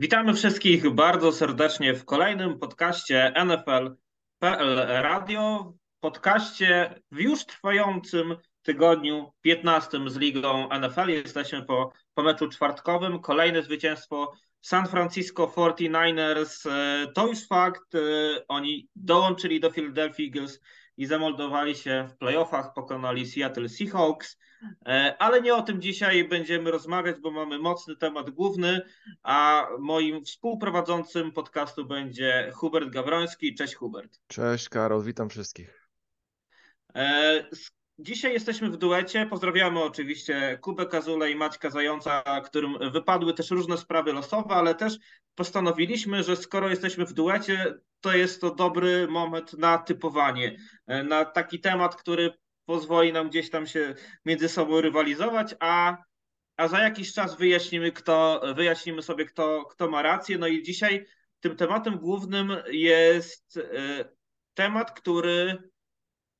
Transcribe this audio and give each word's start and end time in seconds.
Witamy 0.00 0.34
wszystkich 0.34 0.90
bardzo 0.90 1.32
serdecznie 1.32 1.94
w 1.94 2.04
kolejnym 2.04 2.58
podcaście 2.58 3.32
NFL.pl 3.44 4.86
Radio. 5.02 5.72
Podcaście 6.00 7.00
w 7.12 7.20
już 7.20 7.46
trwającym 7.46 8.36
tygodniu 8.62 9.32
15 9.40 9.98
z 10.06 10.16
ligą 10.16 10.68
NFL. 10.80 11.08
Jesteśmy 11.08 11.62
po, 11.62 11.92
po 12.14 12.22
meczu 12.22 12.48
czwartkowym. 12.48 13.20
Kolejne 13.20 13.62
zwycięstwo 13.62 14.32
San 14.60 14.86
Francisco 14.86 15.46
49ers. 15.46 16.68
To 17.14 17.26
już 17.26 17.46
fakt. 17.46 17.92
Oni 18.48 18.88
dołączyli 18.96 19.60
do 19.60 19.70
Philadelphia 19.70 20.24
Eagles 20.24 20.60
i 20.96 21.06
zamoldowali 21.06 21.76
się 21.76 22.08
w 22.10 22.18
playoffach, 22.18 22.72
pokonali 22.74 23.26
Seattle 23.26 23.68
Seahawks. 23.68 24.38
E, 24.86 25.16
ale 25.18 25.42
nie 25.42 25.54
o 25.54 25.62
tym 25.62 25.82
dzisiaj 25.82 26.28
będziemy 26.28 26.70
rozmawiać, 26.70 27.16
bo 27.20 27.30
mamy 27.30 27.58
mocny 27.58 27.96
temat 27.96 28.30
główny, 28.30 28.80
a 29.22 29.68
moim 29.78 30.24
współprowadzącym 30.24 31.32
podcastu 31.32 31.86
będzie 31.86 32.50
Hubert 32.54 32.90
Gawroński. 32.90 33.54
Cześć 33.54 33.74
Hubert. 33.74 34.18
Cześć 34.26 34.68
Karol, 34.68 35.02
witam 35.02 35.28
wszystkich. 35.28 35.88
E, 36.94 37.44
dzisiaj 37.98 38.32
jesteśmy 38.32 38.70
w 38.70 38.76
duecie. 38.76 39.26
Pozdrawiamy 39.26 39.82
oczywiście 39.82 40.58
Kubę 40.60 40.86
Kazulę 40.86 41.30
i 41.30 41.36
Maćka 41.36 41.70
Zająca, 41.70 42.22
którym 42.44 42.90
wypadły 42.92 43.34
też 43.34 43.50
różne 43.50 43.76
sprawy 43.78 44.12
losowe, 44.12 44.54
ale 44.54 44.74
też 44.74 44.98
postanowiliśmy, 45.34 46.22
że 46.22 46.36
skoro 46.36 46.68
jesteśmy 46.68 47.06
w 47.06 47.12
duecie, 47.12 47.74
to 48.00 48.16
jest 48.16 48.40
to 48.40 48.54
dobry 48.54 49.08
moment 49.08 49.52
na 49.52 49.78
typowanie, 49.78 50.56
e, 50.86 51.02
na 51.02 51.24
taki 51.24 51.60
temat, 51.60 51.96
który 51.96 52.32
pozwoli 52.68 53.12
nam 53.12 53.28
gdzieś 53.28 53.50
tam 53.50 53.66
się 53.66 53.94
między 54.24 54.48
sobą 54.48 54.80
rywalizować, 54.80 55.54
a, 55.60 55.96
a 56.56 56.68
za 56.68 56.80
jakiś 56.80 57.12
czas 57.12 57.36
wyjaśnimy, 57.36 57.92
kto, 57.92 58.42
wyjaśnimy 58.56 59.02
sobie, 59.02 59.24
kto, 59.24 59.64
kto 59.64 59.90
ma 59.90 60.02
rację. 60.02 60.38
No 60.38 60.46
i 60.46 60.62
dzisiaj 60.62 61.06
tym 61.40 61.56
tematem 61.56 61.98
głównym 61.98 62.56
jest 62.70 63.56
e, 63.56 64.04
temat, 64.54 65.00
który 65.00 65.70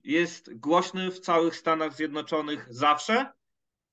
jest 0.05 0.59
głośny 0.59 1.11
w 1.11 1.21
całych 1.21 1.57
Stanach 1.57 1.95
Zjednoczonych 1.95 2.67
zawsze, 2.71 3.33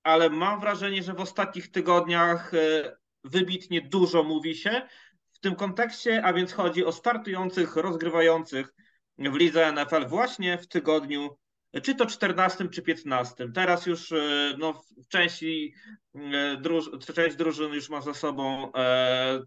ale 0.04 0.30
mam 0.30 0.60
wrażenie, 0.60 1.04
że 1.04 1.14
w 1.14 1.22
ostatnich 1.22 1.72
tygodniach 1.72 2.54
e, 2.54 2.98
wybitnie 3.24 3.82
dużo 3.82 4.24
mówi 4.24 4.56
się 4.56 4.88
w 5.32 5.40
tym 5.40 5.56
kontekście, 5.56 6.24
a 6.24 6.34
więc 6.34 6.54
chodzi 6.54 6.86
o 6.86 6.92
startujących, 6.92 7.76
rozgrywających 7.76 8.74
w 9.18 9.36
lidze 9.36 9.72
NFL 9.72 10.08
właśnie 10.08 10.58
w 10.58 10.68
tygodniu 10.68 11.38
czy 11.84 11.96
to 11.96 12.06
14 12.06 12.70
czy 12.70 12.82
15. 12.82 13.52
Teraz 13.54 13.86
już 13.86 14.12
e, 14.12 14.56
no, 14.58 14.74
w 14.74 15.08
części 15.08 15.74
e, 16.16 16.58
druż 16.62 16.90
część 17.16 17.36
drużyn 17.36 17.74
już 17.74 17.90
ma 17.90 18.02
za 18.02 18.14
sobą 18.14 18.72
e, 18.76 19.40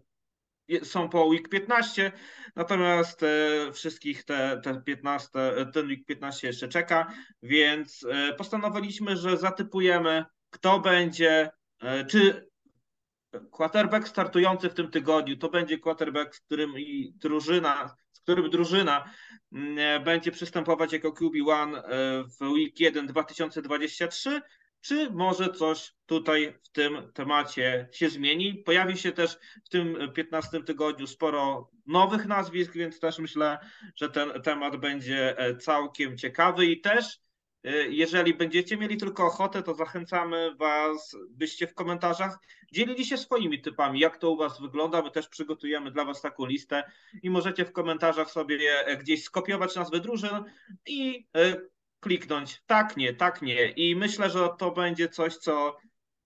są 0.83 1.09
po 1.09 1.25
week 1.25 1.49
15, 1.49 2.11
natomiast 2.55 3.21
wszystkich 3.73 4.23
te, 4.23 4.61
te 4.63 4.81
15, 4.81 5.29
ten 5.73 5.87
week 5.87 6.05
15 6.05 6.47
jeszcze 6.47 6.67
czeka, 6.67 7.13
więc 7.43 8.05
postanowiliśmy, 8.37 9.17
że 9.17 9.37
zatypujemy, 9.37 10.25
kto 10.49 10.79
będzie, 10.79 11.49
czy 12.09 12.49
quarterback 13.51 14.07
startujący 14.07 14.69
w 14.69 14.73
tym 14.73 14.91
tygodniu 14.91 15.37
to 15.37 15.49
będzie 15.49 15.77
quarterback, 15.77 16.35
z 16.35 16.41
którym 16.41 16.79
i 16.79 17.13
drużyna, 17.15 17.95
z 18.19 18.23
którym 18.23 18.49
drużyna 18.49 19.11
mm, 19.53 20.03
będzie 20.03 20.31
przystępować 20.31 20.93
jako 20.93 21.09
QB1 21.09 21.77
e, 21.77 21.81
w 22.23 22.41
Week 22.41 22.79
1 22.79 23.07
2023, 23.07 24.41
czy 24.81 25.11
może 25.11 25.49
coś 25.49 25.93
tutaj 26.05 26.59
w 26.63 26.69
tym 26.69 27.11
temacie 27.13 27.89
się 27.91 28.09
zmieni? 28.09 28.53
Pojawi 28.65 28.97
się 28.97 29.11
też 29.11 29.37
w 29.65 29.69
tym 29.69 29.97
15 30.15 30.63
tygodniu 30.63 31.07
sporo 31.07 31.71
nowych 31.85 32.25
nazwisk, 32.25 32.73
więc 32.73 32.99
też 32.99 33.19
myślę, 33.19 33.59
że 33.95 34.09
ten 34.09 34.41
temat 34.41 34.77
będzie 34.77 35.37
e, 35.37 35.55
całkiem 35.55 36.17
ciekawy 36.17 36.65
i 36.65 36.81
też 36.81 37.05
E, 37.05 37.28
jeżeli 37.89 38.33
będziecie 38.33 38.77
mieli 38.77 38.97
tylko 38.97 39.25
ochotę, 39.25 39.63
to 39.63 39.73
zachęcamy 39.73 40.55
Was, 40.55 41.17
byście 41.29 41.67
w 41.67 41.73
komentarzach 41.73 42.39
dzielili 42.71 43.05
się 43.05 43.17
swoimi 43.17 43.61
typami, 43.61 43.99
jak 43.99 44.17
to 44.17 44.31
u 44.31 44.37
Was 44.37 44.61
wygląda. 44.61 45.01
My 45.01 45.11
też 45.11 45.27
przygotujemy 45.27 45.91
dla 45.91 46.05
Was 46.05 46.21
taką 46.21 46.45
listę 46.45 46.91
i 47.23 47.29
możecie 47.29 47.65
w 47.65 47.71
komentarzach 47.71 48.31
sobie 48.31 48.85
e, 48.85 48.97
gdzieś 48.97 49.23
skopiować 49.23 49.75
nazwy 49.75 49.99
drużyn 49.99 50.43
i 50.87 51.27
e, 51.35 51.61
kliknąć 51.99 52.61
tak, 52.65 52.97
nie, 52.97 53.13
tak, 53.13 53.41
nie. 53.41 53.71
I 53.71 53.95
myślę, 53.95 54.29
że 54.29 54.49
to 54.57 54.71
będzie 54.71 55.09
coś, 55.09 55.37
co, 55.37 55.77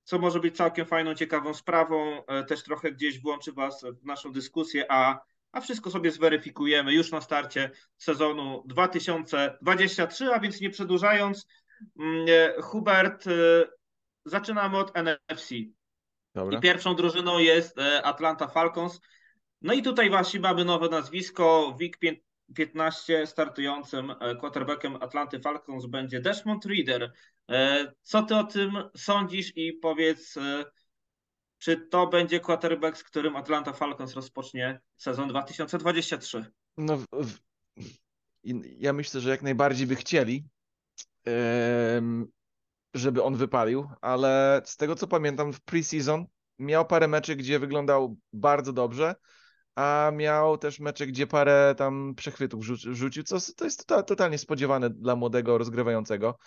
co 0.04 0.20
może 0.20 0.40
być 0.40 0.58
całkiem 0.58 0.86
fajną, 0.86 1.16
ciekawą 1.16 1.54
sprawą. 1.54 2.24
Też 2.48 2.64
trochę 2.64 2.92
gdzieś 2.92 3.20
włączy 3.20 3.52
Was 3.52 3.86
w 4.02 4.06
naszą 4.06 4.32
dyskusję, 4.32 4.92
a 4.92 5.20
a 5.54 5.62
wszystko 5.62 5.92
sobie 5.92 6.12
zweryfikujemy 6.12 6.94
już 6.94 7.12
na 7.12 7.22
starcie 7.22 7.72
sezonu 7.98 8.64
2023, 8.68 10.34
a 10.34 10.40
więc 10.40 10.62
nie 10.62 10.70
przedłużając, 10.70 11.48
mm, 12.00 12.28
Hubert, 12.62 13.28
y, 13.28 13.66
zaczynamy 14.26 14.78
od 14.78 14.92
NFC. 14.98 15.56
Dobra. 16.36 16.58
I 16.58 16.62
pierwszą 16.62 16.96
drużyną 16.96 17.40
jest 17.40 17.78
e, 17.80 18.02
Atlanta 18.02 18.48
Falcons. 18.48 19.02
No 19.62 19.74
i 19.74 19.82
tutaj 19.82 20.10
właśnie 20.10 20.40
mamy 20.40 20.66
nowe 20.66 20.90
nazwisko. 20.90 21.76
WIG 21.80 21.98
15 22.56 23.28
startującym 23.28 24.12
e, 24.12 24.36
quarterbackiem 24.36 24.96
Atlanty 24.96 25.40
Falcons 25.40 25.86
będzie 25.86 26.20
Desmond 26.20 26.66
Reader. 26.66 27.14
E, 27.50 27.92
co 28.02 28.24
ty 28.24 28.36
o 28.36 28.44
tym 28.44 28.72
sądzisz 28.98 29.58
i 29.58 29.74
powiedz, 29.74 30.38
czy 31.64 31.78
to 31.78 32.08
będzie 32.08 32.40
quarterback, 32.40 32.98
z 32.98 33.04
którym 33.04 33.36
Atlanta 33.36 33.74
Falcons 33.74 34.14
rozpocznie 34.14 34.82
sezon 34.98 35.30
2023? 35.30 36.46
No, 36.78 36.98
w, 36.98 37.06
w, 37.14 37.40
ja 38.78 38.94
myślę, 38.94 39.22
że 39.22 39.30
jak 39.30 39.42
najbardziej 39.42 39.88
by 39.88 39.96
chcieli, 39.96 40.46
żeby 42.94 43.24
on 43.24 43.36
wypalił, 43.36 43.90
ale 44.02 44.62
z 44.66 44.78
tego 44.78 44.96
co 44.96 45.08
pamiętam 45.08 45.54
w 45.54 45.62
preseason 45.62 46.26
miał 46.60 46.86
parę 46.86 47.08
meczy, 47.08 47.36
gdzie 47.36 47.60
wyglądał 47.60 48.18
bardzo 48.34 48.74
dobrze, 48.74 49.16
a 49.76 50.12
miał 50.14 50.58
też 50.58 50.80
mecze, 50.80 51.08
gdzie 51.08 51.28
parę 51.28 51.76
tam 51.78 52.16
przechwytów 52.16 52.66
rzucił, 52.76 53.24
co 53.24 53.38
to 53.56 53.66
jest 53.66 53.88
tota-, 53.88 54.04
totalnie 54.04 54.38
spodziewane 54.38 54.90
dla 54.90 55.16
młodego 55.16 55.58
rozgrywającego. 55.58 56.38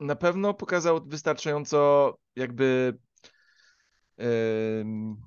Na 0.00 0.16
pewno 0.16 0.54
pokazał 0.54 1.04
wystarczająco 1.06 2.14
jakby 2.36 2.98
Um, 4.18 5.18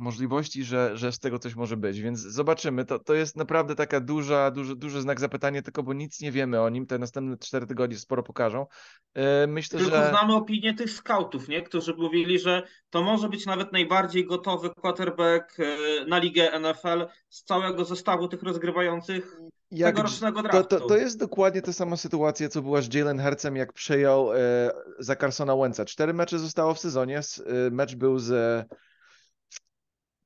możliwości, 0.00 0.64
że, 0.64 0.96
że 0.96 1.12
z 1.12 1.18
tego 1.18 1.38
coś 1.38 1.54
może 1.54 1.76
być, 1.76 2.00
więc 2.00 2.20
zobaczymy. 2.20 2.84
To, 2.84 2.98
to 2.98 3.14
jest 3.14 3.36
naprawdę 3.36 3.74
taka 3.74 4.00
duża, 4.00 4.50
duży, 4.50 4.76
duży 4.76 5.00
znak 5.00 5.20
zapytania, 5.20 5.62
tylko 5.62 5.82
bo 5.82 5.92
nic 5.92 6.20
nie 6.20 6.32
wiemy 6.32 6.60
o 6.60 6.68
nim. 6.68 6.86
Te 6.86 6.98
następne 6.98 7.36
cztery 7.36 7.66
tygodnie 7.66 7.96
sporo 7.96 8.22
pokażą. 8.22 8.66
Myślę, 9.48 9.78
tylko 9.78 9.96
że... 9.96 10.08
znamy 10.08 10.34
opinię 10.34 10.74
tych 10.74 10.90
scoutów, 10.90 11.48
nie? 11.48 11.62
którzy 11.62 11.94
mówili, 11.94 12.38
że 12.38 12.62
to 12.90 13.02
może 13.02 13.28
być 13.28 13.46
nawet 13.46 13.72
najbardziej 13.72 14.26
gotowy 14.26 14.70
quarterback 14.70 15.60
e, 15.60 15.64
na 16.06 16.18
ligę 16.18 16.60
NFL 16.60 17.06
z 17.28 17.44
całego 17.44 17.84
zestawu 17.84 18.28
tych 18.28 18.42
rozgrywających 18.42 19.36
jak, 19.70 19.94
tegorocznego 19.94 20.42
draftu. 20.42 20.62
To, 20.62 20.80
to, 20.80 20.86
to, 20.86 20.96
jest 20.96 21.18
dokładnie 21.18 21.62
ta 21.62 21.72
sama 21.72 21.96
sytuacja, 21.96 22.48
co 22.48 22.62
była 22.62 22.82
z 22.82 22.94
Jalen 22.94 23.18
Hercem, 23.18 23.56
jak 23.56 23.72
przejął 23.72 24.32
e, 24.32 24.36
za 24.98 25.16
Carsona 25.16 25.56
Wentza. 25.56 25.84
Cztery 25.84 26.14
mecze 26.14 26.38
zostało 26.38 26.74
w 26.74 26.78
sezonie. 26.78 27.18
E, 27.18 27.70
mecz 27.70 27.94
był 27.94 28.18
z 28.18 28.66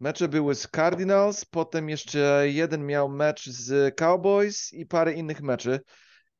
Mecze 0.00 0.28
były 0.28 0.54
z 0.54 0.68
Cardinals, 0.76 1.44
potem 1.44 1.88
jeszcze 1.88 2.44
jeden 2.48 2.86
miał 2.86 3.08
mecz 3.08 3.48
z 3.48 3.96
Cowboys 3.96 4.72
i 4.72 4.86
parę 4.86 5.12
innych 5.12 5.42
meczy. 5.42 5.80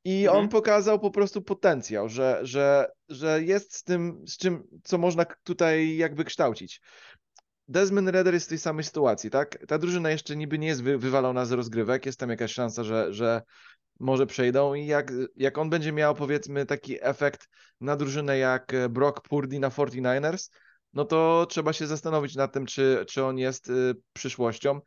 I 0.03 0.23
mhm. 0.25 0.39
on 0.39 0.49
pokazał 0.49 0.99
po 0.99 1.11
prostu 1.11 1.41
potencjał, 1.41 2.09
że, 2.09 2.39
że, 2.43 2.87
że 3.09 3.43
jest 3.43 3.75
z 3.75 3.83
tym, 3.83 4.23
z 4.27 4.37
czym, 4.37 4.63
co 4.83 4.97
można 4.97 5.25
tutaj 5.43 5.97
jakby 5.97 6.25
kształcić. 6.25 6.81
Desmond 7.67 8.09
Redder 8.09 8.33
jest 8.33 8.45
w 8.45 8.49
tej 8.49 8.57
samej 8.57 8.83
sytuacji, 8.83 9.29
tak? 9.29 9.65
Ta 9.67 9.77
drużyna 9.77 10.09
jeszcze 10.11 10.35
niby 10.35 10.59
nie 10.59 10.67
jest 10.67 10.83
wy, 10.83 10.97
wywalona 10.97 11.45
z 11.45 11.51
rozgrywek, 11.51 12.05
jest 12.05 12.19
tam 12.19 12.29
jakaś 12.29 12.53
szansa, 12.53 12.83
że, 12.83 13.13
że 13.13 13.41
może 13.99 14.25
przejdą 14.25 14.73
i 14.73 14.85
jak, 14.85 15.11
jak 15.35 15.57
on 15.57 15.69
będzie 15.69 15.91
miał 15.91 16.15
powiedzmy 16.15 16.65
taki 16.65 16.97
efekt 17.01 17.47
na 17.81 17.95
drużynę 17.95 18.37
jak 18.37 18.73
Brock 18.89 19.21
Purdy 19.21 19.59
na 19.59 19.69
49ers, 19.69 20.49
no 20.95 21.05
to 21.05 21.45
trzeba 21.49 21.73
się 21.73 21.87
zastanowić 21.87 22.35
nad 22.35 22.53
tym, 22.53 22.65
czy, 22.65 23.05
czy 23.09 23.23
on 23.23 23.37
jest 23.37 23.69
y, 23.69 23.95
przyszłością. 24.13 24.81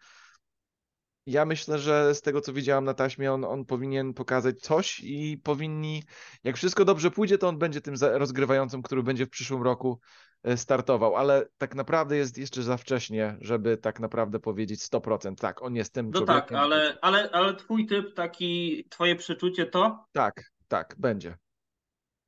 Ja 1.26 1.44
myślę, 1.44 1.78
że 1.78 2.14
z 2.14 2.22
tego, 2.22 2.40
co 2.40 2.52
widziałam 2.52 2.84
na 2.84 2.94
taśmie, 2.94 3.32
on, 3.32 3.44
on 3.44 3.64
powinien 3.64 4.14
pokazać 4.14 4.60
coś 4.60 5.00
i 5.00 5.40
powinni, 5.44 6.02
jak 6.44 6.56
wszystko 6.56 6.84
dobrze 6.84 7.10
pójdzie, 7.10 7.38
to 7.38 7.48
on 7.48 7.58
będzie 7.58 7.80
tym 7.80 7.94
rozgrywającym, 8.00 8.82
który 8.82 9.02
będzie 9.02 9.26
w 9.26 9.30
przyszłym 9.30 9.62
roku 9.62 10.00
y, 10.48 10.56
startował, 10.56 11.16
ale 11.16 11.46
tak 11.58 11.74
naprawdę 11.74 12.16
jest 12.16 12.38
jeszcze 12.38 12.62
za 12.62 12.76
wcześnie, 12.76 13.36
żeby 13.40 13.76
tak 13.76 14.00
naprawdę 14.00 14.40
powiedzieć 14.40 14.80
100%, 14.80 15.34
tak, 15.34 15.62
on 15.62 15.74
jest 15.76 15.94
tym 15.94 16.10
No 16.14 16.20
tak, 16.20 16.52
ale, 16.52 16.98
ale, 17.02 17.30
ale 17.30 17.54
twój 17.54 17.86
typ, 17.86 18.14
taki, 18.14 18.84
twoje 18.90 19.16
przeczucie 19.16 19.66
to? 19.66 20.06
Tak, 20.12 20.42
tak, 20.68 20.94
będzie. 20.98 21.36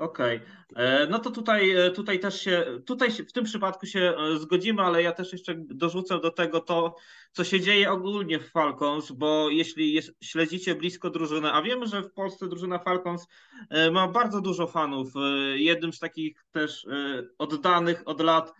Okej, 0.01 0.41
okay. 0.71 1.07
no 1.11 1.19
to 1.19 1.31
tutaj, 1.31 1.71
e, 1.71 1.91
tutaj 1.91 2.21
też 2.21 2.41
się, 2.41 2.81
tutaj 2.87 3.11
w 3.11 3.33
tym 3.33 3.45
przypadku 3.45 3.87
się 3.87 4.15
e, 4.19 4.39
zgodzimy, 4.39 4.83
ale 4.83 5.03
ja 5.03 5.13
też 5.13 5.33
jeszcze 5.33 5.55
dorzucę 5.57 6.21
do 6.21 6.31
tego 6.31 6.61
to, 6.61 6.97
co 7.33 7.45
się 7.45 7.61
dzieje 7.61 7.91
ogólnie 7.91 8.39
w 8.39 8.51
Falcons, 8.51 9.13
bo 9.13 9.51
jeśli 9.51 10.01
śledzicie 10.23 10.75
blisko 10.75 11.11
drużynę, 11.11 11.53
a 11.53 11.63
wiemy, 11.63 11.87
że 11.87 12.03
w 12.03 12.13
Polsce 12.13 12.49
drużyna 12.49 12.79
Falcons 12.79 13.27
e, 13.71 13.91
ma 13.91 14.09
bardzo 14.09 14.41
dużo 14.41 14.67
fanów, 14.67 15.13
jednym 15.55 15.93
z 15.93 15.99
takich 15.99 16.45
też 16.53 16.87
oddanych 17.39 18.03
od 18.05 18.21
lat 18.21 18.53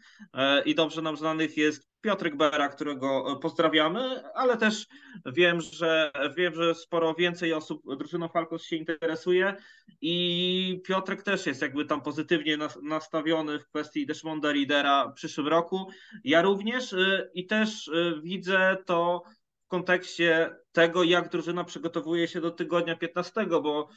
i 0.65 0.75
dobrze 0.75 1.03
nam 1.03 1.17
znanych 1.17 1.57
jest 1.57 1.90
Piotrek 2.01 2.37
Bera, 2.37 2.69
którego 2.69 3.37
pozdrawiamy, 3.43 4.33
ale 4.35 4.57
też 4.57 4.87
wiem, 5.27 5.61
że 5.61 6.11
wiem, 6.37 6.55
że 6.55 6.75
sporo 6.75 7.15
więcej 7.15 7.53
osób 7.53 7.83
drużyną 7.97 8.29
Falcons 8.29 8.63
się 8.63 8.77
interesuje 8.77 9.57
i 10.01 10.83
Piotrek 10.85 11.23
też 11.23 11.47
jest 11.47 11.63
jakby 11.63 11.85
tam 11.85 12.01
pozytywnie 12.01 12.59
nastawiony 12.83 13.59
w 13.59 13.69
kwestii 13.69 14.07
Desmonda 14.07 14.53
Readera 14.53 15.09
w 15.09 15.15
przyszłym 15.15 15.49
roku. 15.49 15.91
Ja 16.25 16.43
również 16.43 16.93
y, 16.93 17.31
i 17.35 17.47
też 17.47 17.89
y, 17.89 18.21
widzę 18.23 18.77
to 18.87 19.23
w 19.65 19.67
kontekście 19.69 20.57
tego, 20.73 21.03
jak 21.03 21.29
drużyna 21.29 21.65
przygotowuje 21.65 22.29
się 22.29 22.41
do 22.41 22.51
tygodnia 22.51 22.97
15, 22.97 23.47
bo 23.47 23.89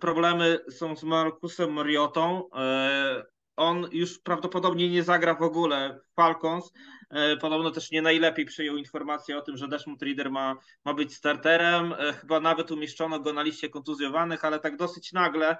problemy 0.00 0.58
są 0.70 0.96
z 0.96 1.04
Markusem 1.04 1.72
Mariotą. 1.72 2.48
On 3.60 3.88
już 3.92 4.18
prawdopodobnie 4.18 4.90
nie 4.90 5.02
zagra 5.02 5.34
w 5.34 5.42
ogóle 5.42 6.00
w 6.10 6.14
Falcons. 6.14 6.72
Podobno 7.40 7.70
też 7.70 7.90
nie 7.90 8.02
najlepiej 8.02 8.44
przyjął 8.44 8.76
informację 8.76 9.38
o 9.38 9.42
tym, 9.42 9.56
że 9.56 9.68
Desmond 9.68 10.02
Reader 10.02 10.30
ma, 10.30 10.56
ma 10.84 10.94
być 10.94 11.14
starterem. 11.14 11.94
Chyba 12.20 12.40
nawet 12.40 12.70
umieszczono 12.70 13.20
go 13.20 13.32
na 13.32 13.42
liście 13.42 13.68
kontuzjowanych, 13.68 14.44
ale 14.44 14.58
tak 14.58 14.76
dosyć 14.76 15.12
nagle. 15.12 15.56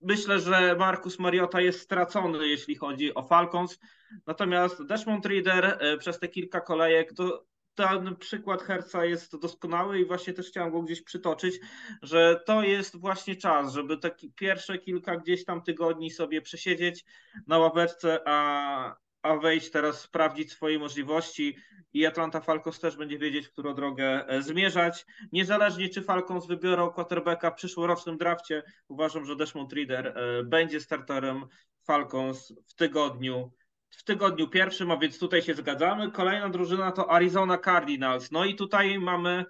Myślę, 0.00 0.40
że 0.40 0.76
Marcus 0.78 1.18
Mariota 1.18 1.60
jest 1.60 1.80
stracony, 1.80 2.48
jeśli 2.48 2.74
chodzi 2.74 3.14
o 3.14 3.22
Falcons. 3.22 3.78
Natomiast 4.26 4.86
Desmond 4.86 5.26
Reader 5.26 5.78
e, 5.80 5.96
przez 5.96 6.18
te 6.18 6.28
kilka 6.28 6.60
kolejek, 6.60 7.12
to 7.12 7.44
ten 7.88 8.16
przykład 8.16 8.62
Herca 8.62 9.04
jest 9.04 9.36
doskonały 9.36 10.00
i 10.00 10.06
właśnie 10.06 10.32
też 10.32 10.48
chciałem 10.48 10.72
go 10.72 10.82
gdzieś 10.82 11.02
przytoczyć, 11.02 11.60
że 12.02 12.40
to 12.46 12.62
jest 12.62 13.00
właśnie 13.00 13.36
czas, 13.36 13.72
żeby 13.72 13.98
takie 13.98 14.30
pierwsze 14.32 14.78
kilka 14.78 15.16
gdzieś 15.16 15.44
tam 15.44 15.62
tygodni 15.62 16.10
sobie 16.10 16.42
przesiedzieć 16.42 17.04
na 17.46 17.58
ławeczce, 17.58 18.20
a, 18.26 18.96
a 19.22 19.36
wejść 19.36 19.70
teraz, 19.70 20.00
sprawdzić 20.00 20.52
swoje 20.52 20.78
możliwości 20.78 21.56
i 21.92 22.06
Atlanta 22.06 22.40
Falcons 22.40 22.80
też 22.80 22.96
będzie 22.96 23.18
wiedzieć, 23.18 23.46
w 23.46 23.52
którą 23.52 23.74
drogę 23.74 24.28
e, 24.28 24.42
zmierzać. 24.42 25.06
Niezależnie 25.32 25.88
czy 25.88 26.02
Falcons 26.02 26.46
wybiorą 26.46 26.90
quarterbacka 26.90 27.50
w 27.50 27.54
przyszłorocznym 27.54 28.18
drafcie, 28.18 28.62
uważam, 28.88 29.24
że 29.24 29.36
Desmond 29.36 29.72
Reader 29.72 30.06
e, 30.06 30.44
będzie 30.44 30.80
starterem 30.80 31.44
Falcons 31.86 32.52
w 32.66 32.74
tygodniu 32.74 33.52
w 33.90 34.04
tygodniu 34.04 34.48
pierwszym, 34.48 34.90
a 34.90 34.96
więc 34.96 35.18
tutaj 35.18 35.42
się 35.42 35.54
zgadzamy. 35.54 36.10
Kolejna 36.10 36.48
drużyna 36.48 36.92
to 36.92 37.12
Arizona 37.12 37.58
Cardinals. 37.58 38.30
No 38.30 38.44
i 38.44 38.54
tutaj 38.54 38.98
mamy 38.98 39.44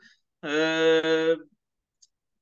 e, 0.44 1.02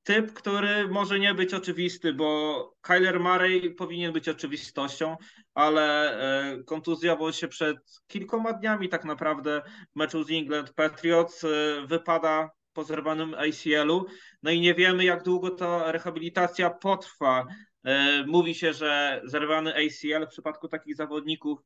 typ, 0.03 0.33
który 0.33 0.89
może 0.89 1.19
nie 1.19 1.35
być 1.35 1.55
oczywisty, 1.55 2.13
bo 2.13 2.75
Kyler 2.81 3.21
Murray 3.21 3.75
powinien 3.75 4.13
być 4.13 4.29
oczywistością, 4.29 5.17
ale 5.55 6.17
e, 6.21 6.63
kontuzjował 6.63 7.33
się 7.33 7.49
przed 7.49 7.77
kilkoma 8.07 8.53
dniami 8.53 8.89
tak 8.89 9.05
naprawdę 9.05 9.63
w 9.93 9.97
meczu 9.97 10.25
z 10.25 10.31
England 10.31 10.73
Patriots. 10.73 11.45
E, 11.45 11.49
wypada 11.87 12.51
po 12.79 12.85
zerwanym 12.85 13.35
ACL-u. 13.35 14.07
No 14.43 14.51
i 14.51 14.61
nie 14.61 14.75
wiemy, 14.75 15.05
jak 15.05 15.23
długo 15.23 15.51
ta 15.51 15.93
rehabilitacja 15.93 16.71
potrwa. 16.71 17.47
E, 17.89 18.25
mówi 18.27 18.55
się, 18.55 18.73
że 18.73 19.21
zerwany 19.25 19.75
ACL 19.75 20.27
w 20.27 20.31
przypadku 20.31 20.69
takich 20.69 20.97
zawodników 20.97 21.59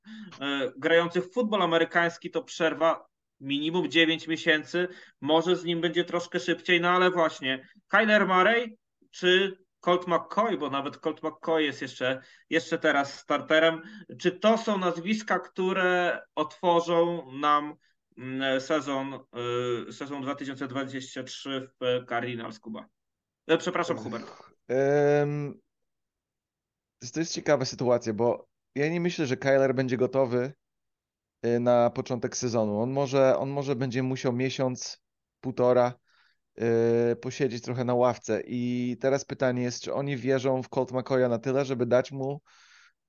grających 0.77 1.25
w 1.25 1.33
futbol 1.33 1.63
amerykański 1.63 2.31
to 2.31 2.43
przerwa 2.43 3.07
minimum 3.41 3.91
9 3.91 4.29
miesięcy, 4.29 4.89
może 5.21 5.57
z 5.57 5.65
nim 5.65 5.81
będzie 5.81 6.05
troszkę 6.05 6.41
szybciej, 6.41 6.81
no 6.81 6.91
ale 6.91 7.11
właśnie 7.11 7.69
Kyler 7.89 8.27
Murray 8.27 8.77
czy 9.11 9.59
Colt 9.81 10.07
McCoy, 10.07 10.59
bo 10.59 10.71
nawet 10.71 10.97
Colt 10.97 11.23
McCoy 11.23 11.63
jest 11.63 11.83
jeszcze, 11.83 12.23
jeszcze 12.51 12.79
teraz 12.79 13.19
starterem. 13.19 13.83
Czy 14.19 14.33
to 14.33 14.59
są 14.59 14.79
nazwiska, 14.79 15.39
które 15.39 16.21
otworzą 16.35 17.33
nam 17.33 17.75
mm, 18.19 18.61
sezon, 18.61 19.19
y, 19.89 19.93
sezon 19.93 20.23
2023 20.23 21.69
w 21.81 22.07
Cardinals 22.09 22.59
Kuba? 22.59 22.87
E, 23.47 23.59
przepraszam, 23.59 23.97
Hubert. 23.97 24.33
Um, 24.69 25.61
to 27.11 27.21
jest 27.21 27.33
ciekawa 27.33 27.65
sytuacja, 27.65 28.13
bo 28.13 28.49
ja 28.75 28.89
nie 28.89 29.01
myślę, 29.01 29.27
że 29.27 29.37
Kyler 29.37 29.75
będzie 29.75 29.97
gotowy 29.97 30.53
Y, 31.47 31.61
na 31.61 31.91
początek 31.91 32.37
sezonu. 32.37 32.81
On 32.81 32.91
może, 32.91 33.39
on 33.39 33.51
może 33.51 33.77
będzie 33.77 34.03
musiał 34.03 34.33
miesiąc, 34.33 35.03
półtora 35.41 35.95
yy, 36.57 37.17
posiedzieć 37.17 37.63
trochę 37.63 37.85
na 37.85 37.95
ławce. 37.95 38.43
I 38.47 38.97
teraz 39.01 39.25
pytanie 39.25 39.63
jest, 39.63 39.83
czy 39.83 39.95
oni 39.95 40.17
wierzą 40.17 40.63
w 40.63 40.69
Colt 40.69 40.93
McCoya 40.93 41.29
na 41.29 41.39
tyle, 41.39 41.65
żeby 41.65 41.87
dać 41.87 42.13
mu 42.13 42.41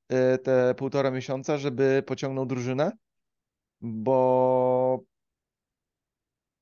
yy, 0.09 0.37
te 0.37 0.75
półtora 0.75 1.11
miesiąca, 1.11 1.57
żeby 1.57 2.03
pociągnął 2.07 2.45
drużynę? 2.45 2.91
Bo, 3.81 5.03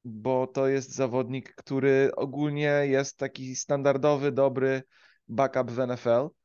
bo 0.03 0.47
to 0.47 0.67
jest 0.67 0.95
zawodnik, 0.95 1.55
który 1.55 2.11
ogólnie 2.15 2.81
jest 2.83 3.17
taki 3.17 3.55
standardowy, 3.55 4.31
dobry 4.31 4.83
backup 5.27 5.71
w 5.71 5.87
NFL. 5.87 6.40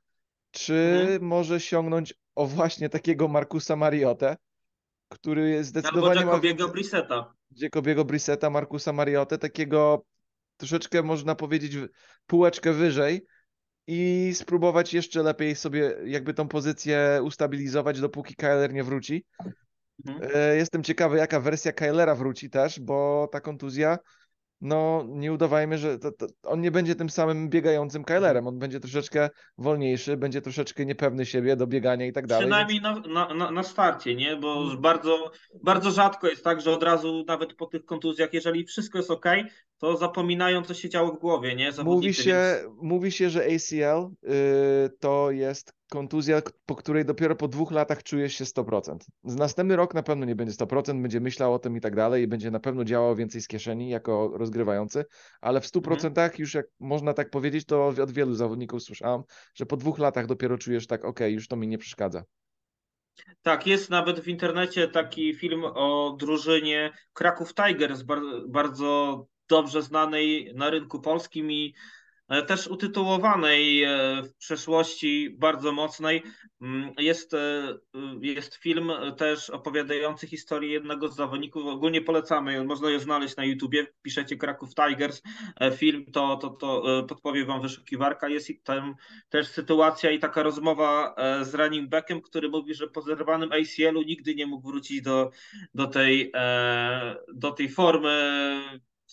Czy 0.57 1.01
mhm. 1.03 1.23
może 1.23 1.61
sięgnąć 1.61 2.15
o 2.35 2.47
właśnie 2.47 2.89
takiego 2.89 3.29
Markusa 3.29 3.77
Mariotę, 3.77 4.37
który 5.09 5.65
zdecydowanie 5.65 6.21
Albo 6.21 6.31
Jacobiego 6.31 6.69
Brisseta. 6.69 7.35
Jacobiego 7.51 8.05
Brisseta, 8.05 8.51
Markusa 8.51 8.93
Mariotę, 8.93 9.39
takiego 9.39 10.05
troszeczkę 10.57 11.03
można 11.03 11.35
powiedzieć 11.35 11.73
półeczkę 12.27 12.73
wyżej 12.73 13.27
i 13.87 14.31
spróbować 14.35 14.95
jeszcze 14.95 15.23
lepiej 15.23 15.57
sobie 15.57 15.97
jakby 16.05 16.35
tą 16.35 16.49
pozycję 16.49 17.21
ustabilizować, 17.23 18.01
dopóki 18.01 18.35
Kyler 18.35 18.73
nie 18.73 18.85
wróci. 18.85 19.25
Mhm. 20.07 20.31
E, 20.35 20.57
jestem 20.57 20.83
ciekawy, 20.83 21.19
jaka 21.19 21.41
wersja 21.41 21.73
Kylera 21.73 22.15
wróci 22.15 22.51
też, 22.51 22.81
bo 22.81 23.29
ta 23.33 23.41
kontuzja 23.41 23.99
no 24.61 25.05
nie 25.09 25.33
udawajmy, 25.33 25.79
że 25.79 25.99
to, 25.99 26.13
to 26.13 26.27
on 26.43 26.61
nie 26.61 26.71
będzie 26.71 26.95
tym 26.95 27.11
samym 27.11 27.49
biegającym 27.49 28.05
Kylerem, 28.05 28.47
on 28.47 28.59
będzie 28.59 28.81
troszeczkę 28.81 29.31
wolniejszy, 29.59 30.17
będzie 30.17 30.43
troszeczkę 30.43 30.87
niepewny 30.87 31.27
siebie 31.27 31.57
do 31.57 31.67
biegania 31.67 32.07
i 32.07 32.13
tak 32.13 32.27
dalej. 32.27 32.45
Przynajmniej 32.45 32.81
więc... 32.81 33.07
na, 33.07 33.35
na, 33.35 33.51
na 33.51 33.63
starcie, 33.63 34.15
nie? 34.15 34.37
Bo 34.37 34.55
hmm. 34.55 34.81
bardzo, 34.81 35.31
bardzo 35.63 35.91
rzadko 35.91 36.29
jest 36.29 36.45
tak, 36.45 36.61
że 36.61 36.73
od 36.73 36.83
razu 36.83 37.25
nawet 37.29 37.55
po 37.55 37.67
tych 37.67 37.85
kontuzjach, 37.85 38.33
jeżeli 38.33 38.65
wszystko 38.65 38.99
jest 38.99 39.11
ok, 39.11 39.27
to 39.79 39.97
zapominają, 39.97 40.63
co 40.63 40.75
się 40.75 40.89
działo 40.89 41.13
w 41.13 41.19
głowie, 41.19 41.57
nie? 41.57 41.73
Zawodnicy, 41.73 42.07
mówi 42.07 42.15
się, 42.15 42.61
więc... 42.63 42.75
mówi 42.83 43.13
się, 43.13 43.31
że 43.31 43.45
ACL 43.45 44.09
yy, 44.23 44.91
to 45.01 45.31
jest 45.31 45.73
kontuzja, 45.91 46.43
po 46.67 46.75
której 46.75 47.05
dopiero 47.05 47.37
po 47.37 47.49
dwóch 47.49 47.73
latach 47.73 48.03
czujesz 48.03 48.35
się 48.35 48.45
100%. 48.45 48.97
Z 49.25 49.37
następny 49.37 49.77
rok 49.77 49.95
na 49.95 50.03
pewno 50.03 50.27
nie 50.27 50.37
będzie 50.37 50.55
100%, 50.55 51.03
będzie 51.03 51.21
myślał 51.21 51.55
o 51.55 51.59
tym 51.59 51.77
i 51.77 51.81
tak 51.81 51.97
dalej 51.97 52.23
i 52.23 52.27
będzie 52.27 52.51
na 52.51 52.61
pewno 52.61 52.85
działał 52.85 53.17
więcej 53.17 53.41
z 53.41 53.49
kieszeni 53.49 53.89
jako 53.89 54.31
rozgrywający, 54.35 55.05
ale 55.41 55.61
w 55.61 55.65
100% 55.65 56.07
mhm. 56.07 56.31
już 56.39 56.55
jak 56.55 56.67
można 56.81 57.15
tak 57.15 57.31
powiedzieć, 57.31 57.67
to 57.67 57.87
od 57.87 58.11
wielu 58.11 58.35
zawodników 58.35 58.83
słyszałem, 58.83 59.23
że 59.55 59.67
po 59.67 59.77
dwóch 59.77 59.99
latach 59.99 60.27
dopiero 60.27 60.59
czujesz 60.59 60.87
tak, 60.87 61.05
ok, 61.05 61.21
już 61.29 61.49
to 61.49 61.57
mi 61.57 61.69
nie 61.69 61.79
przeszkadza. 61.79 62.25
Tak, 63.43 63.67
jest 63.67 63.91
nawet 63.91 64.21
w 64.21 64.29
internecie 64.29 64.89
taki 64.89 65.35
film 65.35 65.65
o 65.65 66.17
drużynie 66.19 66.93
Kraków 67.13 67.55
Tigers, 67.55 68.03
bardzo 68.49 69.27
dobrze 69.49 69.83
znanej 69.83 70.53
na 70.55 70.71
rynku 70.71 71.01
polskim 71.01 71.53
i 71.53 71.75
E, 72.29 72.43
też 72.43 72.67
utytułowanej 72.67 73.83
e, 73.83 73.89
w 74.23 74.37
przeszłości 74.37 75.31
bardzo 75.39 75.73
mocnej. 75.73 76.23
Mm, 76.61 76.93
jest, 76.99 77.35
e, 77.35 77.79
jest 78.21 78.55
film 78.55 78.93
też 79.17 79.51
opowiadający 79.51 80.27
historię 80.27 80.71
jednego 80.71 81.09
z 81.09 81.17
zawodników. 81.17 81.67
Ogólnie 81.67 82.03
polecamy, 82.03 82.65
można 82.65 82.91
je 82.91 83.01
znaleźć 83.01 83.37
na 83.37 83.45
YouTubie. 83.45 83.87
Piszecie 84.03 84.37
Kraków 84.37 84.71
Tigers. 84.75 85.23
Film 85.77 86.05
to, 86.13 86.37
to, 86.37 86.51
to 86.51 87.03
podpowie 87.09 87.45
wam 87.45 87.63
wyszukiwarka. 87.63 88.29
Jest 88.29 88.51
tam 88.65 88.95
też 89.29 89.49
sytuacja 89.49 90.11
i 90.11 90.19
taka 90.19 90.43
rozmowa 90.43 91.15
z 91.43 91.55
running 91.55 91.89
backiem, 91.89 92.21
który 92.21 92.49
mówi, 92.49 92.75
że 92.75 92.89
po 92.89 93.01
zerwanym 93.03 93.53
ACL-u 93.53 94.03
nigdy 94.03 94.35
nie 94.35 94.47
mógł 94.47 94.69
wrócić 94.69 95.03
do, 95.03 95.31
do, 95.75 95.87
tej, 95.87 96.33
do 97.35 97.51
tej 97.51 97.69
formy 97.69 98.63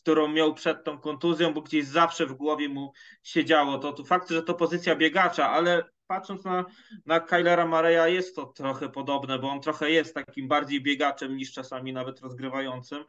którą 0.04 0.28
miał 0.28 0.54
przed 0.54 0.84
tą 0.84 0.98
kontuzją, 0.98 1.54
bo 1.54 1.62
gdzieś 1.62 1.86
zawsze 1.86 2.26
w 2.26 2.34
głowie 2.34 2.70
mu 2.70 2.92
siedziało. 3.24 3.78
To, 3.78 3.94
to 3.94 4.04
fakt, 4.04 4.30
że 4.30 4.44
to 4.44 4.54
pozycja 4.54 4.96
biegacza, 4.96 5.50
ale 5.50 5.84
patrząc 6.08 6.44
na, 6.44 6.66
na 7.06 7.20
Kylera 7.20 7.66
Mareya 7.68 8.14
jest 8.14 8.36
to 8.36 8.46
trochę 8.46 8.90
podobne, 8.90 9.40
bo 9.40 9.50
on 9.50 9.62
trochę 9.62 9.92
jest 9.92 10.14
takim 10.14 10.48
bardziej 10.48 10.82
biegaczem 10.82 11.38
niż 11.38 11.52
czasami 11.52 11.94
nawet 11.94 12.20
rozgrywającym. 12.20 13.04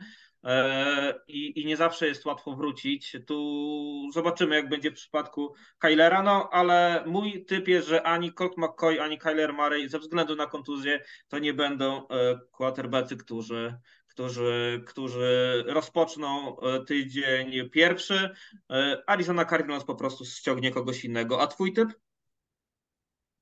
e, 0.45 1.15
i, 1.29 1.61
i 1.61 1.67
nie 1.67 1.77
zawsze 1.77 2.07
jest 2.07 2.27
łatwo 2.27 2.57
wrócić. 2.57 3.17
Tu 3.27 4.11
zobaczymy, 4.13 4.55
jak 4.57 4.69
będzie 4.69 4.91
w 4.91 4.95
przypadku 4.95 5.55
Kylera, 5.79 6.23
no 6.23 6.49
ale 6.53 7.05
mój 7.07 7.45
typ 7.45 7.69
jest, 7.69 7.89
że 7.89 8.03
ani 8.03 8.33
Colt 8.33 8.57
McCoy, 8.57 9.03
ani 9.03 9.19
Kyler 9.19 9.53
Murray 9.53 9.89
ze 9.89 9.99
względu 9.99 10.37
na 10.37 10.47
kontuzję 10.47 11.01
to 11.29 11.39
nie 11.39 11.55
będą 11.55 12.09
e, 12.09 12.41
którzy 13.19 13.79
którzy, 14.15 14.83
którzy 14.87 15.65
rozpoczną 15.67 16.57
tydzień 16.87 17.71
pierwszy. 17.71 18.31
Arizona 19.07 19.45
Cardinals 19.45 19.85
po 19.85 19.95
prostu 19.95 20.25
ściągnie 20.25 20.71
kogoś 20.71 21.05
innego. 21.05 21.43
A 21.43 21.47
twój 21.47 21.73
typ? 21.73 21.89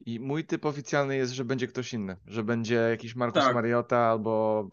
I 0.07 0.21
mój 0.21 0.45
typ 0.45 0.65
oficjalny 0.67 1.17
jest, 1.17 1.33
że 1.33 1.45
będzie 1.45 1.67
ktoś 1.67 1.93
inny, 1.93 2.17
że 2.27 2.43
będzie 2.43 2.75
jakiś 2.75 3.15
Marcus 3.15 3.45
Tak. 3.45 3.55
Mariota 3.55 3.99
albo 3.99 4.69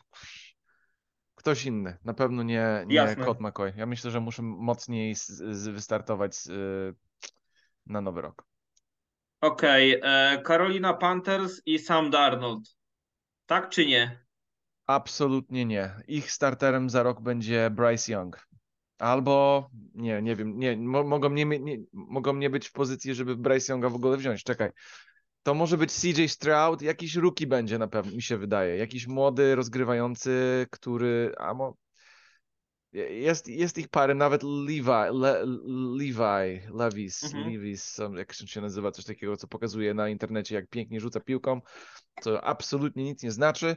ktoś 1.35 1.65
inny. 1.65 1.97
Na 2.03 2.13
pewno 2.13 2.43
nie, 2.43 2.83
nie 2.87 2.95
Jasne. 2.95 3.25
McCoy. 3.39 3.73
Ja 3.77 3.85
myślę, 3.85 4.11
że 4.11 4.19
muszę 4.19 4.41
mocniej 4.41 5.15
z, 5.15 5.27
z 5.27 5.67
wystartować 5.67 6.35
z, 6.35 6.47
y, 6.47 6.95
na 7.85 8.01
nowy 8.01 8.21
rok. 8.21 8.43
Okej, 9.41 9.99
e, 10.03 10.43
Carolina 10.47 10.93
Panthers 10.93 11.61
i 11.65 11.79
Sam 11.79 12.09
Darnold. 12.09 12.75
Tak 13.45 13.69
czy 13.69 13.85
nie? 13.85 14.28
Absolutnie 14.89 15.65
nie. 15.65 15.91
Ich 16.07 16.31
starterem 16.31 16.89
za 16.89 17.03
rok 17.03 17.21
będzie 17.21 17.69
Bryce 17.69 18.11
Young. 18.11 18.47
Albo, 18.99 19.69
nie, 19.95 20.21
nie 20.21 20.35
wiem, 20.35 20.59
nie, 20.59 20.77
mo, 20.77 21.03
mogą, 21.03 21.29
nie, 21.29 21.45
nie, 21.45 21.77
mogą 21.93 22.35
nie 22.35 22.49
być 22.49 22.67
w 22.67 22.71
pozycji, 22.71 23.15
żeby 23.15 23.35
Bryce 23.35 23.73
Younga 23.73 23.89
w 23.89 23.95
ogóle 23.95 24.17
wziąć. 24.17 24.43
Czekaj. 24.43 24.69
To 25.43 25.53
może 25.53 25.77
być 25.77 25.91
CJ 25.91 26.25
Stroud, 26.27 26.81
jakiś 26.81 27.15
rookie 27.15 27.47
będzie 27.47 27.77
na 27.77 27.87
pewno, 27.87 28.11
mi 28.11 28.21
się 28.21 28.37
wydaje. 28.37 28.77
Jakiś 28.77 29.07
młody, 29.07 29.55
rozgrywający, 29.55 30.67
który, 30.71 31.33
a 31.37 31.53
mo, 31.53 31.75
jest, 32.93 33.47
jest 33.47 33.77
ich 33.77 33.87
parę, 33.87 34.15
nawet 34.15 34.43
Levi, 34.43 34.81
Le, 35.11 35.45
Levi, 35.97 36.61
Levis, 36.73 37.23
Mhm. 37.23 37.53
Levis, 37.53 37.97
jak 38.17 38.33
się 38.33 38.61
nazywa, 38.61 38.91
coś 38.91 39.05
takiego, 39.05 39.37
co 39.37 39.47
pokazuje 39.47 39.93
na 39.93 40.09
internecie, 40.09 40.55
jak 40.55 40.67
pięknie 40.67 40.99
rzuca 40.99 41.19
piłką, 41.19 41.61
co 42.21 42.43
absolutnie 42.43 43.03
nic 43.03 43.23
nie 43.23 43.31
znaczy. 43.31 43.75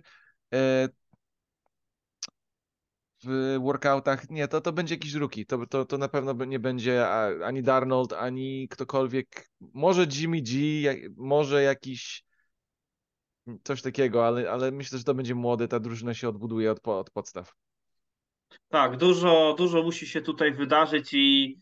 W 3.25 3.59
workoutach, 3.63 4.31
nie, 4.31 4.49
to, 4.49 4.61
to 4.61 4.73
będzie 4.73 4.95
jakiś 4.95 5.15
rookie, 5.15 5.47
to, 5.47 5.67
to, 5.67 5.85
to 5.85 5.99
na 5.99 6.09
pewno 6.09 6.45
nie 6.45 6.59
będzie 6.59 7.09
ani 7.45 7.63
Darnold, 7.63 8.13
ani 8.13 8.69
ktokolwiek, 8.69 9.49
może 9.61 10.07
Jimmy 10.21 10.41
G, 10.41 10.55
może 11.17 11.63
jakiś 11.63 12.25
coś 13.65 13.83
takiego, 13.83 14.27
ale, 14.27 14.51
ale 14.51 14.71
myślę, 14.71 14.99
że 14.99 15.05
to 15.05 15.15
będzie 15.15 15.35
młody, 15.35 15.69
ta 15.69 15.81
drużyna 15.81 16.15
się 16.15 16.29
odbuduje 16.29 16.71
od, 16.71 16.89
od 16.89 17.11
podstaw. 17.11 17.53
Tak, 18.69 18.97
dużo, 18.97 19.55
dużo 19.59 19.83
musi 19.83 20.07
się 20.07 20.21
tutaj 20.21 20.53
wydarzyć 20.53 21.15
i, 21.15 21.59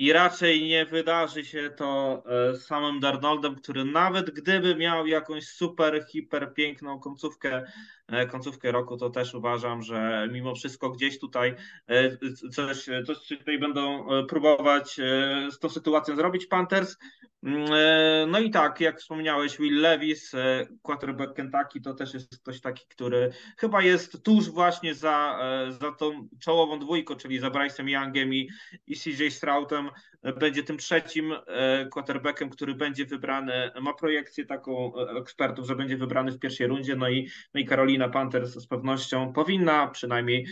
i 0.00 0.12
raczej 0.12 0.62
nie 0.68 0.86
wydarzy 0.86 1.44
się 1.44 1.70
to 1.76 2.22
e, 2.26 2.56
samym 2.56 3.00
Darnoldem, 3.00 3.54
który 3.54 3.84
nawet 3.84 4.30
gdyby 4.30 4.76
miał 4.76 5.06
jakąś 5.06 5.46
super, 5.46 6.06
hiper 6.08 6.54
piękną 6.54 7.00
końcówkę, 7.00 7.64
e, 8.08 8.26
końcówkę 8.26 8.72
roku, 8.72 8.96
to 8.96 9.10
też 9.10 9.34
uważam, 9.34 9.82
że 9.82 10.28
mimo 10.32 10.54
wszystko 10.54 10.90
gdzieś 10.90 11.18
tutaj 11.18 11.54
e, 11.86 12.16
coś, 12.52 12.86
coś 13.06 13.28
tutaj 13.28 13.58
będą 13.58 14.06
próbować 14.28 14.96
z 15.50 15.58
tą 15.58 15.68
sytuacją 15.68 16.16
zrobić 16.16 16.46
Panthers. 16.46 16.96
Mm, 17.42 18.30
No 18.30 18.38
i 18.38 18.50
tak, 18.50 18.80
jak 18.80 19.00
wspomniałeś, 19.00 19.58
Will 19.58 19.80
Levis, 19.80 20.32
quarterback 20.82 21.34
Kentucky, 21.34 21.80
to 21.80 21.94
też 21.94 22.14
jest 22.14 22.38
ktoś 22.42 22.60
taki, 22.60 22.86
który 22.88 23.32
chyba 23.56 23.82
jest 23.82 24.22
tuż 24.22 24.50
właśnie 24.50 24.94
za, 24.94 25.38
za 25.80 25.92
tą 25.92 26.28
czołową 26.40 26.78
dwójką, 26.78 27.16
czyli 27.16 27.38
za 27.38 27.50
Bryce'em 27.50 27.88
Youngiem 27.88 28.34
i, 28.34 28.48
i 28.86 28.96
CJ 28.96 29.30
Stroudem. 29.30 29.89
E, 30.22 30.32
Będzie 30.32 30.62
tym 30.62 30.78
trzecim 30.78 31.32
e, 31.32 31.86
quarterbackiem, 31.90 32.50
który 32.50 32.74
będzie 32.74 33.06
wybrany. 33.06 33.70
Ma 33.80 33.94
projekcję 33.94 34.46
taką 34.46 34.92
e, 34.96 35.10
ekspertów, 35.20 35.66
że 35.66 35.76
będzie 35.76 35.96
wybrany 35.96 36.32
w 36.32 36.38
pierwszej 36.38 36.66
rundzie. 36.66 36.96
No 36.96 37.08
i, 37.08 37.28
no 37.54 37.60
i 37.60 37.66
Carolina 37.66 38.08
Panthers 38.08 38.54
z 38.54 38.66
pewnością 38.66 39.32
powinna 39.32 39.86
przynajmniej 39.86 40.46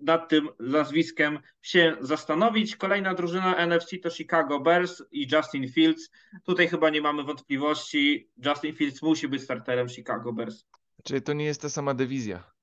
nad 0.00 0.28
tym 0.28 0.48
nazwiskiem 0.60 1.38
się 1.62 1.96
zastanowić. 2.00 2.76
Kolejna 2.76 3.14
drużyna 3.14 3.66
NFC 3.66 3.98
to 4.02 4.10
Chicago 4.10 4.60
Bears 4.60 5.02
i 5.12 5.28
Justin 5.32 5.72
Fields. 5.72 6.10
Tutaj 6.44 6.68
chyba 6.68 6.90
nie 6.90 7.00
mamy 7.00 7.22
wątpliwości. 7.24 8.30
Justin 8.46 8.74
Fields 8.74 9.02
musi 9.02 9.28
być 9.28 9.42
starterem 9.42 9.88
Chicago 9.88 10.32
Bears. 10.32 10.64
Czyli 11.04 11.22
to 11.22 11.32
nie 11.32 11.44
jest 11.44 11.62
ta 11.62 11.68
sama 11.68 11.94
dywizja. 11.94 12.57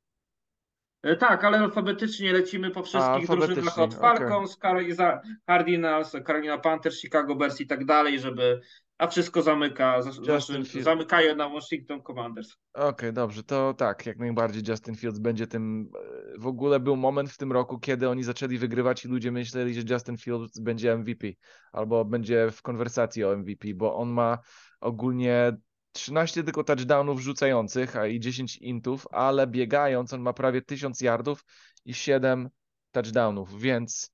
E, 1.05 1.15
Tak, 1.15 1.43
ale 1.43 1.59
alfabetycznie 1.59 2.33
lecimy 2.33 2.71
po 2.71 2.83
wszystkich 2.83 3.27
drużynach 3.27 3.79
od. 3.79 3.93
Falcons, 3.95 4.57
Car- 4.59 5.21
Cardinals, 5.47 6.11
Carolina 6.27 6.57
Panthers, 6.57 7.01
Chicago 7.01 7.35
Bears 7.35 7.61
i 7.61 7.67
tak 7.67 7.85
dalej, 7.85 8.19
żeby 8.19 8.61
a 8.97 9.07
wszystko 9.07 9.41
zamyka, 9.41 10.01
za- 10.01 10.11
znaczy, 10.11 10.81
zamykają 10.81 11.35
na 11.35 11.49
Washington 11.49 12.01
Commanders. 12.03 12.55
Okej, 12.73 13.13
dobrze, 13.13 13.43
to 13.43 13.73
tak, 13.73 14.05
jak 14.05 14.17
najbardziej 14.19 14.63
Justin 14.67 14.95
Fields 14.95 15.19
będzie 15.19 15.47
tym. 15.47 15.89
e, 16.35 16.39
W 16.39 16.47
ogóle 16.47 16.79
był 16.79 16.95
moment 16.95 17.29
w 17.31 17.37
tym 17.37 17.51
roku, 17.51 17.79
kiedy 17.79 18.09
oni 18.09 18.23
zaczęli 18.23 18.57
wygrywać 18.57 19.05
i 19.05 19.07
ludzie 19.07 19.31
myśleli, 19.31 19.73
że 19.73 19.81
Justin 19.89 20.17
Fields 20.17 20.59
będzie 20.59 20.97
MVP 20.97 21.27
albo 21.71 22.05
będzie 22.05 22.51
w 22.51 22.61
konwersacji 22.61 23.23
o 23.23 23.37
MVP, 23.37 23.67
bo 23.75 23.95
on 23.95 24.09
ma 24.09 24.37
ogólnie 24.81 25.57
13 25.95 26.43
tylko 26.43 26.63
touchdownów 26.63 27.19
rzucających, 27.19 27.95
a 27.95 28.07
i 28.07 28.19
10 28.19 28.57
intów, 28.57 29.07
ale 29.11 29.47
biegając 29.47 30.13
on 30.13 30.21
ma 30.21 30.33
prawie 30.33 30.61
1000 30.61 31.01
yardów 31.01 31.45
i 31.85 31.93
7 31.93 32.49
touchdownów, 32.91 33.61
więc 33.61 34.11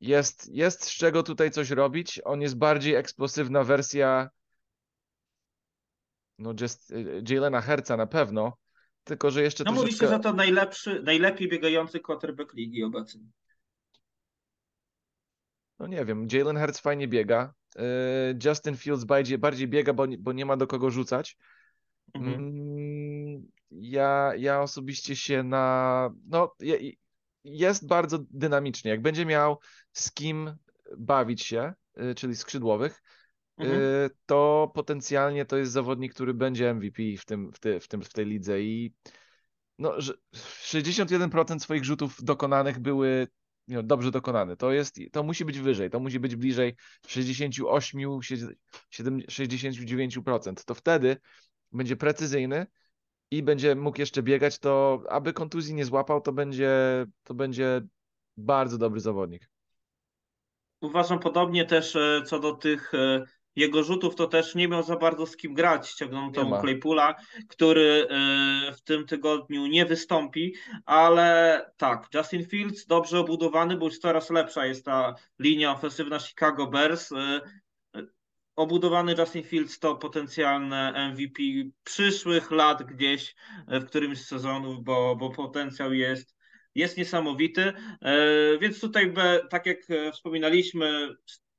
jest, 0.00 0.48
jest 0.52 0.84
z 0.84 0.94
czego 0.94 1.22
tutaj 1.22 1.50
coś 1.50 1.70
robić. 1.70 2.20
On 2.24 2.40
jest 2.40 2.56
bardziej 2.56 2.94
eksplosywna 2.94 3.64
wersja 3.64 4.30
no 6.38 6.54
Jalena 7.28 7.60
Herca 7.60 7.96
na 7.96 8.06
pewno, 8.06 8.56
tylko 9.04 9.30
że 9.30 9.42
jeszcze 9.42 9.64
No 9.64 9.72
mówi 9.72 9.82
troszeczkę... 9.82 10.06
się, 10.06 10.12
że 10.12 10.20
to 10.20 10.32
najlepszy, 10.32 11.02
najlepiej 11.02 11.48
biegający 11.48 12.00
quarterback 12.00 12.54
ligi 12.54 12.84
obecnie. 12.84 13.22
No 15.78 15.86
nie 15.86 16.04
wiem, 16.04 16.28
Jalen 16.32 16.58
Hurts 16.58 16.80
fajnie 16.80 17.08
biega, 17.08 17.54
Justin 18.44 18.76
Fields 18.76 19.04
bardziej, 19.04 19.38
bardziej 19.38 19.68
biega, 19.68 19.92
bo, 19.92 20.06
nie- 20.06 20.18
bo 20.18 20.32
nie 20.32 20.46
ma 20.46 20.56
do 20.56 20.66
kogo 20.66 20.90
rzucać. 20.90 21.36
Mhm. 22.14 22.34
Mm, 22.34 23.48
Ja, 23.70 24.32
ja 24.38 24.60
osobiście 24.62 25.16
się 25.16 25.42
na... 25.42 26.10
No, 26.26 26.54
je- 26.60 26.92
jest 27.44 27.86
bardzo 27.86 28.18
dynamicznie. 28.30 28.90
Jak 28.90 29.02
będzie 29.02 29.26
miał 29.26 29.58
z 29.92 30.12
kim 30.12 30.54
bawić 30.98 31.42
się, 31.42 31.72
y, 32.10 32.14
czyli 32.14 32.36
skrzydłowych, 32.36 33.02
Mhm. 33.56 33.80
y, 33.80 34.10
to 34.26 34.70
potencjalnie 34.74 35.44
to 35.44 35.56
jest 35.56 35.72
zawodnik, 35.72 36.14
który 36.14 36.34
będzie 36.34 36.74
MVP 36.74 37.02
w 37.18 37.24
tym, 37.24 37.52
w, 37.52 37.58
ty, 37.58 37.80
w 37.80 37.88
tym, 37.88 38.02
w 38.02 38.12
tej 38.12 38.26
lidze 38.26 38.62
i 38.62 38.94
no, 39.78 40.00
że 40.00 40.14
61% 40.62 41.60
swoich 41.60 41.84
rzutów 41.84 42.24
dokonanych 42.24 42.78
były 42.78 43.28
no, 43.70 43.82
dobrze 43.82 44.10
dokonane. 44.10 44.56
To 44.56 44.72
jest, 44.72 45.00
to 45.12 45.22
musi 45.22 45.44
być 45.44 45.58
wyżej, 45.58 45.90
to 45.90 46.00
musi 46.00 46.20
być 46.20 46.36
bliżej 46.36 46.76
68, 47.06 48.20
7, 48.90 49.20
69%. 49.20 50.64
To 50.64 50.74
wtedy 50.74 51.16
będzie 51.72 51.96
precyzyjny 51.96 52.66
i 53.30 53.42
będzie 53.42 53.74
mógł 53.74 54.00
jeszcze 54.00 54.22
biegać, 54.22 54.58
to 54.58 55.02
aby 55.08 55.32
kontuzji 55.32 55.74
nie 55.74 55.84
złapał, 55.84 56.20
to 56.20 56.32
będzie, 56.32 56.70
to 57.24 57.34
będzie 57.34 57.82
bardzo 58.36 58.78
dobry 58.78 59.00
zawodnik. 59.00 59.50
Uważam 60.80 61.18
podobnie 61.18 61.64
też 61.64 61.96
e, 61.96 62.22
co 62.26 62.38
do 62.38 62.52
tych 62.52 62.94
e, 62.94 63.24
jego 63.56 63.82
rzutów, 63.82 64.14
to 64.14 64.26
też 64.26 64.54
nie 64.54 64.68
miał 64.68 64.82
za 64.82 64.96
bardzo 64.96 65.26
z 65.26 65.36
kim 65.36 65.54
grać. 65.54 65.88
Ściągnął 65.88 66.30
tą 66.30 66.60
Claypoola, 66.60 67.14
który 67.48 68.08
e, 68.10 68.72
w 68.72 68.82
tym 68.82 69.06
tygodniu 69.06 69.66
nie 69.66 69.86
wystąpi, 69.86 70.54
ale 70.84 71.60
tak, 71.76 72.08
Justin 72.14 72.46
Fields 72.46 72.86
dobrze 72.86 73.18
obudowany, 73.18 73.76
bo 73.76 73.86
już 73.86 73.98
coraz 73.98 74.30
lepsza 74.30 74.66
jest 74.66 74.84
ta 74.84 75.14
linia 75.38 75.72
ofensywna 75.72 76.18
Chicago 76.18 76.66
Bears. 76.66 77.12
E, 77.12 77.16
e, 77.96 78.06
Obudowany 78.56 79.14
Justin 79.18 79.42
Fields 79.42 79.78
to 79.78 79.96
potencjalne 79.96 81.10
MVP 81.12 81.42
przyszłych 81.84 82.50
lat 82.50 82.82
gdzieś 82.82 83.34
w 83.68 83.84
którymś 83.84 84.18
z 84.18 84.26
sezonów, 84.26 84.84
bo, 84.84 85.16
bo 85.16 85.30
potencjał 85.30 85.92
jest, 85.92 86.36
jest 86.74 86.96
niesamowity. 86.96 87.72
Więc 88.60 88.80
tutaj, 88.80 89.14
tak 89.50 89.66
jak 89.66 89.78
e, 89.90 90.12
wspominaliśmy, 90.12 91.08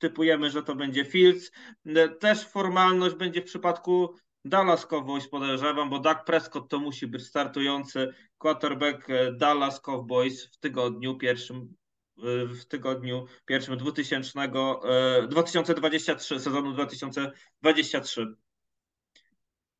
typujemy, 0.01 0.49
że 0.49 0.63
to 0.63 0.75
będzie 0.75 1.05
Fields. 1.05 1.51
E, 1.85 2.09
Też 2.09 2.47
formalność 2.47 3.15
będzie 3.15 3.41
w 3.41 3.45
przypadku 3.45 4.15
Dallas 4.45 4.85
Cowboys, 4.85 5.27
podejrzewam, 5.27 5.89
bo 5.89 5.99
Dak 5.99 6.25
Prescott 6.25 6.69
to 6.69 6.79
musi 6.79 7.07
być 7.07 7.23
startujący 7.23 8.13
quarterback 8.37 9.09
e, 9.09 9.31
Dallas 9.31 9.81
Cowboys 9.81 10.45
w 10.45 10.57
tygodniu 10.57 11.17
pierwszym 11.17 11.75
e, 12.17 12.45
w 12.45 12.65
tygodniu 12.65 13.25
pierwszym 13.45 13.77
2000, 13.77 14.39
e, 14.39 15.27
2023, 15.27 16.39
sezonu 16.39 16.73
2023. 16.73 18.27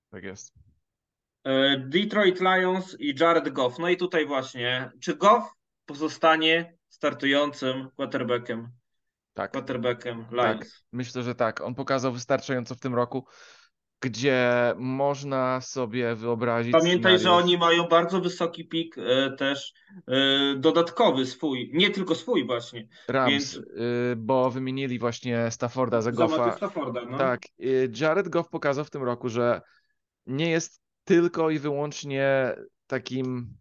Tak 0.09 0.23
jest. 0.23 0.53
Detroit 1.79 2.39
Lions 2.39 2.95
i 2.99 3.15
Jared 3.19 3.49
Goff. 3.49 3.79
No 3.79 3.89
i 3.89 3.97
tutaj 3.97 4.25
właśnie, 4.25 4.91
czy 4.99 5.15
Goff 5.15 5.43
pozostanie 5.85 6.77
startującym 6.89 7.89
quarterbackiem. 7.95 8.71
Tak. 9.33 9.51
Quarterbackiem 9.51 10.25
Tak, 10.25 10.31
Lions. 10.57 10.83
myślę, 10.91 11.23
że 11.23 11.35
tak. 11.35 11.61
On 11.61 11.75
pokazał 11.75 12.11
wystarczająco 12.13 12.75
w 12.75 12.79
tym 12.79 12.95
roku, 12.95 13.25
gdzie 14.01 14.73
można 14.77 15.61
sobie 15.61 16.15
wyobrazić 16.15 16.71
Pamiętaj, 16.71 17.11
że 17.13 17.19
scenariusz. 17.19 17.43
oni 17.43 17.57
mają 17.57 17.83
bardzo 17.87 18.21
wysoki 18.21 18.67
pik 18.67 18.95
e, 18.97 19.31
też 19.37 19.73
e, 20.07 20.55
dodatkowy 20.57 21.25
swój, 21.25 21.71
nie 21.73 21.89
tylko 21.89 22.15
swój 22.15 22.45
właśnie. 22.45 22.87
Rams, 23.07 23.31
więc- 23.31 23.55
y, 23.55 24.15
bo 24.17 24.49
wymienili 24.51 24.99
właśnie 24.99 25.51
Stafforda 25.51 26.01
za 26.01 26.11
Goffa. 26.11 26.57
Stafforda, 26.57 27.05
no. 27.05 27.17
Tak, 27.17 27.41
y, 27.59 27.91
Jared 27.99 28.29
Goff 28.29 28.49
pokazał 28.49 28.85
w 28.85 28.89
tym 28.89 29.03
roku, 29.03 29.29
że 29.29 29.61
nie 30.25 30.49
jest 30.49 30.81
tylko 31.03 31.49
i 31.49 31.59
wyłącznie 31.59 32.55
takim 32.87 33.57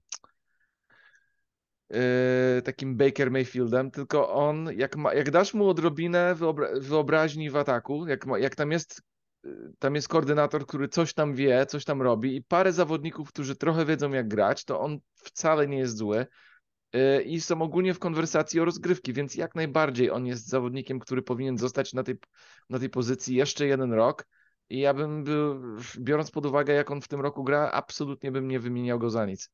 y, 2.58 2.62
takim 2.62 2.96
Baker 2.96 3.30
Mayfieldem, 3.30 3.90
tylko 3.90 4.32
on, 4.32 4.68
jak, 4.76 4.96
ma, 4.96 5.14
jak 5.14 5.30
dasz 5.30 5.54
mu 5.54 5.68
odrobinę 5.68 6.34
wyobra 6.34 6.68
wyobraźni 6.80 7.50
w 7.50 7.56
ataku, 7.56 8.06
jak, 8.06 8.26
ma, 8.26 8.38
jak 8.38 8.54
tam 8.54 8.72
jest 8.72 9.02
y, 9.44 9.72
tam 9.78 9.94
jest 9.94 10.08
koordynator, 10.08 10.66
który 10.66 10.88
coś 10.88 11.14
tam 11.14 11.34
wie, 11.34 11.66
coś 11.66 11.84
tam 11.84 12.02
robi 12.02 12.36
i 12.36 12.42
parę 12.42 12.72
zawodników, 12.72 13.28
którzy 13.28 13.56
trochę 13.56 13.86
wiedzą 13.86 14.12
jak 14.12 14.28
grać, 14.28 14.64
to 14.64 14.80
on 14.80 14.98
wcale 15.14 15.68
nie 15.68 15.78
jest 15.78 15.96
zły 15.96 16.26
y, 16.94 17.22
i 17.22 17.40
są 17.40 17.62
ogólnie 17.62 17.94
w 17.94 17.98
konwersacji 17.98 18.60
o 18.60 18.64
rozgrywki, 18.64 19.12
więc 19.12 19.34
jak 19.34 19.54
najbardziej 19.54 20.10
on 20.10 20.26
jest 20.26 20.48
zawodnikiem, 20.48 20.98
który 20.98 21.22
powinien 21.22 21.58
zostać 21.58 21.92
na 21.92 22.02
tej, 22.02 22.18
na 22.70 22.78
tej 22.78 22.90
pozycji 22.90 23.36
jeszcze 23.36 23.66
jeden 23.66 23.92
rok 23.92 24.26
i 24.70 24.80
ja 24.80 24.94
bym 24.94 25.24
był, 25.24 25.60
biorąc 25.98 26.30
pod 26.30 26.46
uwagę 26.46 26.74
jak 26.74 26.90
on 26.90 27.00
w 27.00 27.08
tym 27.08 27.20
roku 27.20 27.44
gra, 27.44 27.70
absolutnie 27.72 28.32
bym 28.32 28.48
nie 28.48 28.60
wymieniał 28.60 28.98
go 28.98 29.10
za 29.10 29.26
nic. 29.26 29.50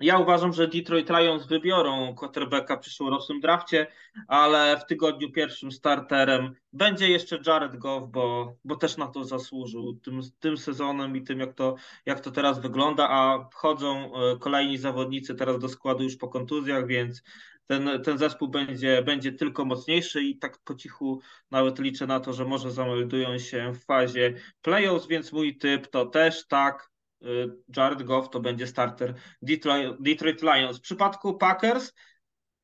Ja 0.00 0.18
uważam, 0.18 0.52
że 0.52 0.68
Detroit 0.68 1.10
Lions 1.10 1.46
wybiorą 1.46 2.14
quarterbacka 2.14 2.76
w 2.76 2.80
przyszłorocznym 2.80 3.40
drafcie, 3.40 3.86
ale 4.28 4.80
w 4.80 4.86
tygodniu 4.86 5.32
pierwszym 5.32 5.72
starterem 5.72 6.54
będzie 6.72 7.08
jeszcze 7.08 7.38
Jared 7.46 7.76
Goff, 7.76 8.10
bo, 8.10 8.56
bo 8.64 8.76
też 8.76 8.96
na 8.96 9.06
to 9.06 9.24
zasłużył 9.24 9.94
tym, 9.94 10.20
tym 10.40 10.56
sezonem 10.56 11.16
i 11.16 11.22
tym, 11.22 11.40
jak 11.40 11.52
to, 11.52 11.74
jak 12.06 12.20
to 12.20 12.30
teraz 12.30 12.60
wygląda, 12.60 13.08
a 13.10 13.48
wchodzą 13.52 14.14
e, 14.14 14.38
kolejni 14.38 14.78
zawodnicy 14.78 15.34
teraz 15.34 15.58
do 15.58 15.68
składu 15.68 16.02
już 16.02 16.16
po 16.16 16.28
kontuzjach, 16.28 16.86
więc 16.86 17.22
ten, 17.66 18.02
ten 18.02 18.18
zespół 18.18 18.48
będzie, 18.48 19.02
będzie 19.02 19.32
tylko 19.32 19.64
mocniejszy 19.64 20.22
i 20.22 20.38
tak 20.38 20.58
po 20.64 20.74
cichu 20.74 21.20
nawet 21.50 21.78
liczę 21.78 22.06
na 22.06 22.20
to, 22.20 22.32
że 22.32 22.44
może 22.44 22.70
zameldują 22.70 23.38
się 23.38 23.72
w 23.72 23.84
fazie 23.84 24.34
playoffs, 24.62 25.06
więc 25.06 25.32
mój 25.32 25.56
typ 25.56 25.86
to 25.86 26.06
też 26.06 26.46
tak, 26.46 26.93
Jared 27.76 28.02
Goff 28.02 28.30
to 28.30 28.40
będzie 28.40 28.66
starter 28.66 29.14
Detroit, 29.42 29.96
Detroit 30.00 30.42
Lions. 30.42 30.78
W 30.78 30.80
przypadku 30.80 31.34
Packers 31.34 31.92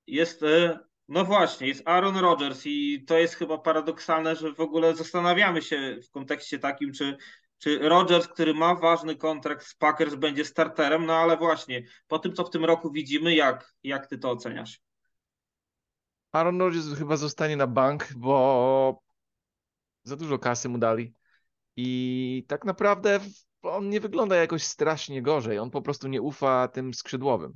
jest, 0.07 0.43
y, 0.43 0.79
no 1.09 1.25
właśnie, 1.25 1.69
jest 1.69 1.89
Aaron 1.89 2.17
Rodgers 2.17 2.63
i 2.65 3.05
to 3.05 3.19
jest 3.19 3.35
chyba 3.35 3.59
paradoksalne, 3.59 4.37
że 4.37 4.53
w 4.53 4.61
ogóle 4.61 4.97
zastanawiamy 4.97 5.63
się 5.63 5.99
w 6.09 6.11
kontekście 6.11 6.59
takim, 6.59 6.93
czy, 6.93 7.17
czy 7.59 7.79
Rodgers, 7.79 8.29
który 8.29 8.55
ma 8.55 8.75
ważny 8.75 9.17
kontrakt 9.17 9.67
z 9.67 9.75
Packers, 9.75 10.15
będzie 10.15 10.45
starterem, 10.45 11.07
no 11.07 11.15
ale 11.15 11.37
właśnie, 11.37 11.83
po 12.09 12.19
tym, 12.19 12.33
co 12.33 12.45
w 12.45 12.51
tym 12.51 12.65
roku 12.65 12.93
widzimy, 12.93 13.35
jak, 13.35 13.75
jak 13.83 14.07
ty 14.07 14.19
to 14.19 14.31
oceniasz? 14.31 14.81
Aaron 16.33 16.61
Rodgers 16.61 16.99
chyba 16.99 17.17
zostanie 17.17 17.57
na 17.57 17.67
bank, 17.67 18.09
bo 18.17 19.03
za 20.03 20.17
dużo 20.17 20.39
kasy 20.39 20.69
mu 20.69 20.79
dali 20.79 21.15
i 21.77 22.45
tak 22.49 22.65
naprawdę 22.65 23.21
on 23.63 23.89
nie 23.89 24.01
wygląda 24.01 24.37
jakoś 24.37 24.63
strasznie 24.63 25.23
gorzej, 25.23 25.59
on 25.59 25.71
po 25.71 25.83
prostu 25.83 26.09
nie 26.09 26.23
ufa 26.23 26.69
tym 26.69 26.95
skrzydłowym, 26.95 27.53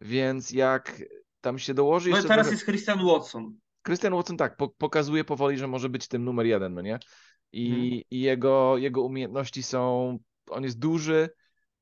więc 0.00 0.50
jak 0.50 1.02
tam 1.40 1.58
się 1.58 1.74
dołoży 1.74 2.10
No 2.10 2.16
teraz 2.22 2.28
trochę... 2.28 2.50
jest 2.50 2.64
Christian 2.64 3.06
Watson. 3.06 3.58
Christian 3.86 4.14
Watson 4.14 4.36
tak, 4.36 4.56
po, 4.56 4.68
pokazuje 4.68 5.24
powoli, 5.24 5.58
że 5.58 5.66
może 5.68 5.88
być 5.88 6.08
tym 6.08 6.24
numer 6.24 6.46
jeden, 6.46 6.74
no 6.74 6.80
nie? 6.82 6.98
I, 7.52 7.70
Mhm. 7.70 8.02
i 8.10 8.20
jego, 8.20 8.76
jego 8.78 9.02
umiejętności 9.02 9.62
są, 9.62 10.18
on 10.50 10.64
jest 10.64 10.78
duży, 10.78 11.28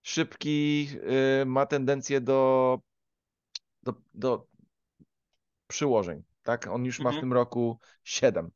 szybki, 0.02 0.88
y, 1.42 1.46
ma 1.46 1.66
tendencję 1.66 2.20
do, 2.20 2.78
do, 3.82 3.94
do 4.14 4.46
przyłożeń, 5.66 6.22
tak? 6.42 6.66
On 6.66 6.84
już 6.84 6.98
ma 6.98 7.10
w 7.10 7.14
Mhm. 7.14 7.20
tym 7.20 7.32
roku 7.32 7.78
7. 8.04 8.50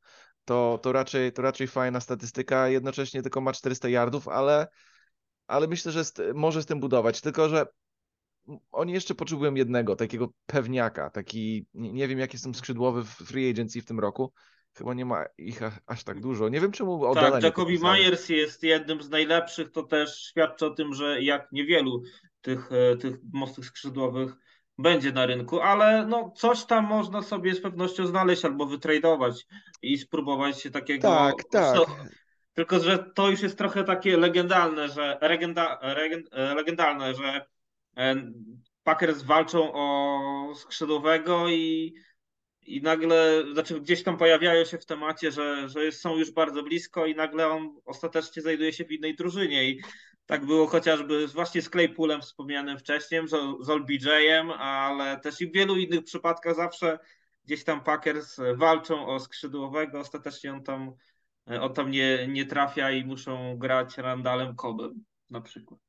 To, 0.45 0.79
to, 0.83 0.93
raczej, 0.93 1.33
to 1.33 1.43
raczej 1.43 1.67
fajna 1.67 2.01
statystyka, 2.01 2.69
jednocześnie 2.69 3.23
tylko 3.23 3.41
ma 3.41 3.53
400 3.53 3.89
yardów, 3.89 4.29
ale, 4.29 4.67
ale 5.51 5.67
myślę, 5.67 5.93
że 5.93 6.05
z, 6.05 6.15
może 6.35 6.63
z 6.63 6.67
tym 6.67 6.81
budować, 6.81 7.21
tylko 7.21 7.49
że 7.49 7.67
oni 8.73 8.93
jeszcze 8.93 9.15
potrzebują 9.15 9.55
jednego, 9.55 9.97
takiego 9.97 10.29
pewniaka, 10.47 11.11
taki, 11.11 11.67
nie, 11.75 11.93
nie 11.93 12.09
wiem 12.09 12.19
jakie 12.19 12.39
są 12.39 12.55
skrzydłowe 12.55 13.03
w 13.03 13.09
free 13.09 13.51
agency 13.51 13.83
w 13.83 13.85
tym 13.85 14.01
roku, 14.01 14.33
chyba 14.75 14.95
nie 14.95 15.05
ma 15.05 15.25
ich 15.39 15.61
aż 15.87 16.05
tak 16.05 16.21
dużo, 16.21 16.49
nie 16.49 16.61
wiem 16.61 16.73
czemu 16.73 17.05
Odela 17.05 17.41
Tak, 17.41 17.55
podpisali. 17.55 18.03
Myers 18.03 18.29
jest 18.29 18.63
jednym 18.63 19.03
z 19.03 19.11
najlepszych, 19.11 19.73
to 19.73 19.83
też 19.83 20.23
świadczy 20.23 20.67
o 20.67 20.71
tym, 20.71 20.95
że 20.95 21.23
jak 21.23 21.53
niewielu 21.53 22.03
tych, 22.41 22.73
e, 22.73 22.97
tych 22.97 23.17
mocnych 23.33 23.67
skrzydłowych 23.67 24.33
będzie 24.79 25.13
na 25.13 25.27
rynku, 25.27 25.61
ale 25.61 26.07
no 26.07 26.33
coś 26.37 26.65
tam 26.65 26.85
można 26.85 27.23
sobie 27.23 27.55
z 27.55 27.61
pewnością 27.61 28.07
znaleźć 28.07 28.45
albo 28.45 28.67
wytradować 28.67 29.47
i 29.83 29.99
spróbować 29.99 30.61
się 30.61 30.71
takiego... 30.71 31.09
Tak, 31.09 31.35
tak. 31.51 31.79
Tylko, 32.55 32.81
że 32.81 32.99
to 32.99 33.31
już 33.31 33.43
jest 33.43 33.59
trochę 33.59 33.85
takie 33.85 34.17
legendalne, 34.17 34.89
że 34.89 35.19
legenda, 35.23 35.79
legend, 35.83 36.29
e, 36.33 36.55
legendalne, 36.55 37.15
że 37.15 37.47
e, 37.97 38.33
Packers 38.83 39.23
walczą 39.23 39.73
o 39.73 40.55
skrzydłowego 40.55 41.49
i 41.49 41.95
i 42.71 42.83
nagle, 42.83 43.45
znaczy 43.53 43.81
gdzieś 43.81 44.03
tam 44.03 44.19
pojawiają 44.19 44.65
się 44.65 44.79
w 44.79 44.87
temacie, 44.87 45.33
że, 45.33 45.69
że 45.69 45.93
są 45.93 46.17
już 46.17 46.31
bardzo 46.31 46.63
blisko 46.63 47.07
i 47.07 47.15
nagle 47.15 47.49
on 47.49 47.81
ostatecznie 47.87 48.43
znajduje 48.43 48.73
się 48.73 48.85
w 48.85 48.93
innej 48.93 49.17
drużynie. 49.17 49.71
I 49.71 49.83
tak 50.27 50.47
było 50.47 50.67
chociażby 50.67 51.27
właśnie 51.27 51.63
z 51.63 51.71
Claypoolem 51.71 52.21
wspomnianym 52.23 52.79
wcześniej, 52.79 53.29
z, 53.29 53.31
z 53.61 53.71
OLBJ-em, 53.71 54.51
ale 54.51 55.21
też 55.21 55.41
i 55.41 55.47
w 55.47 55.53
wielu 55.53 55.77
innych 55.77 56.05
przypadkach 56.05 56.57
zawsze 56.57 56.99
gdzieś 57.45 57.65
tam 57.65 57.85
Packers 57.85 58.37
walczą 58.57 59.07
o 59.07 59.21
skrzydłowego, 59.21 60.01
ostatecznie 60.01 60.53
on 60.53 60.63
tam, 60.63 60.93
on 61.47 61.75
tam 61.75 61.91
nie, 61.91 62.29
nie 62.29 62.47
trafia 62.47 62.91
i 62.91 63.05
muszą 63.05 63.59
grać 63.59 63.99
Randallem 63.99 64.57
Cobbem 64.57 65.05
na 65.31 65.41
przykład. 65.41 65.81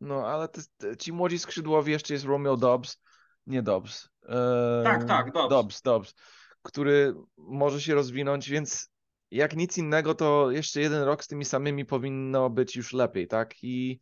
No, 0.00 0.26
ale 0.26 0.48
te, 0.48 0.96
ci 0.96 1.12
młodzi 1.12 1.38
skrzydłowi 1.38 1.92
jeszcze 1.92 2.14
jest 2.14 2.26
Romeo 2.26 2.56
Dobbs, 2.56 2.98
nie 3.46 3.62
Dobbs. 3.62 4.08
Eee, 4.28 4.84
Tak, 4.84 5.04
tak, 5.04 5.32
Dobbs. 5.32 5.48
Dobbs, 5.50 5.82
Dobbs, 5.82 6.14
który 6.62 7.14
może 7.36 7.80
się 7.80 7.94
rozwinąć, 7.94 8.50
więc 8.50 8.90
jak 9.30 9.56
nic 9.56 9.78
innego, 9.78 10.14
to 10.14 10.50
jeszcze 10.50 10.80
jeden 10.80 11.02
rok 11.02 11.24
z 11.24 11.26
tymi 11.26 11.44
samymi 11.44 11.84
powinno 11.84 12.50
być 12.50 12.76
już 12.76 12.92
lepiej, 12.92 13.28
tak? 13.28 13.54
I 13.62 14.00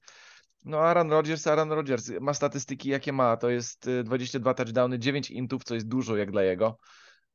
no 0.64 0.78
Aaron 0.78 1.10
Rodgers, 1.10 1.46
Aaron 1.46 1.72
Rodgers 1.72 2.10
ma 2.20 2.34
statystyki 2.34 2.88
jakie 2.88 3.12
ma, 3.12 3.36
to 3.36 3.50
jest 3.50 3.86
y, 3.86 4.04
22 4.04 4.54
touchdowny, 4.54 4.98
9 4.98 5.30
intów, 5.30 5.64
co 5.64 5.74
jest 5.74 5.88
dużo 5.88 6.16
jak 6.16 6.30
dla 6.30 6.42
jego. 6.42 6.78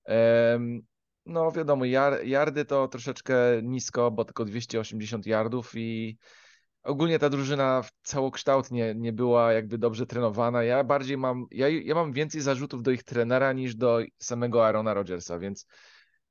Em, 0.06 0.82
no 1.28 1.52
wiadomo, 1.52 1.86
yardy 2.24 2.66
to 2.66 2.88
troszeczkę 2.88 3.36
nisko, 3.64 4.12
bo 4.12 4.26
tylko 4.26 4.46
280 4.46 5.26
yardów 5.26 5.72
i 5.76 6.18
ogólnie 6.84 7.20
ta 7.20 7.30
drużyna 7.30 7.82
w 7.82 7.92
całokształtnie 8.02 8.94
nie 8.96 9.14
była 9.14 9.54
jakby 9.54 9.78
dobrze 9.78 10.06
trenowana. 10.06 10.64
Ja 10.64 10.84
bardziej 10.84 11.18
mam, 11.18 11.46
ja, 11.52 11.70
ja 11.70 11.96
mam 11.96 12.14
więcej 12.14 12.42
zarzutów 12.42 12.84
do 12.84 12.92
ich 12.92 13.04
trenera 13.04 13.54
niż 13.54 13.76
do 13.76 14.00
samego 14.18 14.66
Aarona 14.66 14.94
Rodgersa, 14.94 15.40
więc 15.40 15.68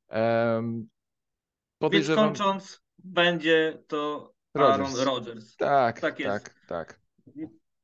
um, 0.08 0.74
Więc 0.76 0.88
podejrzewam... 1.78 2.24
kończąc, 2.24 2.82
będzie 2.98 3.82
to 3.86 4.32
Aaron 4.54 4.80
Rodgers. 4.80 5.04
Rodgers. 5.04 5.56
Tak, 5.56 6.00
Tak 6.00 6.20
jest. 6.20 6.44
tak, 6.44 6.54
tak. 6.66 7.00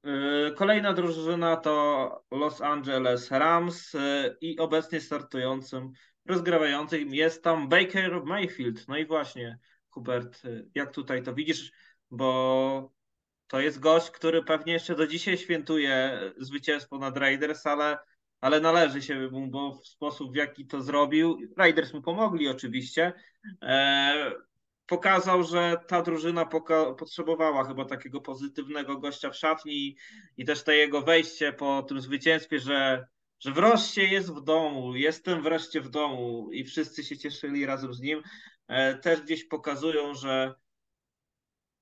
Yy, 0.04 0.52
Kolejna 0.56 0.92
drużyna 0.92 1.56
to 1.56 2.24
Los 2.30 2.60
Angeles 2.60 3.30
Rams 3.30 3.92
yy, 3.92 4.36
i 4.40 4.58
obecnie 4.58 5.00
startującym, 5.00 5.92
rozgrywającym 6.26 7.14
jest 7.14 7.44
tam 7.44 7.68
Baker 7.68 8.24
Mayfield. 8.24 8.88
No 8.88 8.96
i 8.96 9.06
właśnie, 9.06 9.58
Hubert, 9.90 10.44
yy, 10.44 10.70
jak 10.74 10.92
tutaj 10.92 11.22
to 11.22 11.34
widzisz, 11.34 11.72
bo 12.10 12.92
to 13.46 13.60
jest 13.60 13.80
gość, 13.80 14.10
który 14.10 14.44
pewnie 14.44 14.72
jeszcze 14.72 14.94
do 14.94 15.06
dzisiaj 15.06 15.38
świętuje 15.38 16.20
zwycięstwo 16.38 16.98
nad 16.98 17.16
Raiders, 17.16 17.66
ale, 17.66 17.98
ale 18.40 18.60
należy 18.60 19.02
się 19.02 19.30
mu, 19.30 19.46
bo 19.46 19.72
w 19.74 19.86
sposób 19.86 20.32
w 20.32 20.36
jaki 20.36 20.66
to 20.66 20.82
zrobił, 20.82 21.38
Raiders 21.56 21.92
mu 21.92 22.02
pomogli 22.02 22.48
oczywiście, 22.48 23.12
e, 23.62 24.32
pokazał, 24.86 25.42
że 25.42 25.76
ta 25.88 26.02
drużyna 26.02 26.44
poka- 26.44 26.94
potrzebowała 26.94 27.64
chyba 27.64 27.84
takiego 27.84 28.20
pozytywnego 28.20 28.98
gościa 28.98 29.30
w 29.30 29.36
szatni 29.36 29.72
i, 29.72 29.96
i 30.36 30.44
też 30.44 30.62
to 30.62 30.72
jego 30.72 31.02
wejście 31.02 31.52
po 31.52 31.82
tym 31.82 32.00
zwycięstwie, 32.00 32.58
że, 32.58 33.06
że 33.44 33.52
wreszcie 33.52 34.04
jest 34.04 34.32
w 34.32 34.40
domu, 34.40 34.96
jestem 34.96 35.42
wreszcie 35.42 35.80
w 35.80 35.88
domu 35.88 36.48
i 36.52 36.64
wszyscy 36.64 37.04
się 37.04 37.18
cieszyli 37.18 37.66
razem 37.66 37.94
z 37.94 38.00
nim, 38.00 38.22
e, 38.68 38.94
też 38.94 39.20
gdzieś 39.20 39.44
pokazują, 39.44 40.14
że 40.14 40.54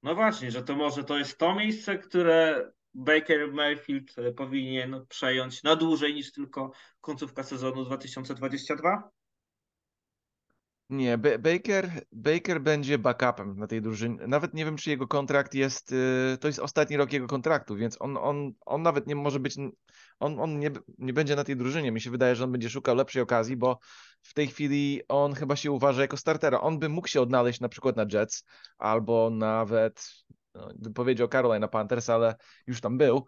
no 0.03 0.15
właśnie, 0.15 0.51
że 0.51 0.63
to 0.63 0.77
może 0.77 1.05
to 1.05 1.19
jest 1.19 1.39
to 1.39 1.55
miejsce, 1.55 1.99
które 1.99 2.71
Baker 2.95 3.53
Mayfield 3.53 4.17
powinien 4.37 5.07
przejąć 5.09 5.63
na 5.63 5.77
dłużej 5.77 6.15
niż 6.15 6.33
tylko 6.33 6.73
końcówka 7.01 7.43
sezonu 7.43 7.85
2022? 7.85 9.11
Nie, 10.91 11.19
Baker, 11.19 11.91
Baker 12.13 12.61
będzie 12.61 12.99
backupem 12.99 13.59
na 13.59 13.67
tej 13.67 13.83
drużynie. 13.83 14.27
Nawet 14.27 14.55
nie 14.55 14.65
wiem, 14.65 14.77
czy 14.77 14.91
jego 14.91 15.09
kontrakt 15.09 15.55
jest. 15.55 15.93
Y, 15.93 16.39
to 16.41 16.49
jest 16.49 16.59
ostatni 16.59 16.97
rok 16.97 17.13
jego 17.13 17.27
kontraktu, 17.27 17.77
więc 17.77 17.97
on, 18.01 18.17
on, 18.17 18.53
on 18.67 18.83
nawet 18.83 19.07
nie 19.07 19.15
może 19.15 19.41
być. 19.41 19.57
On, 20.21 20.41
on 20.41 20.59
nie, 20.59 20.71
nie 20.99 21.13
będzie 21.13 21.37
na 21.37 21.45
tej 21.45 21.57
drużynie. 21.57 21.93
Mi 21.93 22.01
się 22.01 22.11
wydaje, 22.11 22.37
że 22.37 22.45
on 22.45 22.53
będzie 22.53 22.71
szukał 22.71 22.97
lepszej 22.97 23.23
okazji, 23.23 23.57
bo 23.57 23.79
w 24.23 24.35
tej 24.35 24.47
chwili 24.47 25.03
on 25.09 25.35
chyba 25.35 25.57
się 25.57 25.71
uważa 25.71 26.03
jako 26.03 26.17
startera. 26.17 26.61
On 26.61 26.79
by 26.79 26.89
mógł 26.89 27.09
się 27.09 27.21
odnaleźć 27.21 27.61
na 27.61 27.69
przykład 27.69 27.97
na 27.97 28.07
Jets 28.13 28.45
albo 28.79 29.31
nawet. 29.31 30.25
No, 30.55 30.69
powiedział 30.95 31.29
Carolina 31.29 31.69
Panthers, 31.69 32.11
ale 32.11 32.35
już 32.67 32.81
tam 32.81 32.99
był. 32.99 33.27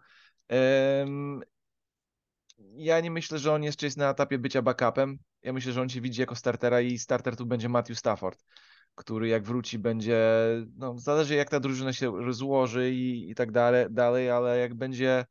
Ja 2.75 2.99
nie 2.99 3.11
myślę, 3.11 3.39
że 3.39 3.53
on 3.53 3.63
jeszcze 3.63 3.85
jest 3.85 3.97
na 3.97 4.09
etapie 4.09 4.37
bycia 4.37 4.61
backupem. 4.61 5.19
Ja 5.43 5.53
myślę, 5.53 5.71
że 5.71 5.81
on 5.81 5.89
się 5.89 6.01
widzi 6.01 6.21
jako 6.21 6.35
startera 6.35 6.81
i 6.81 6.97
starter 6.97 7.35
tu 7.35 7.45
będzie 7.45 7.69
Matthew 7.69 7.99
Stafford, 7.99 8.43
który 8.95 9.27
jak 9.27 9.43
wróci 9.43 9.79
będzie, 9.79 10.21
no 10.77 10.99
zależy 10.99 11.35
jak 11.35 11.49
ta 11.49 11.59
drużyna 11.59 11.93
się 11.93 12.25
rozłoży 12.25 12.91
i, 12.91 13.29
i 13.29 13.35
tak 13.35 13.51
dalej, 13.51 13.85
dalej, 13.89 14.31
ale 14.31 14.57
jak 14.57 14.73
będzie 14.73 15.25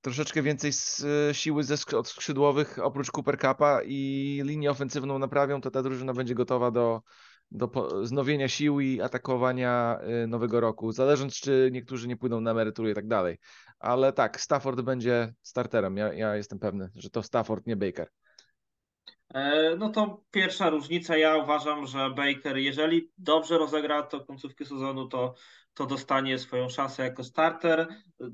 troszeczkę 0.00 0.42
więcej 0.42 0.72
z, 0.72 1.04
siły 1.32 1.64
ze, 1.64 1.96
od 1.96 2.08
skrzydłowych 2.08 2.78
oprócz 2.82 3.10
Cooper 3.16 3.38
Cupa 3.38 3.80
i 3.84 4.40
linię 4.44 4.70
ofensywną 4.70 5.18
naprawią, 5.18 5.60
to 5.60 5.70
ta 5.70 5.82
drużyna 5.82 6.14
będzie 6.14 6.34
gotowa 6.34 6.70
do, 6.70 7.02
do 7.50 7.88
znowienia 8.02 8.48
sił 8.48 8.80
i 8.80 9.00
atakowania 9.00 9.98
y, 10.24 10.26
nowego 10.26 10.60
roku, 10.60 10.92
zależąc 10.92 11.34
czy 11.34 11.70
niektórzy 11.72 12.08
nie 12.08 12.16
pójdą 12.16 12.40
na 12.40 12.50
emeryturę 12.50 12.90
i 12.90 12.94
tak 12.94 13.08
dalej. 13.08 13.38
Ale 13.78 14.12
tak, 14.12 14.40
Stafford 14.40 14.80
będzie 14.80 15.34
starterem. 15.42 15.96
Ja, 15.96 16.12
ja 16.12 16.36
jestem 16.36 16.58
pewny, 16.58 16.90
że 16.94 17.10
to 17.10 17.22
Stafford, 17.22 17.66
nie 17.66 17.76
Baker. 17.76 18.08
E, 19.34 19.76
no 19.78 19.88
to 19.88 20.24
pierwsza 20.30 20.70
różnica. 20.70 21.16
Ja 21.16 21.36
uważam, 21.36 21.86
że 21.86 22.10
Baker, 22.10 22.56
jeżeli 22.56 23.10
dobrze 23.18 23.58
rozegra 23.58 24.02
to 24.02 24.20
końcówkę 24.20 24.64
sezonu, 24.64 25.08
to, 25.08 25.34
to 25.74 25.86
dostanie 25.86 26.38
swoją 26.38 26.68
szansę 26.68 27.02
jako 27.02 27.24
starter. 27.24 27.86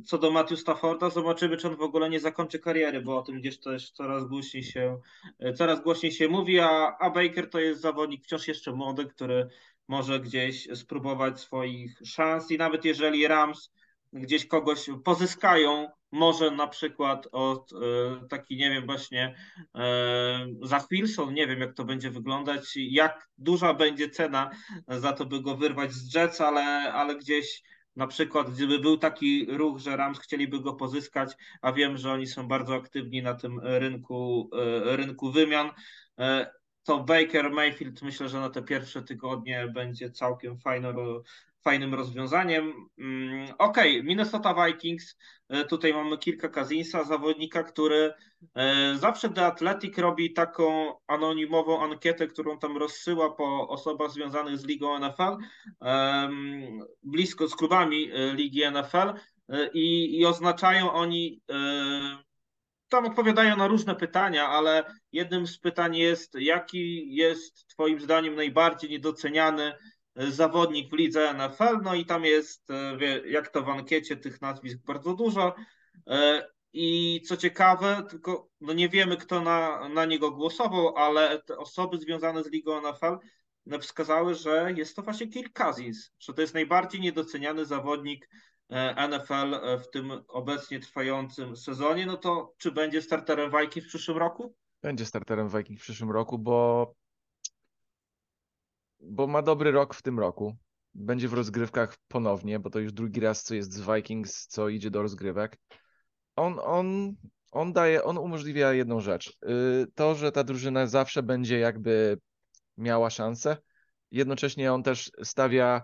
Co 0.07 0.19
do 0.19 0.31
Matthew 0.31 0.61
Stafforda, 0.61 1.11
zobaczymy, 1.11 1.57
czy 1.57 1.69
on 1.69 1.77
w 1.77 1.81
ogóle 1.81 2.11
nie 2.11 2.21
zakończy 2.21 2.59
kariery, 2.59 3.01
bo 3.01 3.19
o 3.19 3.23
tym 3.23 3.41
gdzieś 3.41 3.61
też 3.61 3.91
coraz 3.91 4.25
głośniej 4.25 4.63
się, 4.63 5.01
e, 5.39 5.53
coraz 5.53 5.83
głośniej 5.83 6.13
się 6.13 6.29
mówi, 6.29 6.61
a, 6.61 6.97
a 7.01 7.11
Baker 7.11 7.51
to 7.51 7.61
jest 7.61 7.81
zawodnik 7.81 8.25
wciąż 8.25 8.49
jeszcze 8.49 8.73
młody, 8.73 9.07
który 9.07 9.49
może 9.89 10.21
gdzieś 10.21 10.69
spróbować 10.75 11.41
swoich 11.41 11.99
szans 12.05 12.51
i 12.51 12.59
nawet 12.59 12.85
jeżeli 12.85 13.27
Rams 13.27 13.71
gdzieś 14.15 14.47
kogoś 14.47 14.87
pozyskają, 15.05 15.89
może 16.13 16.51
na 16.51 16.67
przykład 16.67 17.29
od 17.33 17.73
e, 17.73 17.77
taki, 18.29 18.57
nie 18.57 18.71
wiem, 18.71 18.87
właśnie 18.87 19.35
e, 19.75 20.47
za 20.63 20.87
Wilson, 20.91 21.35
nie 21.35 21.47
wiem 21.47 21.61
jak 21.61 21.75
to 21.75 21.85
będzie 21.85 22.11
wyglądać, 22.11 22.77
jak 22.77 23.29
duża 23.39 23.75
będzie 23.75 24.09
cena 24.09 24.51
za 24.89 25.13
to, 25.13 25.27
by 25.27 25.41
go 25.41 25.57
wyrwać 25.57 25.93
z 25.93 26.15
Jets, 26.15 26.41
ale, 26.41 26.93
ale 26.93 27.17
gdzieś 27.17 27.63
na 27.97 28.07
przykład, 28.07 28.51
gdyby 28.51 28.79
był 28.79 28.99
taki 28.99 29.47
ruch, 29.49 29.79
że 29.79 29.97
Rams 29.97 30.19
chcieliby 30.19 30.61
go 30.61 30.75
pozyskać, 30.75 31.33
a 31.63 31.73
wiem, 31.73 31.97
że 31.97 32.13
oni 32.13 32.27
są 32.27 32.49
bardzo 32.49 32.75
aktywni 32.75 33.23
na 33.23 33.35
tym 33.35 33.61
rynku, 33.63 34.51
e, 34.53 34.97
rynku 34.97 35.33
wymian, 35.33 35.71
to 36.85 37.05
Baker 37.05 37.51
Mayfield 37.51 38.03
myślę, 38.03 38.29
że 38.29 38.41
na 38.41 38.51
te 38.51 38.63
pierwsze 38.63 39.03
tygodnie 39.03 39.69
będzie 39.75 40.11
całkiem 40.11 40.59
fajną, 40.59 41.23
fajnym 41.65 41.95
rozwiązaniem. 41.95 42.73
Mm, 42.99 43.47
ok, 43.59 43.79
Minnesota 44.03 44.55
Vikings. 44.65 45.17
E, 45.49 45.65
tutaj 45.65 45.95
mamy 45.95 46.19
kilka 46.19 46.49
Kazinsa, 46.49 47.05
zawodnika, 47.05 47.63
który 47.63 48.13
e, 48.55 48.95
zawsze 48.97 49.29
The 49.29 49.47
Athletic 49.47 49.99
robi 49.99 50.33
taką 50.33 50.95
anonimową 51.07 51.83
ankietę, 51.83 52.27
którą 52.27 52.59
tam 52.59 52.77
rozsyła 52.77 53.31
po 53.31 53.69
osobach 53.69 54.11
związanych 54.11 54.59
z 54.59 54.65
ligą 54.65 54.99
NFL, 54.99 55.37
blisko 57.03 57.49
z 57.49 57.57
klubami 57.57 58.11
e, 58.13 58.35
ligi 58.35 58.63
NFL 58.71 59.13
i, 59.75 60.19
i 60.19 60.27
oznaczają 60.27 60.93
oni 60.93 61.43
tam 62.89 63.07
odpowiadają 63.07 63.57
na 63.57 63.67
różne 63.67 63.95
pytania, 63.95 64.49
ale 64.49 64.85
jednym 65.13 65.47
z 65.47 65.59
pytań 65.59 65.97
jest, 65.97 66.35
jaki 66.35 67.15
jest 67.15 67.67
Twoim 67.67 68.01
zdaniem 68.01 68.35
najbardziej 68.35 68.91
niedoceniany 68.91 69.73
zawodnik 70.17 70.91
w 70.91 70.93
lidze 70.93 71.35
NFL, 71.35 71.79
no 71.83 71.95
i 71.95 72.07
tam 72.07 72.25
jest, 72.25 72.71
e, 72.71 72.99
jak 73.29 73.49
to 73.49 73.63
w 73.63 73.69
ankiecie, 73.69 74.17
tych 74.17 74.41
nazwisk 74.41 74.79
bardzo 74.87 75.15
dużo. 75.15 75.55
E, 76.07 76.49
I 76.73 77.21
co 77.29 77.37
ciekawe, 77.37 78.03
tylko 78.11 78.49
no 78.61 78.73
nie 78.73 78.89
wiemy, 78.89 79.17
kto 79.17 79.41
na, 79.41 79.89
na 79.89 80.05
niego 80.05 80.31
głosował, 80.31 80.97
ale 80.97 81.43
te 81.43 81.59
osoby 81.59 81.99
związane 81.99 82.43
z 82.43 82.51
ligą 82.51 82.91
NFL 82.91 83.19
wskazały, 83.81 84.35
że 84.35 84.73
jest 84.77 84.97
to 84.97 85.03
właśnie 85.03 85.29
Kirk 85.29 85.53
Cousins, 85.53 86.13
że 86.19 86.35
to 86.35 86.41
jest 86.41 86.55
najbardziej 86.55 87.01
niedoceniany 87.01 87.67
zawodnik 87.67 88.29
e, 88.71 89.09
NFL 89.09 89.79
w 89.79 89.91
tym 89.91 90.13
obecnie 90.29 90.81
trwającym 90.81 91.57
sezonie. 91.57 92.07
No 92.07 92.17
to 92.17 92.55
czy 92.59 92.73
będzie 92.73 93.03
starterem 93.03 93.51
Vikings 93.61 93.87
w 93.87 93.89
przyszłym 93.89 94.19
roku? 94.19 94.55
Będzie 94.83 95.07
starterem 95.07 95.49
Vikings 95.49 95.81
w 95.81 95.85
przyszłym 95.85 96.11
roku, 96.11 96.39
bo 96.39 96.95
bo 99.07 99.27
ma 99.27 99.43
dobry 99.43 99.71
rok 99.71 99.95
w 99.95 100.03
tym 100.03 100.19
roku. 100.19 100.57
Będzie 100.95 101.29
w 101.29 101.33
rozgrywkach 101.33 101.97
ponownie, 102.09 102.59
bo 102.59 102.71
to 102.71 102.79
już 102.79 102.93
drugi 102.93 103.21
raz, 103.21 103.43
co 103.43 103.55
jest 103.55 103.73
z 103.73 103.81
Vikings, 103.81 104.47
co 104.47 104.69
idzie 104.69 104.91
do 104.91 105.03
rozgrywek. 105.03 105.59
On, 106.37 106.59
on, 106.63 107.15
on 107.53 107.73
daje, 107.73 108.05
on 108.05 108.19
umożliwia 108.19 108.73
jedną 108.73 109.01
rzecz. 109.01 109.29
Y, 109.29 109.87
to, 109.95 110.15
że 110.15 110.33
ta 110.33 110.45
drużyna 110.45 110.87
zawsze 110.87 111.23
będzie 111.23 111.59
jakby 111.59 112.19
miała 112.77 113.11
szansę. 113.11 113.57
Jednocześnie 114.11 114.73
on 114.73 114.83
też 114.83 115.11
stawia 115.23 115.83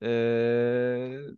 yy, 0.00 1.36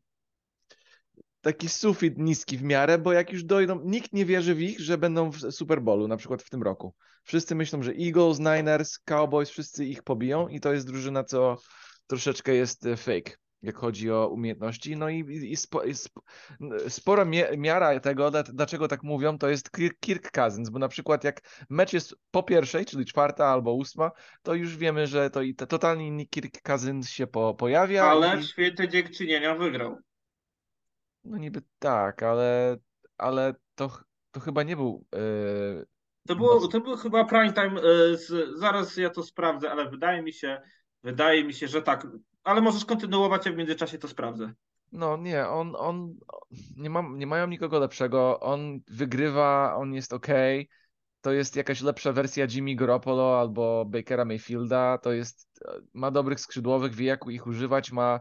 taki 1.40 1.68
sufit 1.68 2.18
niski 2.18 2.58
w 2.58 2.62
miarę, 2.62 2.98
bo 2.98 3.12
jak 3.12 3.32
już 3.32 3.44
dojdą, 3.44 3.80
nikt 3.84 4.12
nie 4.12 4.24
wierzy 4.24 4.54
w 4.54 4.62
ich, 4.62 4.80
że 4.80 4.98
będą 4.98 5.30
w 5.30 5.38
Super 5.52 5.82
Bowlu, 5.82 6.08
na 6.08 6.16
przykład 6.16 6.42
w 6.42 6.50
tym 6.50 6.62
roku. 6.62 6.94
Wszyscy 7.24 7.54
myślą, 7.54 7.82
że 7.82 7.92
Eagles, 7.92 8.38
Niners, 8.38 8.98
Cowboys, 8.98 9.50
wszyscy 9.50 9.84
ich 9.84 10.02
pobiją 10.02 10.48
i 10.48 10.60
to 10.60 10.72
jest 10.72 10.86
drużyna, 10.86 11.24
co 11.24 11.56
troszeczkę 12.06 12.54
jest 12.54 12.86
e, 12.86 12.96
fake, 12.96 13.32
jak 13.62 13.76
chodzi 13.76 14.10
o 14.10 14.28
umiejętności. 14.28 14.96
No 14.96 15.08
i, 15.08 15.18
i, 15.50 15.56
spo, 15.56 15.82
i 15.82 15.90
sp, 16.04 16.14
spora 16.88 17.24
miara 17.58 18.00
tego, 18.00 18.30
dlaczego 18.30 18.88
tak 18.88 19.02
mówią, 19.02 19.38
to 19.38 19.48
jest 19.48 19.70
Kirk 20.00 20.30
Cousins, 20.30 20.70
bo 20.70 20.78
na 20.78 20.88
przykład 20.88 21.24
jak 21.24 21.40
mecz 21.70 21.92
jest 21.92 22.14
po 22.30 22.42
pierwszej, 22.42 22.84
czyli 22.84 23.04
czwarta 23.04 23.46
albo 23.46 23.74
ósma, 23.74 24.10
to 24.42 24.54
już 24.54 24.76
wiemy, 24.76 25.06
że 25.06 25.30
to 25.30 25.42
i 25.42 25.54
totalnie 25.54 26.06
inny 26.06 26.26
Kirk 26.26 26.62
Cousins 26.62 27.10
się 27.10 27.26
po, 27.26 27.54
pojawia. 27.54 28.04
Ale 28.04 28.38
i... 28.38 28.42
w 28.42 28.46
święty 28.46 28.88
dziękczynienia 28.88 29.54
wygrał. 29.54 29.98
No 31.24 31.38
niby 31.38 31.62
tak, 31.78 32.22
ale, 32.22 32.76
ale 33.18 33.54
to, 33.74 33.90
to 34.30 34.40
chyba 34.40 34.62
nie 34.62 34.76
był. 34.76 35.04
Yy, 35.12 35.86
to, 36.26 36.36
było, 36.36 36.68
to 36.68 36.80
był 36.80 36.96
chyba 36.96 37.24
prime 37.24 37.52
time. 37.52 37.80
Yy, 37.80 38.16
z, 38.16 38.58
zaraz 38.58 38.96
ja 38.96 39.10
to 39.10 39.22
sprawdzę, 39.22 39.70
ale 39.70 39.90
wydaje 39.90 40.22
mi 40.22 40.32
się, 40.32 40.62
wydaje 41.02 41.44
mi 41.44 41.54
się, 41.54 41.68
że 41.68 41.82
tak. 41.82 42.06
Ale 42.44 42.60
możesz 42.60 42.84
kontynuować, 42.84 43.46
a 43.46 43.52
w 43.52 43.56
międzyczasie 43.56 43.98
to 43.98 44.08
sprawdzę. 44.08 44.52
No 44.92 45.16
nie, 45.16 45.48
on, 45.48 45.76
on 45.78 46.14
nie, 46.76 46.90
ma, 46.90 47.02
nie 47.12 47.26
mają 47.26 47.46
nikogo 47.46 47.78
lepszego. 47.78 48.40
On 48.40 48.80
wygrywa, 48.88 49.76
on 49.76 49.94
jest 49.94 50.12
ok. 50.12 50.26
To 51.20 51.32
jest 51.32 51.56
jakaś 51.56 51.82
lepsza 51.82 52.12
wersja 52.12 52.46
Jimmy 52.50 52.74
Garoppolo 52.74 53.40
albo 53.40 53.84
Bakera 53.84 54.24
Mayfielda. 54.24 54.98
To 54.98 55.12
jest, 55.12 55.64
ma 55.94 56.10
dobrych 56.10 56.40
skrzydłowych, 56.40 56.94
wie 56.94 57.06
jak 57.06 57.20
ich 57.28 57.46
używać, 57.46 57.92
ma 57.92 58.20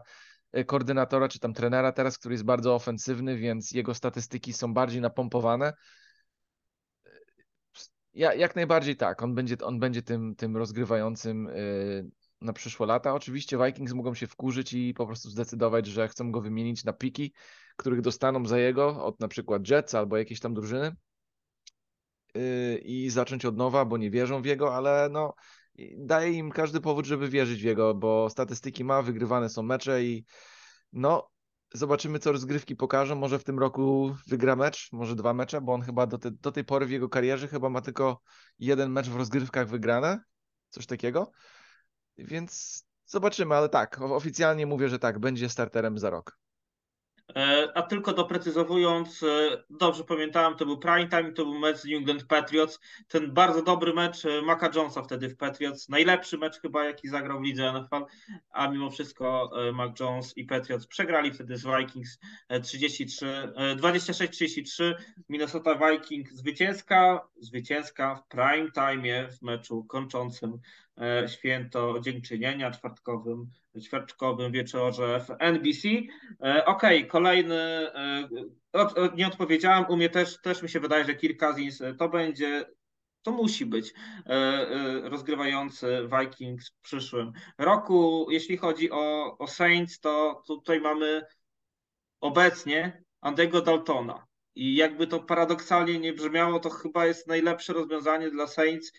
koordynatora 0.66 1.28
czy 1.28 1.38
tam 1.38 1.54
trenera 1.54 1.92
teraz, 1.92 2.18
który 2.18 2.34
jest 2.34 2.44
bardzo 2.44 2.74
ofensywny, 2.74 3.36
więc 3.36 3.72
jego 3.72 3.94
statystyki 3.94 4.52
są 4.52 4.74
bardziej 4.74 5.00
napompowane. 5.00 5.72
Ja, 8.14 8.34
jak 8.34 8.56
najbardziej 8.56 8.96
tak, 8.96 9.22
on 9.22 9.34
będzie, 9.34 9.56
on 9.62 9.78
będzie 9.78 10.02
tym, 10.02 10.36
tym 10.36 10.56
rozgrywającym 10.56 11.48
e, 11.48 11.52
na 12.40 12.52
przyszłe 12.52 12.86
lata. 12.86 13.14
Oczywiście 13.14 13.58
Vikings 13.66 13.92
mogą 13.92 14.14
się 14.14 14.26
wkurzyć 14.26 14.72
i 14.72 14.94
po 14.94 15.06
prostu 15.06 15.30
zdecydować, 15.30 15.86
że 15.86 16.08
chcą 16.08 16.32
go 16.32 16.40
wymienić 16.40 16.84
na 16.84 16.92
piki, 16.92 17.32
których 17.76 18.00
dostaną 18.00 18.46
za 18.46 18.58
jego 18.58 19.04
od 19.04 19.20
na 19.20 19.28
przykład 19.28 19.68
Jets 19.68 19.94
albo 19.94 20.16
jakiejś 20.16 20.40
tam 20.40 20.54
drużyny 20.54 20.96
e, 22.34 22.78
i 22.78 23.10
zacząć 23.10 23.44
od 23.44 23.56
nowa, 23.56 23.84
bo 23.84 23.96
nie 23.96 24.10
wierzą 24.10 24.42
w 24.42 24.46
jego, 24.46 24.76
ale 24.76 25.08
no 25.12 25.34
daje 25.96 26.32
im 26.32 26.50
każdy 26.50 26.80
powód, 26.80 27.06
żeby 27.06 27.28
wierzyć 27.28 27.62
w 27.62 27.64
jego, 27.64 27.94
bo 27.94 28.30
statystyki 28.30 28.84
ma, 28.84 29.02
wygrywane 29.02 29.48
są 29.48 29.62
mecze 29.62 30.04
i 30.04 30.24
no, 30.92 31.30
zobaczymy, 31.72 32.18
co 32.18 32.32
rozgrywki 32.32 32.76
pokażą. 32.76 33.16
Może 33.16 33.38
w 33.38 33.44
tym 33.44 33.58
roku 33.58 34.14
wygra 34.26 34.56
mecz, 34.56 34.92
może 34.92 35.16
dwa 35.16 35.34
mecze, 35.34 35.60
bo 35.60 35.72
on 35.72 35.82
chyba 35.82 36.06
do, 36.06 36.18
te, 36.18 36.30
do 36.30 36.52
tej 36.52 36.64
pory 36.64 36.86
w 36.86 36.90
jego 36.90 37.08
karierze 37.08 37.48
chyba 37.48 37.70
ma 37.70 37.80
tylko 37.80 38.20
jeden 38.58 38.90
mecz 38.92 39.08
w 39.08 39.16
rozgrywkach 39.16 39.68
wygrane, 39.68 40.20
coś 40.70 40.86
takiego. 40.86 41.30
Więc 42.18 42.84
zobaczymy, 43.06 43.54
ale 43.54 43.68
tak, 43.68 44.00
oficjalnie 44.00 44.66
mówię, 44.66 44.88
że 44.88 44.98
tak, 44.98 45.18
będzie 45.18 45.48
starterem 45.48 45.98
za 45.98 46.10
rok. 46.10 46.38
E, 47.36 47.68
a 47.74 47.82
tylko 47.82 48.12
doprecyzowując, 48.12 49.22
e, 49.22 49.26
dobrze 49.70 50.04
pamiętałem, 50.04 50.56
to 50.56 50.66
był 50.66 50.78
prime 50.78 51.08
time, 51.08 51.32
to 51.32 51.44
był 51.44 51.58
mecz 51.58 51.76
z 51.76 51.84
New 51.84 51.98
England 51.98 52.24
Patriots. 52.24 52.80
Ten 53.08 53.32
bardzo 53.32 53.62
dobry 53.62 53.94
mecz 53.94 54.24
e, 54.24 54.42
Maca 54.42 54.70
Jonesa 54.74 55.02
wtedy 55.02 55.28
w 55.28 55.36
Patriots. 55.36 55.88
Najlepszy 55.88 56.38
mecz 56.38 56.60
chyba, 56.60 56.84
jaki 56.84 57.08
zagrał 57.08 57.40
w 57.40 57.42
lidze 57.42 57.72
NFL, 57.72 58.04
a 58.50 58.68
mimo 58.68 58.90
wszystko 58.90 59.50
Mac 59.72 60.00
Jones 60.00 60.36
i 60.36 60.44
Patriots 60.44 60.86
przegrali 60.86 61.32
wtedy 61.32 61.56
z 61.56 61.66
Vikings 61.66 62.18
33, 62.62 63.26
26-33. 63.76 64.94
Minnesota 65.28 65.74
Vikings 65.74 66.32
zwycięska, 66.34 67.28
zwycięska 67.40 68.14
w 68.14 68.26
prime 68.28 68.70
time 68.70 69.28
w 69.28 69.42
meczu 69.42 69.84
kończącym 69.84 70.58
święto 71.26 72.00
dziękczynienia 72.00 72.70
czwartkowym 72.70 73.50
ćwiartkowym 73.80 74.52
wieczorze 74.52 75.20
w 75.20 75.30
NBC. 75.38 75.88
E, 75.88 76.64
okej, 76.64 76.98
okay, 76.98 77.10
kolejny, 77.10 77.54
e, 77.94 78.28
nie 79.16 79.26
odpowiedziałem, 79.26 79.84
u 79.88 79.96
mnie 79.96 80.08
też, 80.08 80.40
też 80.40 80.62
mi 80.62 80.68
się 80.68 80.80
wydaje, 80.80 81.04
że 81.04 81.14
Kirk 81.14 81.40
Cousins 81.40 81.82
to 81.98 82.08
będzie 82.08 82.64
to 83.22 83.32
musi 83.32 83.66
być 83.66 83.94
e, 84.26 85.08
rozgrywający 85.08 86.08
Vikings 86.20 86.70
w 86.70 86.80
przyszłym 86.80 87.32
roku. 87.58 88.26
Jeśli 88.30 88.56
chodzi 88.56 88.90
o, 88.90 89.38
o 89.38 89.46
Saints, 89.46 90.00
to 90.00 90.42
tutaj 90.46 90.80
mamy 90.80 91.22
obecnie 92.20 93.02
Andego 93.20 93.62
Daltona. 93.62 94.26
I 94.54 94.74
jakby 94.74 95.06
to 95.06 95.20
paradoksalnie 95.20 95.98
nie 95.98 96.12
brzmiało, 96.12 96.60
to 96.60 96.70
chyba 96.70 97.06
jest 97.06 97.26
najlepsze 97.26 97.72
rozwiązanie 97.72 98.30
dla 98.30 98.46
Saints 98.46 98.92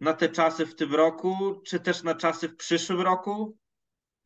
na 0.00 0.12
te 0.12 0.28
czasy 0.28 0.66
w 0.66 0.74
tym 0.74 0.94
roku, 0.94 1.60
czy 1.66 1.80
też 1.80 2.02
na 2.02 2.14
czasy 2.14 2.48
w 2.48 2.56
przyszłym 2.56 3.00
roku. 3.00 3.56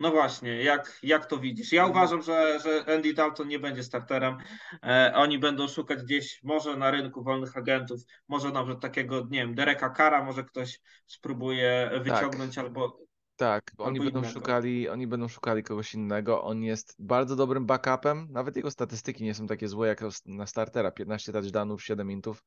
No 0.01 0.11
właśnie, 0.11 0.63
jak, 0.63 0.99
jak 1.03 1.27
to 1.27 1.39
widzisz? 1.39 1.73
Ja 1.73 1.85
mhm. 1.85 1.99
uważam, 1.99 2.23
że, 2.23 2.61
że 2.61 2.95
Andy 2.95 3.15
Dalton 3.15 3.49
nie 3.49 3.59
będzie 3.59 3.83
starterem. 3.83 4.37
E, 4.83 5.13
oni 5.15 5.39
będą 5.39 5.69
szukać 5.69 6.03
gdzieś, 6.03 6.41
może 6.43 6.77
na 6.77 6.91
rynku 6.91 7.23
wolnych 7.23 7.57
agentów, 7.57 8.01
może 8.29 8.51
nawet 8.51 8.81
takiego, 8.81 9.27
nie 9.31 9.39
wiem, 9.39 9.55
Dereka 9.55 9.91
Kara, 9.91 10.25
może 10.25 10.45
ktoś 10.45 10.81
spróbuje 11.07 11.91
wyciągnąć 12.03 12.55
tak. 12.55 12.65
albo. 12.65 13.05
Tak, 13.37 13.73
oni 13.79 14.01
będą 14.01 14.19
innego. 14.19 14.35
szukali, 14.35 14.89
oni 14.89 15.07
będą 15.07 15.29
szukali 15.29 15.63
kogoś 15.63 15.95
innego. 15.95 16.45
On 16.45 16.63
jest 16.63 16.97
bardzo 16.99 17.37
dobrym 17.37 17.67
backupem. 17.67 18.29
Nawet 18.31 18.57
jego 18.57 18.71
statystyki 18.71 19.25
nie 19.25 19.35
są 19.35 19.47
takie 19.47 19.69
złe 19.69 19.89
jak 19.89 20.01
na 20.27 20.47
startera. 20.47 20.91
15 20.91 21.33
touchdownów, 21.33 21.85
7 21.85 22.11
intów. 22.11 22.45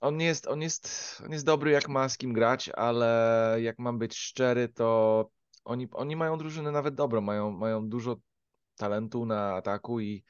On 0.00 0.20
jest, 0.20 0.46
on 0.46 0.62
jest, 0.62 1.22
on 1.26 1.32
jest 1.32 1.44
dobry 1.44 1.70
jak 1.70 1.88
ma 1.88 2.08
z 2.08 2.18
kim 2.18 2.32
grać, 2.32 2.68
ale 2.68 3.56
jak 3.60 3.78
mam 3.78 3.98
być 3.98 4.16
szczery, 4.16 4.68
to 4.68 5.30
oni, 5.64 5.88
oni 5.92 6.16
mają 6.16 6.38
drużynę 6.38 6.72
nawet 6.72 6.94
dobrą, 6.94 7.20
mają, 7.20 7.50
mają 7.50 7.88
dużo 7.88 8.16
talentu 8.76 9.26
na 9.26 9.54
ataku 9.54 10.00
i, 10.00 10.24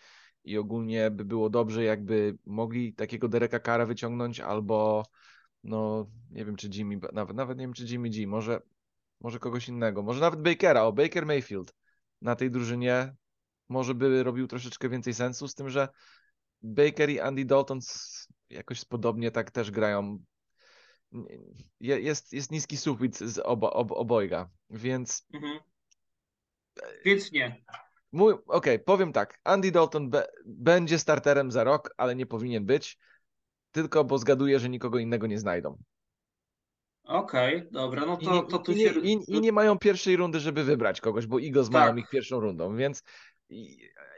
i 0.44 0.58
ogólnie 0.58 1.10
by 1.10 1.24
było 1.24 1.50
dobrze, 1.50 1.84
jakby 1.84 2.38
mogli 2.46 2.94
takiego 2.94 3.28
Dereka 3.28 3.58
Kara 3.58 3.86
wyciągnąć, 3.86 4.40
albo 4.40 5.04
no 5.64 6.06
nie 6.30 6.44
wiem, 6.44 6.56
czy 6.56 6.68
Jimmy, 6.68 7.00
nawet, 7.12 7.36
nawet 7.36 7.58
nie 7.58 7.64
wiem, 7.64 7.72
czy 7.72 7.84
Jimmy 7.84 8.10
G, 8.10 8.26
może, 8.26 8.60
może 9.20 9.38
kogoś 9.38 9.68
innego, 9.68 10.02
może 10.02 10.20
nawet 10.20 10.42
Bakera, 10.42 10.82
o 10.82 10.92
Baker 10.92 11.26
Mayfield 11.26 11.74
na 12.20 12.36
tej 12.36 12.50
drużynie 12.50 13.14
może 13.68 13.94
by 13.94 14.22
robił 14.22 14.46
troszeczkę 14.46 14.88
więcej 14.88 15.14
sensu, 15.14 15.48
z 15.48 15.54
tym, 15.54 15.68
że 15.68 15.88
Baker 16.62 17.10
i 17.10 17.20
Andy 17.20 17.44
Dalton 17.44 17.80
jakoś 18.52 18.84
podobnie 18.84 19.30
tak 19.30 19.50
też 19.50 19.70
grają 19.70 20.18
jest, 21.80 22.32
jest 22.32 22.50
niski 22.50 22.76
sufit 22.76 23.18
z 23.18 23.38
obo, 23.38 23.72
ob, 23.72 23.92
obojga, 23.92 24.50
więc... 24.70 25.26
Mhm. 25.34 25.58
Więc 27.04 27.32
nie. 27.32 27.64
Mój, 28.12 28.32
Okej, 28.32 28.46
okay, 28.46 28.78
powiem 28.78 29.12
tak. 29.12 29.40
Andy 29.44 29.70
Dalton 29.70 30.10
be, 30.10 30.26
będzie 30.46 30.98
starterem 30.98 31.50
za 31.50 31.64
rok, 31.64 31.94
ale 31.96 32.16
nie 32.16 32.26
powinien 32.26 32.66
być, 32.66 32.98
tylko 33.70 34.04
bo 34.04 34.18
zgaduję, 34.18 34.58
że 34.58 34.68
nikogo 34.68 34.98
innego 34.98 35.26
nie 35.26 35.38
znajdą. 35.38 35.78
Okej, 37.04 37.56
okay, 37.56 37.68
dobra, 37.70 38.06
no 38.06 38.16
to, 38.16 38.42
to 38.42 38.58
tu 38.58 38.72
i, 38.72 38.78
się... 38.78 39.00
I, 39.00 39.18
I, 39.28 39.40
nie 39.40 39.52
mają 39.52 39.78
pierwszej 39.78 40.16
rundy, 40.16 40.40
żeby 40.40 40.64
wybrać 40.64 41.00
kogoś, 41.00 41.26
bo 41.26 41.40
Eagles 41.40 41.70
tak. 41.70 41.72
mają 41.72 41.96
ich 41.96 42.08
pierwszą 42.10 42.40
rundą, 42.40 42.76
więc 42.76 43.02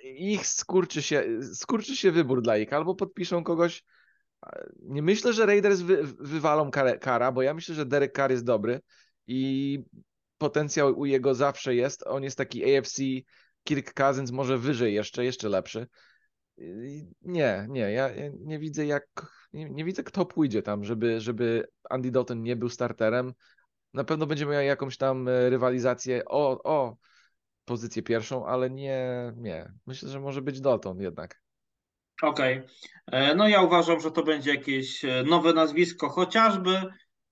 ich 0.02 0.46
skurczy 0.46 1.02
się, 1.02 1.24
skurczy 1.54 1.96
się 1.96 2.12
wybór 2.12 2.42
dla 2.42 2.56
ich. 2.56 2.72
Albo 2.72 2.94
podpiszą 2.94 3.44
kogoś 3.44 3.84
nie 4.82 5.02
myślę, 5.02 5.32
że 5.32 5.46
Raiders 5.46 5.80
wy, 5.80 6.02
wywalą 6.02 6.70
Kara, 7.00 7.32
bo 7.32 7.42
ja 7.42 7.54
myślę, 7.54 7.74
że 7.74 7.86
Derek 7.86 8.16
Carr 8.16 8.30
jest 8.30 8.44
dobry 8.44 8.80
i 9.26 9.78
potencjał 10.38 10.98
u 10.98 11.06
jego 11.06 11.34
zawsze 11.34 11.74
jest. 11.74 12.06
On 12.06 12.22
jest 12.22 12.38
taki 12.38 12.76
AFC, 12.76 13.02
Kirk 13.64 13.94
Cousins 13.94 14.30
może 14.30 14.58
wyżej 14.58 14.94
jeszcze, 14.94 15.24
jeszcze 15.24 15.48
lepszy. 15.48 15.86
Nie, 17.22 17.66
nie, 17.68 17.92
ja 17.92 18.10
nie 18.40 18.58
widzę 18.58 18.86
jak, 18.86 19.06
nie, 19.52 19.70
nie, 19.70 19.84
widzę 19.84 20.02
kto 20.02 20.26
pójdzie 20.26 20.62
tam, 20.62 20.84
żeby, 20.84 21.20
żeby 21.20 21.68
Andy 21.90 22.10
Dalton 22.10 22.42
nie 22.42 22.56
był 22.56 22.68
starterem. 22.68 23.34
Na 23.94 24.04
pewno 24.04 24.26
będzie 24.26 24.46
miał 24.46 24.62
jakąś 24.62 24.96
tam 24.96 25.28
e, 25.28 25.50
rywalizację 25.50 26.24
o, 26.24 26.62
o 26.64 26.96
pozycję 27.64 28.02
pierwszą, 28.02 28.46
ale 28.46 28.70
nie, 28.70 29.32
nie. 29.36 29.72
Myślę, 29.86 30.08
że 30.08 30.20
może 30.20 30.42
być 30.42 30.60
Dalton 30.60 31.00
jednak. 31.00 31.43
Okej. 32.24 32.58
Okay. 32.58 32.68
E, 33.06 33.34
no 33.34 33.48
ja 33.48 33.62
uważam, 33.62 34.00
że 34.00 34.10
to 34.10 34.22
będzie 34.22 34.50
jakieś 34.50 35.04
e, 35.04 35.24
nowe 35.26 35.52
nazwisko, 35.52 36.08
chociażby, 36.08 36.82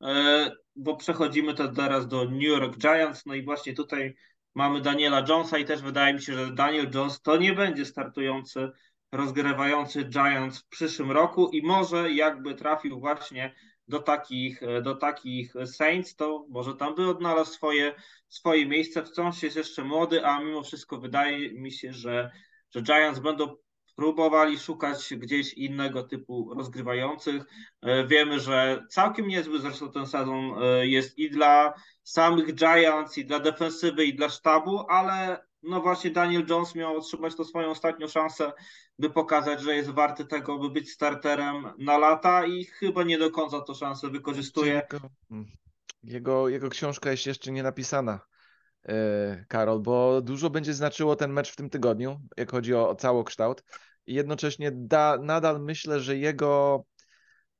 e, 0.02 0.50
bo 0.76 0.96
przechodzimy 0.96 1.54
teraz 1.54 2.08
do 2.08 2.24
New 2.24 2.42
York 2.42 2.78
Giants, 2.78 3.26
no 3.26 3.34
i 3.34 3.42
właśnie 3.42 3.74
tutaj 3.74 4.14
mamy 4.54 4.80
Daniela 4.80 5.24
Jonesa 5.28 5.58
i 5.58 5.64
też 5.64 5.82
wydaje 5.82 6.14
mi 6.14 6.22
się, 6.22 6.34
że 6.34 6.52
Daniel 6.52 6.90
Jones 6.94 7.22
to 7.22 7.36
nie 7.36 7.52
będzie 7.52 7.84
startujący, 7.84 8.70
rozgrywający 9.12 10.04
Giants 10.04 10.58
w 10.58 10.68
przyszłym 10.68 11.10
roku 11.10 11.48
i 11.48 11.62
może 11.62 12.12
jakby 12.12 12.54
trafił 12.54 13.00
właśnie 13.00 13.54
do 13.88 13.98
takich, 13.98 14.60
do 14.82 14.94
takich 14.94 15.52
Saints, 15.66 16.16
to 16.16 16.46
może 16.48 16.74
tam 16.74 16.94
by 16.94 17.08
odnalazł 17.08 17.52
swoje, 17.52 17.94
swoje 18.28 18.66
miejsce. 18.66 19.04
Wciąż 19.04 19.42
jest 19.42 19.56
jeszcze 19.56 19.84
młody, 19.84 20.24
a 20.24 20.40
mimo 20.42 20.62
wszystko 20.62 20.98
wydaje 20.98 21.52
mi 21.52 21.72
się, 21.72 21.92
że, 21.92 22.30
że 22.74 22.82
Giants 22.82 23.20
będą 23.20 23.56
próbowali 23.94 24.58
szukać 24.58 25.14
gdzieś 25.16 25.54
innego 25.54 26.02
typu 26.02 26.54
rozgrywających. 26.54 27.44
E, 27.82 28.06
wiemy, 28.06 28.40
że 28.40 28.86
całkiem 28.90 29.28
niezły 29.28 29.60
zresztą 29.60 29.92
ten 29.92 30.06
sezon 30.06 30.62
e, 30.62 30.86
jest 30.86 31.18
i 31.18 31.30
dla 31.30 31.74
samych 32.02 32.54
Giants, 32.54 33.18
i 33.18 33.24
dla 33.24 33.40
defensywy, 33.40 34.04
i 34.04 34.14
dla 34.14 34.28
sztabu, 34.28 34.84
ale 34.88 35.44
no 35.62 35.80
właśnie 35.80 36.10
Daniel 36.10 36.46
Jones 36.48 36.74
miał 36.74 36.96
otrzymać 36.96 37.36
to 37.36 37.44
swoją 37.44 37.70
ostatnią 37.70 38.08
szansę, 38.08 38.52
by 38.98 39.10
pokazać, 39.10 39.60
że 39.60 39.76
jest 39.76 39.90
warty 39.90 40.24
tego, 40.24 40.58
by 40.58 40.70
być 40.70 40.90
starterem 40.90 41.68
na 41.78 41.98
lata 41.98 42.46
i 42.46 42.64
chyba 42.64 43.02
nie 43.02 43.18
do 43.18 43.30
końca 43.30 43.60
to 43.60 43.74
szansę 43.74 44.08
wykorzystuje. 44.08 44.82
Jego, 44.92 45.08
jego, 46.04 46.48
jego 46.48 46.70
książka 46.70 47.10
jest 47.10 47.26
jeszcze 47.26 47.52
nie 47.52 47.62
napisana. 47.62 48.20
E, 48.88 49.44
Karol, 49.48 49.80
bo 49.80 50.22
dużo 50.22 50.50
będzie 50.50 50.74
znaczyło 50.74 51.16
ten 51.16 51.32
mecz 51.32 51.52
w 51.52 51.56
tym 51.56 51.70
tygodniu, 51.70 52.20
jak 52.36 52.50
chodzi 52.50 52.74
o, 52.74 52.88
o 52.88 52.94
całokształt. 52.94 53.64
I 54.06 54.14
jednocześnie 54.14 54.72
da, 54.74 55.18
nadal 55.22 55.60
myślę, 55.60 56.00
że 56.00 56.16
jego. 56.16 56.84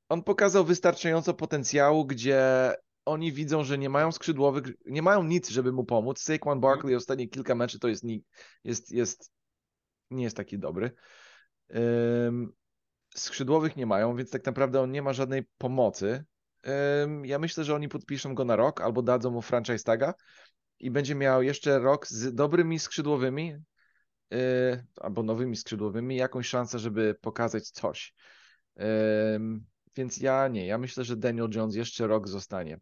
On 0.09 0.23
pokazał 0.23 0.65
wystarczająco 0.65 1.33
potencjału, 1.33 2.05
gdzie 2.05 2.71
oni 3.05 3.31
widzą, 3.31 3.63
że 3.63 3.77
nie 3.77 3.89
mają 3.89 4.11
skrzydłowych, 4.11 4.63
nie 4.85 5.01
mają 5.01 5.23
nic, 5.23 5.49
żeby 5.49 5.71
mu 5.71 5.83
pomóc. 5.83 6.19
Saquon 6.21 6.59
Barkley 6.59 6.93
mhm. 6.93 6.97
ostatnie 6.97 7.27
kilka 7.27 7.55
meczy 7.55 7.79
to 7.79 7.87
jest, 7.87 8.03
jest, 8.63 8.91
jest 8.91 9.31
nie 10.11 10.23
jest 10.23 10.37
taki 10.37 10.59
dobry. 10.59 10.91
Um, 11.69 12.53
skrzydłowych 13.15 13.75
nie 13.75 13.85
mają, 13.85 14.15
więc 14.15 14.29
tak 14.29 14.45
naprawdę 14.45 14.81
on 14.81 14.91
nie 14.91 15.01
ma 15.01 15.13
żadnej 15.13 15.43
pomocy. 15.57 16.25
Um, 16.99 17.25
ja 17.25 17.39
myślę, 17.39 17.63
że 17.63 17.75
oni 17.75 17.89
podpiszą 17.89 18.35
go 18.35 18.45
na 18.45 18.55
rok 18.55 18.81
albo 18.81 19.01
dadzą 19.01 19.31
mu 19.31 19.41
franchise 19.41 19.83
taga 19.83 20.13
i 20.83 20.91
będzie 20.91 21.15
miał 21.15 21.43
jeszcze 21.43 21.79
rok 21.79 22.07
z 22.07 22.35
dobrymi 22.35 22.79
skrzydłowymi 22.79 23.55
yy, 24.31 24.37
albo 25.01 25.23
nowymi 25.23 25.55
skrzydłowymi, 25.55 26.15
jakąś 26.15 26.47
szansę, 26.47 26.79
żeby 26.79 27.15
pokazać 27.21 27.69
coś. 27.69 28.13
Yy, 28.75 28.85
więc 29.95 30.17
ja 30.17 30.47
nie, 30.47 30.65
ja 30.65 30.77
myślę, 30.77 31.03
że 31.03 31.17
Daniel 31.17 31.49
Jones 31.55 31.75
jeszcze 31.75 32.07
rok 32.07 32.27
zostanie. 32.27 32.79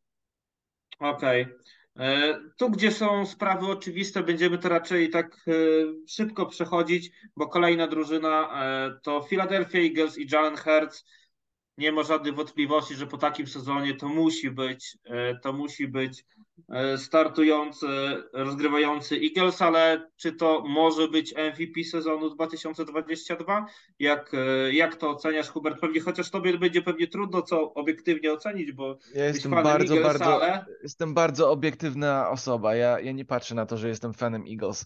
Okej. 0.99 1.41
Okay. 1.43 1.55
E, 1.99 2.39
tu, 2.57 2.69
gdzie 2.69 2.91
są 2.91 3.25
sprawy 3.25 3.65
oczywiste, 3.65 4.23
będziemy 4.23 4.57
to 4.57 4.69
raczej 4.69 5.09
tak 5.09 5.35
e, 5.47 5.51
szybko 6.07 6.45
przechodzić, 6.45 7.11
bo 7.35 7.47
kolejna 7.47 7.87
drużyna 7.87 8.63
e, 8.65 8.99
to 9.03 9.23
Philadelphia 9.23 9.79
Eagles 9.79 10.17
i 10.17 10.27
Jalen 10.31 10.57
Hurts 10.57 11.05
nie 11.81 11.91
ma 11.91 12.03
żadnych 12.03 12.35
wątpliwości, 12.35 12.95
że 12.95 13.07
po 13.07 13.17
takim 13.17 13.47
sezonie 13.47 13.95
to 13.95 14.07
musi 14.07 14.51
być, 14.51 14.97
e, 15.05 15.39
to 15.39 15.53
musi 15.53 15.87
być 15.87 16.25
e, 16.69 16.97
startujący, 16.97 17.87
rozgrywający 18.33 19.15
Eagles, 19.15 19.61
ale 19.61 20.09
czy 20.17 20.33
to 20.33 20.63
może 20.67 21.07
być 21.07 21.33
MVP 21.35 21.83
sezonu 21.83 22.29
2022? 22.29 23.65
Jak, 23.99 24.33
e, 24.33 24.73
jak 24.73 24.95
to 24.95 25.09
oceniasz, 25.09 25.49
Hubert? 25.49 25.79
Pewnie, 25.79 26.01
chociaż 26.01 26.29
tobie 26.29 26.57
będzie 26.57 26.81
pewnie 26.81 27.07
trudno 27.07 27.41
co 27.41 27.73
obiektywnie 27.73 28.33
ocenić, 28.33 28.71
bo 28.71 28.97
ja 29.15 29.25
jestem 29.25 29.51
bardzo, 29.51 29.95
bardzo, 29.95 30.43
ale... 30.43 30.65
jestem 30.83 31.13
bardzo 31.13 31.51
obiektywna 31.51 32.29
osoba. 32.29 32.75
Ja, 32.75 32.99
ja 32.99 33.11
nie 33.11 33.25
patrzę 33.25 33.55
na 33.55 33.65
to, 33.65 33.77
że 33.77 33.87
jestem 33.87 34.13
fanem 34.13 34.43
Eagles. 34.49 34.85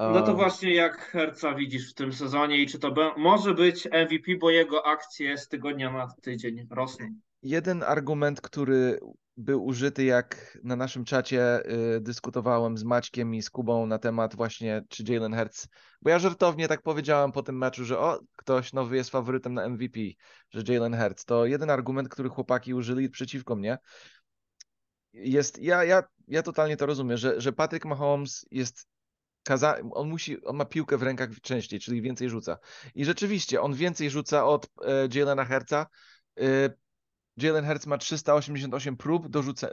No 0.00 0.22
to 0.22 0.34
właśnie 0.34 0.74
jak 0.74 1.00
Herca 1.00 1.54
widzisz 1.54 1.90
w 1.90 1.94
tym 1.94 2.12
sezonie 2.12 2.62
i 2.62 2.66
czy 2.66 2.78
to 2.78 2.94
może 3.16 3.54
być 3.54 3.86
MVP, 3.86 4.36
bo 4.40 4.50
jego 4.50 4.86
akcje 4.86 5.38
z 5.38 5.48
tygodnia 5.48 5.92
na 5.92 6.08
tydzień 6.22 6.66
rosną? 6.70 7.06
Jeden 7.42 7.82
argument, 7.82 8.40
który 8.40 8.98
był 9.36 9.64
użyty, 9.64 10.04
jak 10.04 10.58
na 10.64 10.76
naszym 10.76 11.04
czacie 11.04 11.70
y, 11.96 12.00
dyskutowałem 12.00 12.76
z 12.76 12.84
Maćkiem 12.84 13.34
i 13.34 13.42
z 13.42 13.50
Kubą 13.50 13.86
na 13.86 13.98
temat 13.98 14.36
właśnie, 14.36 14.82
czy 14.88 15.04
Jalen 15.08 15.36
Hurts, 15.36 15.68
bo 16.02 16.10
ja 16.10 16.18
żartownie 16.18 16.68
tak 16.68 16.82
powiedziałem 16.82 17.32
po 17.32 17.42
tym 17.42 17.58
meczu, 17.58 17.84
że 17.84 17.98
o, 17.98 18.20
ktoś 18.36 18.72
nowy 18.72 18.96
jest 18.96 19.10
faworytem 19.10 19.54
na 19.54 19.68
MVP, 19.68 20.00
że 20.50 20.74
Jalen 20.74 20.96
Hurts. 20.96 21.24
To 21.24 21.46
jeden 21.46 21.70
argument, 21.70 22.08
który 22.08 22.28
chłopaki 22.28 22.74
użyli 22.74 23.10
przeciwko 23.10 23.56
mnie. 23.56 23.78
Jest, 25.12 25.58
ja, 25.58 25.84
ja, 25.84 26.02
ja 26.28 26.42
totalnie 26.42 26.76
to 26.76 26.86
rozumiem, 26.86 27.16
że, 27.16 27.40
że 27.40 27.52
Patrick 27.52 27.84
Mahomes 27.84 28.46
jest 28.50 28.86
kaza 29.42 29.76
on 29.92 30.08
musi, 30.08 30.44
on 30.44 30.56
ma 30.56 30.64
piłkę 30.64 30.96
w 30.98 31.02
rękach 31.02 31.28
częściej, 31.42 31.80
czyli 31.80 32.02
więcej 32.02 32.28
rzuca. 32.28 32.58
I 32.94 33.04
rzeczywiście 33.04 33.60
on 33.60 33.74
więcej 33.74 34.10
rzuca 34.10 34.46
od 34.46 34.66
e, 34.66 35.08
Jalena 35.14 35.44
Herca. 35.44 35.86
E, 36.40 36.70
Jalen 37.36 37.66
Hurts 37.66 37.86
ma 37.86 37.98
388 37.98 38.96
prób 38.96 39.28
do 39.28 39.42
rzuca, 39.42 39.68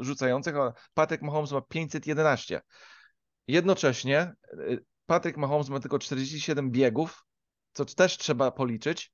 rzucających, 0.00 0.56
a 0.56 0.72
Patrick 0.94 1.22
Mahomes 1.22 1.52
ma 1.52 1.60
511. 1.60 2.60
Jednocześnie 3.46 4.18
e, 4.18 4.34
Patrick 5.06 5.38
Mahomes 5.38 5.68
ma 5.68 5.80
tylko 5.80 5.98
47 5.98 6.70
biegów, 6.70 7.24
co 7.72 7.84
też 7.84 8.18
trzeba 8.18 8.50
policzyć, 8.50 9.12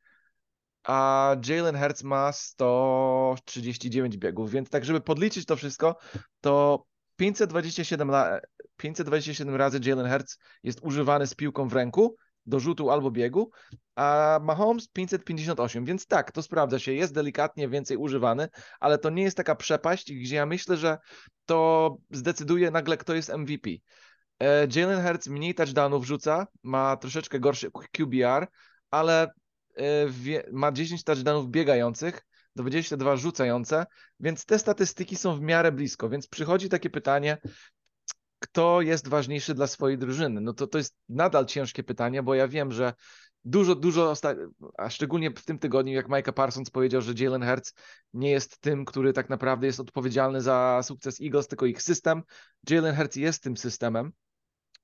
a 0.84 1.36
Jalen 1.48 1.78
Hurts 1.78 2.02
ma 2.02 2.32
139 2.32 4.16
biegów, 4.16 4.50
więc 4.50 4.70
tak, 4.70 4.84
żeby 4.84 5.00
podliczyć 5.00 5.46
to 5.46 5.56
wszystko, 5.56 5.96
to 6.40 6.84
527, 7.16 8.10
527 8.78 9.56
razy 9.56 9.80
Jalen 9.84 10.10
Hurts 10.10 10.38
jest 10.62 10.80
używany 10.82 11.26
z 11.26 11.34
piłką 11.34 11.68
w 11.68 11.72
ręku 11.72 12.16
do 12.46 12.60
rzutu 12.60 12.90
albo 12.90 13.10
biegu, 13.10 13.50
a 13.96 14.38
Mahomes 14.42 14.88
558, 14.88 15.84
więc 15.84 16.06
tak, 16.06 16.32
to 16.32 16.42
sprawdza 16.42 16.78
się, 16.78 16.92
jest 16.92 17.14
delikatnie 17.14 17.68
więcej 17.68 17.96
używany, 17.96 18.48
ale 18.80 18.98
to 18.98 19.10
nie 19.10 19.22
jest 19.22 19.36
taka 19.36 19.54
przepaść, 19.54 20.12
gdzie 20.12 20.36
ja 20.36 20.46
myślę, 20.46 20.76
że 20.76 20.98
to 21.46 21.96
zdecyduje 22.10 22.70
nagle, 22.70 22.96
kto 22.96 23.14
jest 23.14 23.32
MVP. 23.36 23.70
E, 24.40 24.66
Jalen 24.76 25.06
Hurts 25.06 25.28
mniej 25.28 25.54
touchdownów 25.54 26.06
rzuca, 26.06 26.46
ma 26.62 26.96
troszeczkę 26.96 27.40
gorszy 27.40 27.70
QBR, 27.92 28.46
ale 28.90 29.22
e, 29.76 30.06
ma 30.52 30.72
10 30.72 31.04
touchdownów 31.04 31.50
biegających, 31.50 32.22
22 32.56 33.16
rzucające, 33.16 33.86
więc 34.20 34.44
te 34.44 34.58
statystyki 34.58 35.16
są 35.16 35.36
w 35.36 35.40
miarę 35.40 35.72
blisko, 35.72 36.08
więc 36.08 36.26
przychodzi 36.26 36.68
takie 36.68 36.90
pytanie, 36.90 37.38
kto 38.52 38.80
jest 38.80 39.08
ważniejszy 39.08 39.54
dla 39.54 39.66
swojej 39.66 39.98
drużyny? 39.98 40.40
No 40.40 40.52
to, 40.52 40.66
to 40.66 40.78
jest 40.78 40.96
nadal 41.08 41.46
ciężkie 41.46 41.82
pytanie, 41.82 42.22
bo 42.22 42.34
ja 42.34 42.48
wiem, 42.48 42.72
że 42.72 42.92
dużo, 43.44 43.74
dużo, 43.74 44.14
a 44.78 44.90
szczególnie 44.90 45.30
w 45.30 45.44
tym 45.44 45.58
tygodniu, 45.58 45.92
jak 45.92 46.08
Micah 46.08 46.34
Parsons 46.34 46.70
powiedział, 46.70 47.02
że 47.02 47.12
Jalen 47.18 47.42
Hurts 47.42 47.74
nie 48.12 48.30
jest 48.30 48.60
tym, 48.60 48.84
który 48.84 49.12
tak 49.12 49.28
naprawdę 49.30 49.66
jest 49.66 49.80
odpowiedzialny 49.80 50.40
za 50.40 50.80
sukces 50.82 51.20
Eagles, 51.20 51.48
tylko 51.48 51.66
ich 51.66 51.82
system. 51.82 52.22
Jalen 52.70 52.96
Hurts 52.96 53.16
jest 53.16 53.42
tym 53.42 53.56
systemem. 53.56 54.12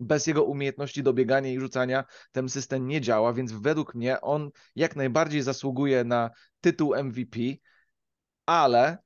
Bez 0.00 0.26
jego 0.26 0.44
umiejętności 0.44 1.02
do 1.02 1.12
biegania 1.12 1.50
i 1.52 1.60
rzucania 1.60 2.04
ten 2.32 2.48
system 2.48 2.86
nie 2.86 3.00
działa, 3.00 3.32
więc 3.32 3.52
według 3.52 3.94
mnie 3.94 4.20
on 4.20 4.50
jak 4.76 4.96
najbardziej 4.96 5.42
zasługuje 5.42 6.04
na 6.04 6.30
tytuł 6.60 6.94
MVP, 7.04 7.40
ale 8.46 8.98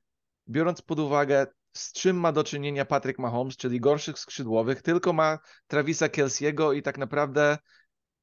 biorąc 0.47 0.81
pod 0.81 0.99
uwagę 0.99 1.47
z 1.73 1.93
czym 1.93 2.19
ma 2.19 2.31
do 2.31 2.43
czynienia 2.43 2.85
Patrick 2.85 3.19
Mahomes, 3.19 3.57
czyli 3.57 3.79
gorszych 3.79 4.19
skrzydłowych, 4.19 4.81
tylko 4.81 5.13
ma 5.13 5.39
Travisa 5.67 6.09
Kelsiego 6.09 6.73
i 6.73 6.81
tak 6.81 6.97
naprawdę 6.97 7.57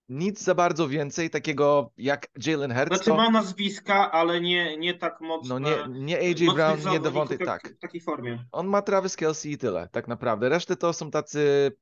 nic 0.09 0.43
za 0.43 0.55
bardzo 0.55 0.89
więcej 0.89 1.31
takiego 1.31 1.93
jak 1.97 2.27
Jalen 2.47 2.75
Hurts. 2.75 2.95
Znaczy 2.95 3.11
ma 3.11 3.31
nazwiska, 3.31 4.13
ale 4.13 4.41
nie, 4.41 4.77
nie 4.77 4.95
tak 4.95 5.21
mocno. 5.21 5.59
No 5.59 5.71
nie, 5.71 6.05
nie 6.05 6.19
AJ 6.19 6.55
Brown, 6.55 6.79
nie 6.91 7.01
Devontae, 7.01 7.39
tak. 7.39 7.69
W 7.69 7.79
takiej 7.79 8.01
formie. 8.01 8.45
On 8.53 8.67
ma 8.67 8.83
Travis 8.83 9.17
Kelsey 9.17 9.53
i 9.53 9.59
tyle, 9.59 9.89
tak 9.93 10.09
naprawdę. 10.09 10.49
Reszty 10.49 10.77
to 10.77 10.93
są 10.93 11.11
tacy 11.11 11.73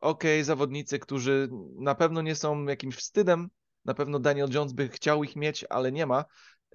ok, 0.00 0.24
zawodnicy, 0.42 0.98
którzy 0.98 1.48
na 1.76 1.94
pewno 1.94 2.22
nie 2.22 2.34
są 2.34 2.64
jakimś 2.64 2.96
wstydem. 2.96 3.48
Na 3.84 3.94
pewno 3.94 4.18
Daniel 4.18 4.48
Jones 4.52 4.72
by 4.72 4.88
chciał 4.88 5.24
ich 5.24 5.36
mieć, 5.36 5.64
ale 5.70 5.92
nie 5.92 6.06
ma. 6.06 6.24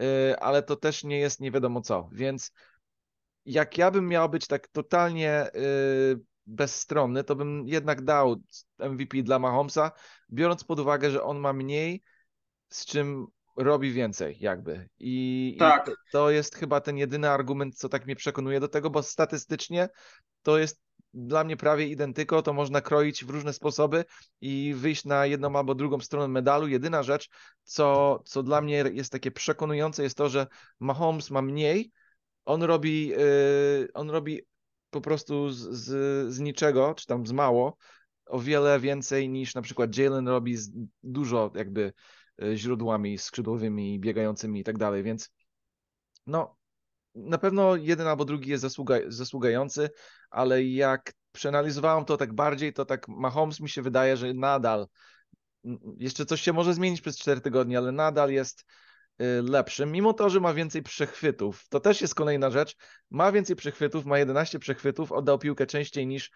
Y, 0.02 0.40
ale 0.40 0.64
to 0.64 0.76
też 0.76 1.04
nie 1.04 1.20
jest 1.20 1.40
nie 1.40 1.52
wiadomo 1.52 1.82
co. 1.82 2.10
Więc 2.12 2.52
jak 3.46 3.78
ja 3.78 3.92
bym 3.92 4.08
miał 4.08 4.30
być 4.30 4.48
tak 4.48 4.68
totalnie 4.68 5.48
yy, 5.54 6.20
bezstronny, 6.46 7.24
to 7.24 7.36
bym 7.36 7.68
jednak 7.68 8.02
dał 8.02 8.36
MVP 8.80 9.24
dla 9.24 9.40
Mahomesa, 9.40 9.92
biorąc 10.32 10.64
pod 10.64 10.80
uwagę, 10.80 11.12
że 11.12 11.24
on 11.24 11.40
ma 11.40 11.54
mniej, 11.54 12.04
z 12.70 12.86
czym 12.86 13.28
robi 13.58 13.92
więcej, 13.92 14.38
jakby. 14.40 14.90
I, 15.00 15.56
tak. 15.60 15.88
i 15.88 15.92
to 16.12 16.30
jest 16.30 16.56
chyba 16.56 16.82
ten 16.82 16.98
jedyny 16.98 17.30
argument, 17.30 17.76
co 17.78 17.90
tak 17.90 18.06
mnie 18.06 18.16
przekonuje 18.16 18.60
do 18.60 18.68
tego, 18.68 18.90
bo 18.90 19.04
statystycznie 19.04 19.90
to 20.42 20.58
jest 20.58 20.82
dla 21.14 21.44
mnie 21.44 21.58
prawie 21.58 21.88
identyko, 21.88 22.42
to 22.42 22.54
można 22.54 22.82
kroić 22.82 23.26
w 23.26 23.30
różne 23.30 23.54
sposoby 23.54 24.06
i 24.42 24.74
wyjść 24.78 25.06
na 25.06 25.26
jedną 25.26 25.56
albo 25.56 25.76
drugą 25.76 26.00
stronę 26.00 26.28
medalu. 26.28 26.68
Jedyna 26.68 27.04
rzecz, 27.04 27.30
co, 27.64 28.20
co 28.26 28.44
dla 28.44 28.62
mnie 28.62 28.84
jest 28.94 29.12
takie 29.12 29.32
przekonujące, 29.32 30.04
jest 30.04 30.18
to, 30.18 30.30
że 30.30 30.48
Mahomes 30.80 31.32
ma 31.32 31.42
mniej, 31.42 31.92
on 32.46 32.64
robi, 32.64 33.08
yy, 33.08 33.88
on 33.94 34.10
robi 34.10 34.42
po 34.90 35.02
prostu 35.02 35.50
z, 35.50 35.58
z, 35.58 36.34
z 36.34 36.40
niczego, 36.40 36.94
czy 36.94 37.06
tam 37.06 37.28
z 37.28 37.32
mało, 37.32 37.78
o 38.26 38.40
wiele 38.40 38.80
więcej 38.80 39.30
niż 39.30 39.56
na 39.56 39.62
przykład 39.62 39.98
Jalen 39.98 40.28
robi 40.28 40.58
z 40.58 40.72
dużo 41.04 41.52
jakby 41.56 41.94
y, 42.44 42.58
źródłami 42.58 43.18
skrzydłowymi, 43.18 44.00
biegającymi 44.00 44.60
i 44.60 44.64
tak 44.64 44.78
dalej, 44.78 45.04
więc 45.04 45.30
no 46.28 46.58
na 47.16 47.38
pewno 47.38 47.76
jeden 47.76 48.08
albo 48.08 48.26
drugi 48.26 48.50
jest 48.50 48.62
zasługa, 48.62 48.96
zasługający, 49.08 49.90
ale 50.30 50.64
jak 50.64 51.14
przeanalizowałem 51.32 52.06
to 52.06 52.18
tak 52.18 52.34
bardziej, 52.34 52.74
to 52.74 52.86
tak 52.86 53.08
Mahomes 53.08 53.60
mi 53.60 53.70
się 53.70 53.82
wydaje, 53.82 54.18
że 54.18 54.34
nadal 54.34 54.88
jeszcze 55.98 56.26
coś 56.26 56.42
się 56.42 56.54
może 56.54 56.74
zmienić 56.74 57.02
przez 57.02 57.18
4 57.18 57.42
tygodnie, 57.42 57.78
ale 57.78 57.92
nadal 57.92 58.32
jest 58.32 58.66
lepszym, 59.44 59.92
mimo 59.92 60.14
to, 60.14 60.30
że 60.30 60.40
ma 60.40 60.54
więcej 60.54 60.84
przechwytów. 60.84 61.64
To 61.70 61.80
też 61.80 62.02
jest 62.02 62.16
kolejna 62.16 62.50
rzecz. 62.50 62.76
Ma 63.12 63.32
więcej 63.32 63.56
przechwytów, 63.56 64.06
ma 64.06 64.20
11 64.20 64.60
przechwytów, 64.60 65.12
oddał 65.12 65.40
piłkę 65.40 65.66
częściej 65.66 66.08
niż 66.08 66.32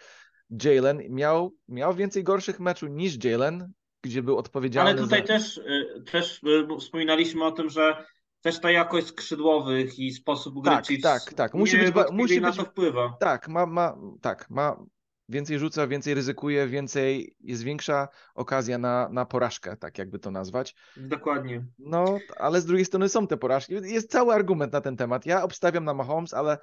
Jalen. 0.64 1.02
Miał, 1.10 1.54
miał 1.68 1.94
więcej 1.94 2.24
gorszych 2.24 2.60
meczów 2.60 2.90
niż 2.92 3.24
Jalen, 3.24 3.72
gdzie 4.02 4.24
był 4.24 4.38
odpowiedzialny. 4.38 4.92
Ale 4.92 5.00
tutaj 5.00 5.22
za... 5.22 5.28
też, 5.28 5.58
y, 5.58 6.04
też 6.12 6.44
y, 6.44 6.68
wspominaliśmy 6.80 7.46
o 7.46 7.52
tym, 7.52 7.70
że 7.70 8.06
też 8.42 8.60
ta 8.60 8.72
jakość 8.72 9.08
skrzydłowych 9.08 10.00
i 10.00 10.12
sposób 10.12 10.64
gry 10.64 10.76
tak, 10.76 10.86
tak, 11.04 11.34
tak. 11.34 11.54
Musi 11.54 11.78
być, 11.78 11.94
musi 12.12 12.42
na 12.42 12.48
być, 12.48 12.58
to 12.58 12.66
wpływa. 12.66 13.18
Tak, 13.20 13.48
ma, 13.48 13.66
ma, 13.66 13.98
tak, 14.22 14.50
ma 14.50 14.78
więcej 15.30 15.60
rzuca, 15.60 15.88
więcej 15.88 16.14
ryzykuje, 16.14 16.68
więcej, 16.68 17.36
jest 17.40 17.64
większa 17.64 18.08
okazja 18.36 18.78
na, 18.78 19.10
na 19.10 19.26
porażkę, 19.26 19.78
tak 19.78 19.98
jakby 19.98 20.20
to 20.20 20.32
nazwać. 20.32 20.76
Dokładnie. 20.98 21.66
No, 21.80 22.20
ale 22.38 22.62
z 22.62 22.66
drugiej 22.66 22.86
strony 22.86 23.10
są 23.10 23.28
te 23.28 23.38
porażki. 23.38 23.74
Jest 23.74 24.12
cały 24.12 24.34
argument 24.34 24.74
na 24.74 24.82
ten 24.82 24.98
temat. 24.98 25.26
Ja 25.26 25.44
obstawiam 25.44 25.84
na 25.84 25.94
Mahomes, 25.94 26.34
ale 26.34 26.58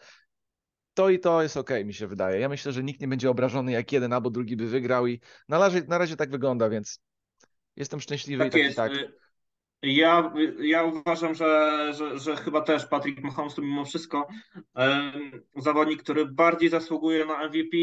to 0.94 1.10
i 1.10 1.18
to 1.18 1.42
jest 1.42 1.56
ok, 1.56 1.70
mi 1.84 1.94
się 1.94 2.06
wydaje. 2.06 2.40
Ja 2.40 2.48
myślę, 2.48 2.72
że 2.72 2.84
nikt 2.84 3.00
nie 3.00 3.08
będzie 3.08 3.30
obrażony, 3.30 3.72
jak 3.72 3.92
jeden 3.92 4.12
albo 4.12 4.30
drugi 4.30 4.56
by 4.56 4.66
wygrał 4.66 5.06
i 5.06 5.20
na 5.48 5.58
razie, 5.58 5.82
na 5.88 5.98
razie 5.98 6.16
tak 6.16 6.30
wygląda, 6.30 6.68
więc 6.68 7.00
jestem 7.76 8.00
szczęśliwy 8.00 8.44
tak 8.44 8.48
i 8.48 8.52
tak 8.52 8.62
jest. 8.62 8.76
tak. 8.76 8.92
Ja, 9.82 10.32
ja 10.58 10.84
uważam, 10.84 11.34
że, 11.34 11.92
że, 11.94 12.18
że 12.18 12.36
chyba 12.36 12.60
też 12.60 12.86
Patrick 12.86 13.22
Mahomes 13.22 13.54
to 13.54 13.62
mimo 13.62 13.84
wszystko 13.84 14.28
um, 14.74 15.42
zawodnik, 15.56 16.02
który 16.02 16.26
bardziej 16.26 16.68
zasługuje 16.68 17.26
na 17.26 17.48
MVP 17.48 17.76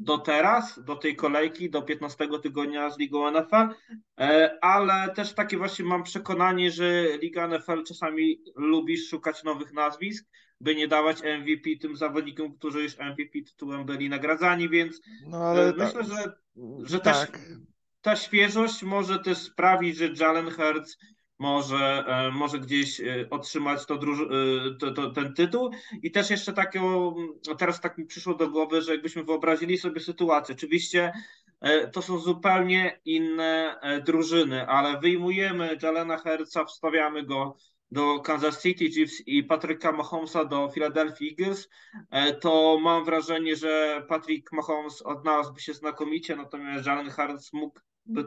do 0.00 0.18
teraz, 0.18 0.84
do 0.84 0.96
tej 0.96 1.16
kolejki, 1.16 1.70
do 1.70 1.82
15 1.82 2.28
tygodnia 2.42 2.90
z 2.90 2.98
Ligą 2.98 3.30
NFL, 3.30 3.74
e, 4.20 4.58
ale 4.60 5.14
też 5.14 5.34
takie 5.34 5.56
właśnie 5.56 5.84
mam 5.84 6.02
przekonanie, 6.02 6.70
że 6.70 7.18
Liga 7.18 7.48
NFL 7.48 7.84
czasami 7.84 8.42
lubi 8.56 8.98
szukać 8.98 9.44
nowych 9.44 9.72
nazwisk, 9.72 10.26
by 10.60 10.74
nie 10.74 10.88
dawać 10.88 11.22
MVP 11.22 11.70
tym 11.80 11.96
zawodnikom, 11.96 12.54
którzy 12.54 12.82
już 12.82 12.98
MVP 12.98 13.42
tytułem 13.46 13.84
byli 13.84 14.08
nagradzani, 14.08 14.68
więc 14.68 15.00
no, 15.26 15.62
e, 15.62 15.72
myślę, 15.76 16.04
że, 16.04 16.32
że 16.82 17.00
tak. 17.00 17.30
też 17.30 17.40
ta 18.00 18.16
świeżość 18.16 18.82
może 18.82 19.18
też 19.18 19.38
sprawić, 19.38 19.96
że 19.96 20.08
Jalen 20.20 20.50
Hurts 20.50 20.98
może, 21.40 22.04
e, 22.06 22.30
może 22.30 22.58
gdzieś 22.58 23.00
e, 23.00 23.26
otrzymać 23.30 23.86
to, 23.86 23.94
e, 23.94 23.98
to, 24.80 24.90
to, 24.90 25.10
ten 25.10 25.34
tytuł. 25.34 25.70
I 26.02 26.10
też 26.10 26.30
jeszcze 26.30 26.52
takiego, 26.52 27.14
teraz 27.58 27.80
tak 27.80 27.98
mi 27.98 28.04
przyszło 28.04 28.34
do 28.34 28.48
głowy, 28.48 28.82
że 28.82 28.92
jakbyśmy 28.92 29.24
wyobrazili 29.24 29.78
sobie 29.78 30.00
sytuację, 30.00 30.54
oczywiście 30.54 31.12
to 31.92 32.02
są 32.02 32.18
zupełnie 32.18 33.00
inne 33.04 33.80
drużyny, 34.06 34.66
ale 34.66 35.00
wyjmujemy 35.00 35.78
Jalena 35.82 36.18
Herca, 36.18 36.64
wstawiamy 36.64 37.22
go 37.22 37.56
do 37.90 38.20
Kansas 38.20 38.62
City 38.62 38.90
Chiefs 38.90 39.22
i 39.26 39.44
Patryka 39.44 39.92
Mahomesa 39.92 40.44
do 40.44 40.70
Philadelphia 40.70 41.26
Eagles, 41.30 41.68
to 42.40 42.78
mam 42.82 43.04
wrażenie, 43.04 43.56
że 43.56 44.04
Patrick 44.08 44.52
Mahomes 44.52 45.02
odnalazłby 45.02 45.60
się 45.60 45.74
znakomicie, 45.74 46.36
natomiast 46.36 46.86
Jalen 46.86 47.10
Hurts 47.10 47.52
mógłby 47.52 47.80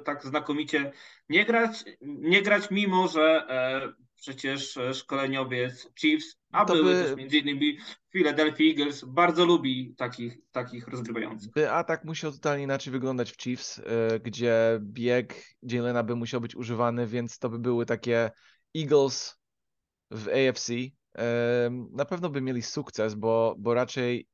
tak 0.06 0.26
znakomicie 0.26 0.92
nie 1.30 1.46
grać, 1.46 1.84
nie 2.02 2.42
grać 2.42 2.72
mimo 2.72 3.08
że 3.08 3.46
e, 3.50 3.94
przecież 4.16 4.80
szkoleniowiec 4.94 5.90
Chiefs, 6.00 6.38
a 6.52 6.66
to 6.66 6.74
były 6.74 6.94
by... 6.94 7.04
też 7.04 7.16
między 7.16 7.38
innymi 7.38 7.78
Philadelphia 8.12 8.64
Eagles, 8.64 9.06
bardzo 9.08 9.46
lubi 9.46 9.96
takich, 9.98 10.38
takich 10.52 10.88
rozgrywających. 10.88 11.52
By 11.52 11.72
atak 11.72 12.04
musiał 12.04 12.32
totalnie 12.32 12.64
inaczej 12.64 12.92
wyglądać 12.94 13.32
w 13.32 13.38
Chiefs, 13.38 13.80
e, 13.80 14.20
gdzie 14.20 14.80
bieg 14.82 15.46
Jalena 15.62 16.04
by 16.04 16.16
musiał 16.16 16.42
być 16.42 16.56
używany, 16.56 17.08
więc 17.08 17.40
to 17.40 17.50
by 17.50 17.60
były 17.60 17.86
takie 17.86 18.32
Eagles 18.78 19.40
w 20.12 20.28
AFC. 20.28 20.74
Na 21.92 22.06
pewno 22.06 22.30
by 22.30 22.42
mieli 22.42 22.62
sukces, 22.62 23.16
bo, 23.16 23.56
bo 23.58 23.74
raczej 23.74 24.28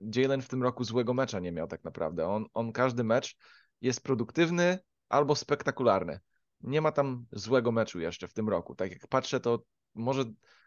Jalen 0.00 0.42
w 0.42 0.48
tym 0.48 0.62
roku 0.62 0.84
złego 0.84 1.14
mecza 1.14 1.40
nie 1.40 1.52
miał 1.52 1.66
tak 1.66 1.84
naprawdę. 1.84 2.28
On, 2.28 2.46
on 2.54 2.72
każdy 2.72 3.04
mecz 3.04 3.36
jest 3.80 4.02
produktywny 4.02 4.78
albo 5.08 5.36
spektakularny. 5.36 6.20
Nie 6.60 6.80
ma 6.80 6.92
tam 6.92 7.26
złego 7.32 7.72
meczu 7.72 8.00
jeszcze 8.00 8.28
w 8.28 8.32
tym 8.32 8.48
roku. 8.48 8.74
Tak 8.74 8.90
jak 8.90 9.08
patrzę, 9.08 9.40
to 9.40 9.62
może, 9.94 10.24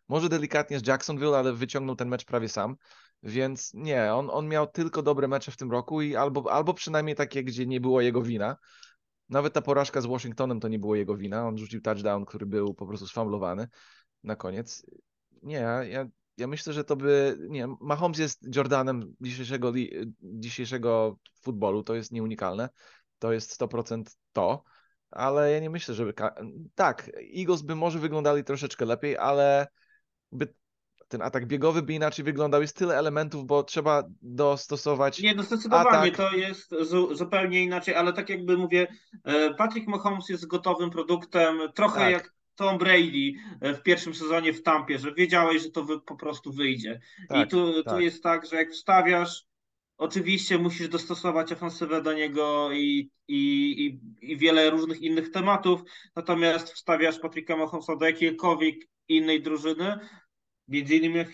może 0.08 0.30
delikatnie 0.30 0.80
z 0.80 0.88
Jacksonville, 0.88 1.38
ale 1.38 1.54
wyciągnął 1.54 1.96
ten 1.96 2.10
mecz 2.10 2.26
prawie 2.26 2.50
sam. 2.50 2.76
Więc 3.24 3.74
nie, 3.74 4.14
on, 4.14 4.30
on 4.32 4.48
miał 4.48 4.68
tylko 4.68 5.04
dobre 5.04 5.28
mecze 5.28 5.52
w 5.52 5.58
tym 5.58 5.72
roku 5.72 6.02
i 6.02 6.16
albo, 6.16 6.52
albo 6.52 6.74
przynajmniej 6.74 7.16
takie, 7.16 7.44
gdzie 7.44 7.66
nie 7.66 7.82
było 7.82 8.02
jego 8.02 8.22
wina. 8.22 8.58
Nawet 9.30 9.54
ta 9.54 9.62
porażka 9.62 10.02
z 10.02 10.06
Washingtonem 10.06 10.60
to 10.60 10.68
nie 10.68 10.80
było 10.80 10.96
jego 10.96 11.18
wina. 11.18 11.48
On 11.48 11.58
rzucił 11.58 11.82
touchdown, 11.82 12.26
który 12.26 12.46
był 12.46 12.74
po 12.74 12.88
prostu 12.88 13.08
sfamlowany 13.08 13.68
na 14.24 14.36
koniec. 14.36 14.86
Nie, 15.44 15.56
ja, 15.90 16.08
ja 16.38 16.48
myślę, 16.48 16.74
że 16.74 16.84
to 16.84 16.96
by. 16.96 17.38
Nie, 17.50 17.68
Mahomes 17.82 18.20
jest 18.20 18.56
Jordanem 18.56 19.16
dzisiejszego, 19.22 19.74
dzisiejszego 20.22 21.20
futbolu, 21.42 21.84
to 21.84 21.96
jest 21.96 22.12
nieunikalne. 22.12 22.70
To 23.20 23.32
jest 23.32 23.62
100% 23.62 24.04
to, 24.34 24.64
ale 25.12 25.52
ja 25.52 25.60
nie 25.60 25.70
myślę, 25.70 25.94
żeby. 25.94 26.14
Tak, 26.76 27.12
Eagles 27.38 27.62
by 27.62 27.76
może 27.76 28.00
wyglądali 28.00 28.44
troszeczkę 28.44 28.86
lepiej, 28.86 29.18
ale 29.18 29.68
by 30.32 30.54
ten 31.08 31.22
atak 31.22 31.46
biegowy 31.46 31.82
by 31.82 31.94
inaczej 31.94 32.26
wyglądał. 32.26 32.62
Jest 32.62 32.78
tyle 32.78 32.98
elementów, 32.98 33.46
bo 33.46 33.64
trzeba 33.64 34.04
dostosować. 34.22 35.22
Nie, 35.22 35.44
zdecydowanie 35.44 35.90
atak. 35.90 36.18
to 36.18 36.36
jest 36.36 36.76
zupełnie 37.12 37.64
inaczej, 37.64 37.96
ale 37.96 38.14
tak 38.14 38.30
jakby 38.30 38.58
mówię, 38.58 38.88
e, 39.24 39.54
Patrick 39.54 39.88
Mahomes 39.88 40.30
jest 40.30 40.48
gotowym 40.48 40.90
produktem, 40.90 41.60
trochę 41.76 42.00
tak. 42.00 42.12
jak 42.12 42.34
Tom 42.56 42.78
Brady 42.78 43.34
e, 43.62 43.74
w 43.74 43.84
pierwszym 43.84 44.16
sezonie 44.16 44.54
w 44.54 44.64
Tampie, 44.64 45.00
że 45.00 45.14
wiedziałeś, 45.14 45.64
że 45.64 45.72
to 45.72 45.86
po 46.00 46.16
prostu 46.16 46.52
wyjdzie. 46.52 47.00
Tak, 47.30 47.48
I 47.48 47.50
tu, 47.50 47.84
tak. 47.84 47.94
tu 47.94 48.00
jest 48.00 48.24
tak, 48.24 48.46
że 48.46 48.56
jak 48.56 48.72
wstawiasz, 48.72 49.49
oczywiście 50.00 50.58
musisz 50.58 50.88
dostosować 50.88 51.52
ofensywę 51.52 52.02
do 52.02 52.14
niego 52.14 52.72
i, 52.72 53.12
i, 53.28 54.00
i, 54.22 54.38
wiele 54.38 54.70
różnych 54.70 55.02
innych 55.02 55.32
tematów, 55.32 55.82
natomiast 56.16 56.72
wstawiasz 56.72 57.20
Patricka 57.20 57.58
Mahomesa 57.58 57.96
do 57.96 58.06
jakiejkolwiek 58.06 58.76
innej 59.08 59.42
drużyny, 59.42 60.00
między 60.68 60.96
innymi 60.96 61.26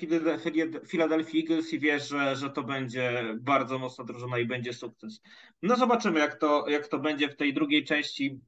Philadelphia 0.88 1.40
Eagles 1.40 1.74
i 1.74 1.80
wiesz, 1.80 2.10
że, 2.10 2.36
że 2.36 2.50
to 2.50 2.64
będzie 2.64 3.36
bardzo 3.40 3.80
mocna 3.80 4.04
drużyna 4.04 4.40
i 4.40 4.46
będzie 4.46 4.74
sukces. 4.74 5.22
No 5.62 5.76
zobaczymy, 5.76 6.20
jak 6.20 6.40
to, 6.40 6.66
jak 6.70 6.88
to 6.88 7.00
będzie 7.00 7.30
w 7.30 7.36
tej 7.36 7.54
drugiej 7.54 7.84
części 7.84 8.40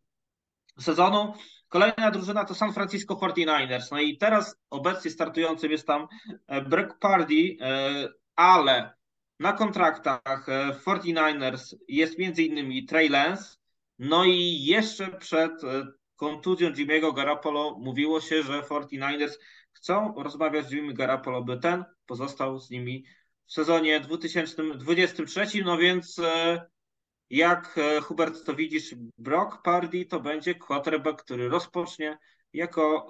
sezonu. 0.80 1.34
Kolejna 1.68 2.12
drużyna 2.12 2.46
to 2.46 2.56
San 2.56 2.74
Francisco 2.74 3.16
49ers. 3.16 3.92
No 3.92 4.00
i 4.00 4.18
teraz 4.18 4.56
obecnie 4.70 5.12
startującym 5.12 5.72
jest 5.72 5.88
tam 5.88 6.08
e, 6.48 6.62
Brock 6.62 7.00
Pardy, 7.00 7.58
e, 7.62 8.08
ale 8.36 8.97
na 9.40 9.54
kontraktach 9.54 10.48
49ers 10.86 11.74
e, 11.74 11.78
jest 11.88 12.20
innymi 12.20 12.86
Trey 12.86 13.10
Lance, 13.10 13.58
no 14.00 14.26
i 14.26 14.64
jeszcze 14.64 15.08
przed 15.08 15.52
kontuzją 16.16 16.70
Jimmy'ego 16.70 17.16
Garapolo 17.16 17.78
mówiło 17.80 18.22
się, 18.22 18.44
że 18.44 18.62
49ers 18.62 19.34
chcą 19.72 20.14
rozmawiać 20.18 20.68
z 20.68 20.72
Jimmy 20.72 20.94
Garapolo, 20.94 21.44
by 21.44 21.60
ten 21.60 21.84
pozostał 22.06 22.60
z 22.60 22.70
nimi 22.70 23.06
w 23.46 23.54
sezonie 23.54 24.00
2023, 24.00 25.64
no 25.66 25.78
więc 25.78 26.22
jak 27.30 27.78
e, 27.78 28.02
Hubert 28.02 28.46
to 28.46 28.56
widzisz, 28.56 28.96
Brock 29.18 29.62
Pardy 29.62 30.06
to 30.06 30.20
będzie 30.20 30.56
quarterback, 30.56 31.24
który 31.24 31.50
rozpocznie 31.50 32.18
jako 32.54 33.08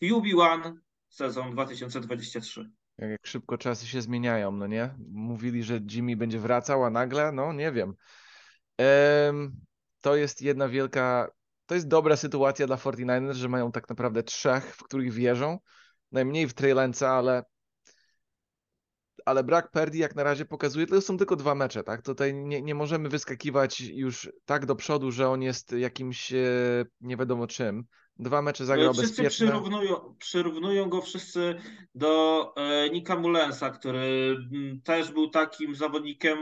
e, 0.00 0.06
QB1 0.06 0.74
sezon 1.08 1.50
2023. 1.50 2.70
Jak 2.98 3.26
szybko 3.26 3.58
czasy 3.58 3.86
się 3.86 4.02
zmieniają, 4.02 4.52
no 4.52 4.66
nie? 4.66 4.94
Mówili, 5.12 5.62
że 5.62 5.80
Jimmy 5.90 6.16
będzie 6.16 6.38
wracał, 6.38 6.84
a 6.84 6.90
nagle, 6.90 7.32
no 7.32 7.52
nie 7.52 7.72
wiem. 7.72 7.94
to 10.00 10.16
jest 10.16 10.42
jedna 10.42 10.68
wielka, 10.68 11.30
to 11.66 11.74
jest 11.74 11.88
dobra 11.88 12.16
sytuacja 12.16 12.66
dla 12.66 12.76
49ers, 12.76 13.32
że 13.32 13.48
mają 13.48 13.72
tak 13.72 13.88
naprawdę 13.88 14.22
trzech, 14.22 14.76
w 14.76 14.82
których 14.82 15.12
wierzą. 15.12 15.58
Najmniej 16.12 16.48
w 16.48 16.54
Trey 16.54 16.72
ale 17.08 17.42
ale 19.24 19.44
brak 19.44 19.70
Perdi 19.70 19.98
jak 19.98 20.14
na 20.14 20.22
razie 20.22 20.44
pokazuje, 20.44 20.86
to 20.86 21.00
są 21.00 21.16
tylko 21.16 21.36
dwa 21.36 21.54
mecze, 21.54 21.84
tak? 21.84 22.02
Tutaj 22.02 22.34
nie, 22.34 22.62
nie 22.62 22.74
możemy 22.74 23.08
wyskakiwać 23.08 23.80
już 23.80 24.30
tak 24.44 24.66
do 24.66 24.76
przodu, 24.76 25.10
że 25.10 25.28
on 25.28 25.42
jest 25.42 25.72
jakimś 25.72 26.32
e, 26.32 26.84
nie 27.00 27.16
wiadomo 27.16 27.46
czym. 27.46 27.84
Dwa 28.16 28.42
mecze 28.42 28.66
zagrał 28.66 28.92
wszyscy 28.92 29.22
bezpieczne. 29.22 29.46
Przyrównują, 29.46 30.16
przyrównują 30.18 30.88
go 30.88 31.02
wszyscy 31.02 31.54
do 31.94 32.52
e, 32.56 32.90
Nika 32.90 33.16
Mulensa, 33.16 33.70
który 33.70 34.36
m, 34.52 34.80
też 34.84 35.12
był 35.12 35.30
takim 35.30 35.74
zawodnikiem 35.74 36.38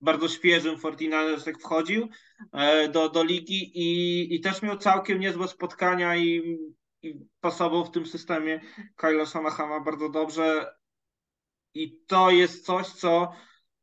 bardzo 0.00 0.28
świeżym 0.28 0.76
49ers, 0.76 1.46
jak 1.46 1.60
wchodził 1.60 2.08
e, 2.52 2.88
do, 2.88 3.08
do 3.08 3.24
ligi 3.24 3.78
i, 3.78 4.34
i 4.34 4.40
też 4.40 4.62
miał 4.62 4.78
całkiem 4.78 5.20
niezłe 5.20 5.48
spotkania 5.48 6.16
i, 6.16 6.58
i 7.02 7.14
pasował 7.40 7.84
w 7.84 7.90
tym 7.90 8.06
systemie 8.06 8.60
Kyla 8.96 9.26
Shanahana 9.26 9.80
bardzo 9.80 10.08
dobrze. 10.08 10.74
I 11.74 12.00
to 12.06 12.30
jest 12.30 12.66
coś, 12.66 12.86
co, 12.86 13.32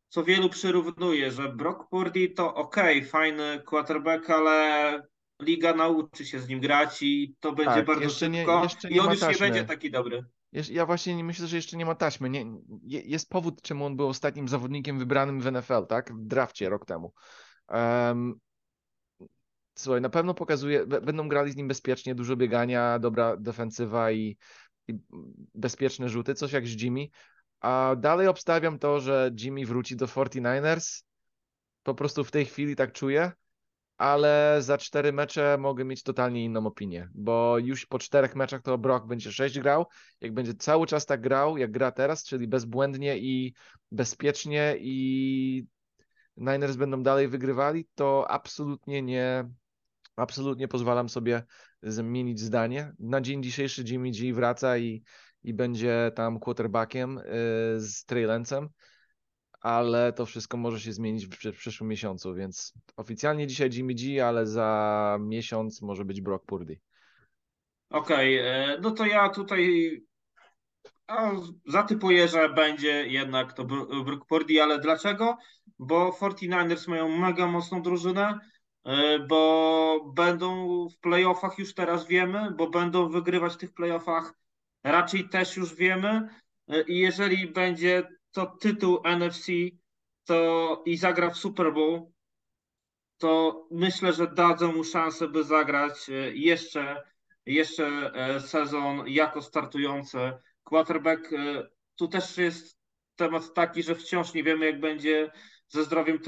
co 0.09 0.23
wielu 0.23 0.49
przyrównuje, 0.49 1.31
że 1.31 1.49
Brock 1.49 1.89
Purdy 1.89 2.29
to 2.29 2.55
ok, 2.55 2.75
fajny 3.09 3.61
quarterback, 3.65 4.29
ale 4.29 5.01
liga 5.41 5.73
nauczy 5.73 6.25
się 6.25 6.39
z 6.39 6.47
nim 6.47 6.59
grać 6.59 7.01
i 7.01 7.35
to 7.39 7.51
będzie 7.51 7.73
tak, 7.73 7.85
bardzo 7.85 8.09
szybko 8.09 8.67
nie, 8.83 8.95
i 8.95 8.99
on 8.99 9.11
już 9.11 9.19
taśmy. 9.19 9.33
nie 9.33 9.51
będzie 9.51 9.65
taki 9.65 9.91
dobry. 9.91 10.25
Ja 10.69 10.85
właśnie 10.85 11.15
nie 11.15 11.23
myślę, 11.23 11.47
że 11.47 11.55
jeszcze 11.55 11.77
nie 11.77 11.85
ma 11.85 11.95
taśmy. 11.95 12.29
Nie, 12.29 12.45
jest 12.83 13.29
powód, 13.29 13.61
czemu 13.61 13.85
on 13.85 13.95
był 13.95 14.07
ostatnim 14.07 14.47
zawodnikiem 14.47 14.99
wybranym 14.99 15.41
w 15.41 15.51
NFL, 15.51 15.87
tak? 15.89 16.13
W 16.13 16.25
drafcie 16.25 16.69
rok 16.69 16.85
temu. 16.85 17.13
Um, 17.69 18.39
słuchaj, 19.75 20.01
na 20.01 20.09
pewno 20.09 20.33
pokazuje, 20.33 20.85
będą 20.87 21.27
grali 21.27 21.51
z 21.51 21.55
nim 21.55 21.67
bezpiecznie, 21.67 22.15
dużo 22.15 22.35
biegania, 22.35 22.99
dobra 22.99 23.37
defensywa 23.37 24.11
i, 24.11 24.37
i 24.87 24.93
bezpieczne 25.55 26.09
rzuty, 26.09 26.35
coś 26.35 26.51
jak 26.51 26.67
z 26.67 26.81
Jimmy, 26.81 27.07
a 27.61 27.95
dalej 27.97 28.27
obstawiam 28.27 28.79
to, 28.79 28.99
że 28.99 29.31
Jimmy 29.39 29.65
wróci 29.65 29.95
do 29.95 30.05
49ers. 30.05 31.03
Po 31.83 31.95
prostu 31.95 32.23
w 32.23 32.31
tej 32.31 32.45
chwili 32.45 32.75
tak 32.75 32.91
czuję, 32.91 33.31
ale 33.97 34.57
za 34.59 34.77
cztery 34.77 35.13
mecze 35.13 35.57
mogę 35.59 35.85
mieć 35.85 36.03
totalnie 36.03 36.43
inną 36.45 36.67
opinię, 36.67 37.09
bo 37.13 37.57
już 37.57 37.85
po 37.85 37.99
czterech 37.99 38.35
meczach 38.35 38.61
to 38.61 38.77
Brock 38.77 39.05
będzie 39.05 39.31
sześć 39.31 39.59
grał. 39.59 39.85
Jak 40.21 40.33
będzie 40.33 40.53
cały 40.53 40.87
czas 40.87 41.05
tak 41.05 41.21
grał, 41.21 41.57
jak 41.57 41.71
gra 41.71 41.91
teraz, 41.91 42.23
czyli 42.23 42.47
bezbłędnie 42.47 43.17
i 43.17 43.53
bezpiecznie 43.91 44.75
i 44.79 45.65
Niners 46.37 46.75
będą 46.75 47.03
dalej 47.03 47.27
wygrywali, 47.27 47.87
to 47.95 48.31
absolutnie 48.31 49.01
nie, 49.01 49.49
absolutnie 50.15 50.67
pozwalam 50.67 51.09
sobie 51.09 51.43
zmienić 51.83 52.39
zdanie. 52.39 52.93
Na 52.99 53.21
dzień 53.21 53.43
dzisiejszy 53.43 53.83
Jimmy 53.87 54.11
G 54.11 54.33
wraca 54.33 54.77
i 54.77 55.03
i 55.43 55.53
będzie 55.53 56.11
tam 56.15 56.39
quarterbackiem 56.39 57.17
y, 57.17 57.21
z 57.79 58.05
Trey 58.05 58.27
ale 59.61 60.13
to 60.13 60.25
wszystko 60.25 60.57
może 60.57 60.79
się 60.79 60.93
zmienić 60.93 61.27
w 61.27 61.57
przyszłym 61.57 61.89
miesiącu, 61.89 62.35
więc 62.35 62.73
oficjalnie 62.95 63.47
dzisiaj 63.47 63.69
Jimmy 63.73 63.93
G, 63.93 64.27
ale 64.27 64.47
za 64.47 65.17
miesiąc 65.21 65.81
może 65.81 66.05
być 66.05 66.21
Brock 66.21 66.45
Purdy. 66.45 66.79
Okej, 67.89 68.39
okay, 68.39 68.81
no 68.81 68.91
to 68.91 69.05
ja 69.05 69.29
tutaj 69.29 69.91
zatypuję, 71.67 72.27
że 72.27 72.49
będzie 72.49 73.07
jednak 73.07 73.53
to 73.53 73.65
Brock 74.05 74.25
Purdy, 74.25 74.63
ale 74.63 74.79
dlaczego? 74.79 75.37
Bo 75.79 76.09
49ers 76.09 76.89
mają 76.89 77.17
mega 77.17 77.47
mocną 77.47 77.81
drużynę, 77.81 78.39
e, 78.83 79.19
bo 79.19 80.11
będą 80.15 80.87
w 80.89 80.99
playoffach 80.99 81.59
już 81.59 81.73
teraz 81.73 82.07
wiemy, 82.07 82.51
bo 82.57 82.69
będą 82.69 83.09
wygrywać 83.09 83.53
w 83.53 83.57
tych 83.57 83.73
playoffach 83.73 84.33
raczej 84.83 85.29
też 85.29 85.57
już 85.57 85.75
wiemy. 85.75 86.29
E, 86.67 86.81
I 86.81 86.97
jeżeli 86.97 87.47
będzie 87.47 88.03
to 88.31 88.45
tytuł 88.45 88.99
NFC 89.03 89.51
to 90.25 90.83
i 90.85 90.97
zagra 90.97 91.29
w 91.29 91.37
Super 91.37 91.73
Bowl, 91.73 92.01
to 93.17 93.67
myślę, 93.71 94.13
że 94.13 94.27
dadzą 94.27 94.73
mu 94.73 94.83
szansę, 94.83 95.27
by 95.27 95.43
zagrać 95.43 96.09
e, 96.09 96.13
jeszcze 96.31 97.11
jeszcze 97.45 98.11
sezon 98.39 99.03
jako 99.07 99.41
startujący 99.41 100.17
quarterback. 100.63 101.29
Tu 101.95 102.07
też 102.07 102.37
jest 102.37 102.77
temat 103.15 103.53
taki, 103.53 103.83
że 103.83 103.95
wciąż 103.95 104.33
nie 104.33 104.43
wiemy, 104.43 104.65
jak 104.65 104.79
będzie 104.79 105.31
ze 105.67 105.83
zdrowiem 105.83 106.19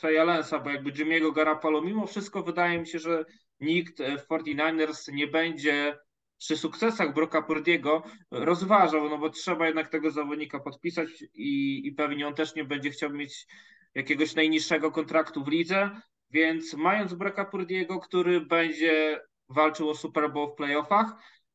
Treya 0.00 0.24
Lensa, 0.24 0.58
bo 0.58 0.70
jakby 0.70 0.92
Jimmy'ego 0.92 1.32
Garapalo, 1.32 1.82
mimo 1.82 2.06
wszystko 2.06 2.42
wydaje 2.42 2.78
mi 2.78 2.86
się, 2.86 2.98
że 2.98 3.24
nikt 3.60 3.98
w 3.98 4.28
49ers 4.28 5.12
nie 5.12 5.26
będzie 5.26 5.98
przy 6.42 6.56
sukcesach 6.56 7.14
Broka 7.14 7.42
Purdiego 7.42 8.02
rozważał, 8.30 9.08
no 9.08 9.18
bo 9.18 9.30
trzeba 9.30 9.66
jednak 9.66 9.88
tego 9.88 10.10
zawodnika 10.10 10.60
podpisać 10.60 11.08
i, 11.34 11.82
i 11.86 11.92
pewnie 11.92 12.26
on 12.26 12.34
też 12.34 12.54
nie 12.54 12.64
będzie 12.64 12.90
chciał 12.90 13.10
mieć 13.10 13.46
jakiegoś 13.94 14.34
najniższego 14.34 14.90
kontraktu 14.90 15.44
w 15.44 15.48
lidze, 15.48 15.90
więc 16.30 16.74
mając 16.74 17.14
Broka 17.14 17.44
Purdiego, 17.44 18.00
który 18.00 18.40
będzie 18.40 19.20
walczył 19.48 19.90
o 19.90 19.94
Super 19.94 20.32
Bowl 20.32 20.52
w 20.52 20.56
playoffach 20.56 21.12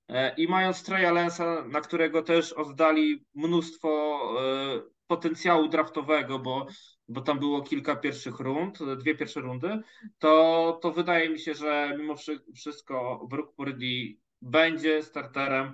e, 0.07 0.35
i 0.35 0.47
mając 0.47 0.83
Treya 0.83 1.11
Lensa, 1.13 1.65
na 1.67 1.81
którego 1.81 2.21
też 2.21 2.53
oddali 2.53 3.25
mnóstwo 3.35 4.21
e, 4.41 4.81
potencjału 5.07 5.67
draftowego, 5.67 6.39
bo, 6.39 6.67
bo 7.07 7.21
tam 7.21 7.39
było 7.39 7.61
kilka 7.61 7.95
pierwszych 7.95 8.39
rund, 8.39 8.79
dwie 8.99 9.15
pierwsze 9.15 9.41
rundy, 9.41 9.81
to, 10.19 10.79
to 10.81 10.91
wydaje 10.91 11.29
mi 11.29 11.39
się, 11.39 11.53
że 11.53 11.95
mimo 11.97 12.15
wszystko 12.55 13.27
Brook 13.29 13.55
Purdy 13.55 14.17
będzie 14.41 15.03
starterem, 15.03 15.73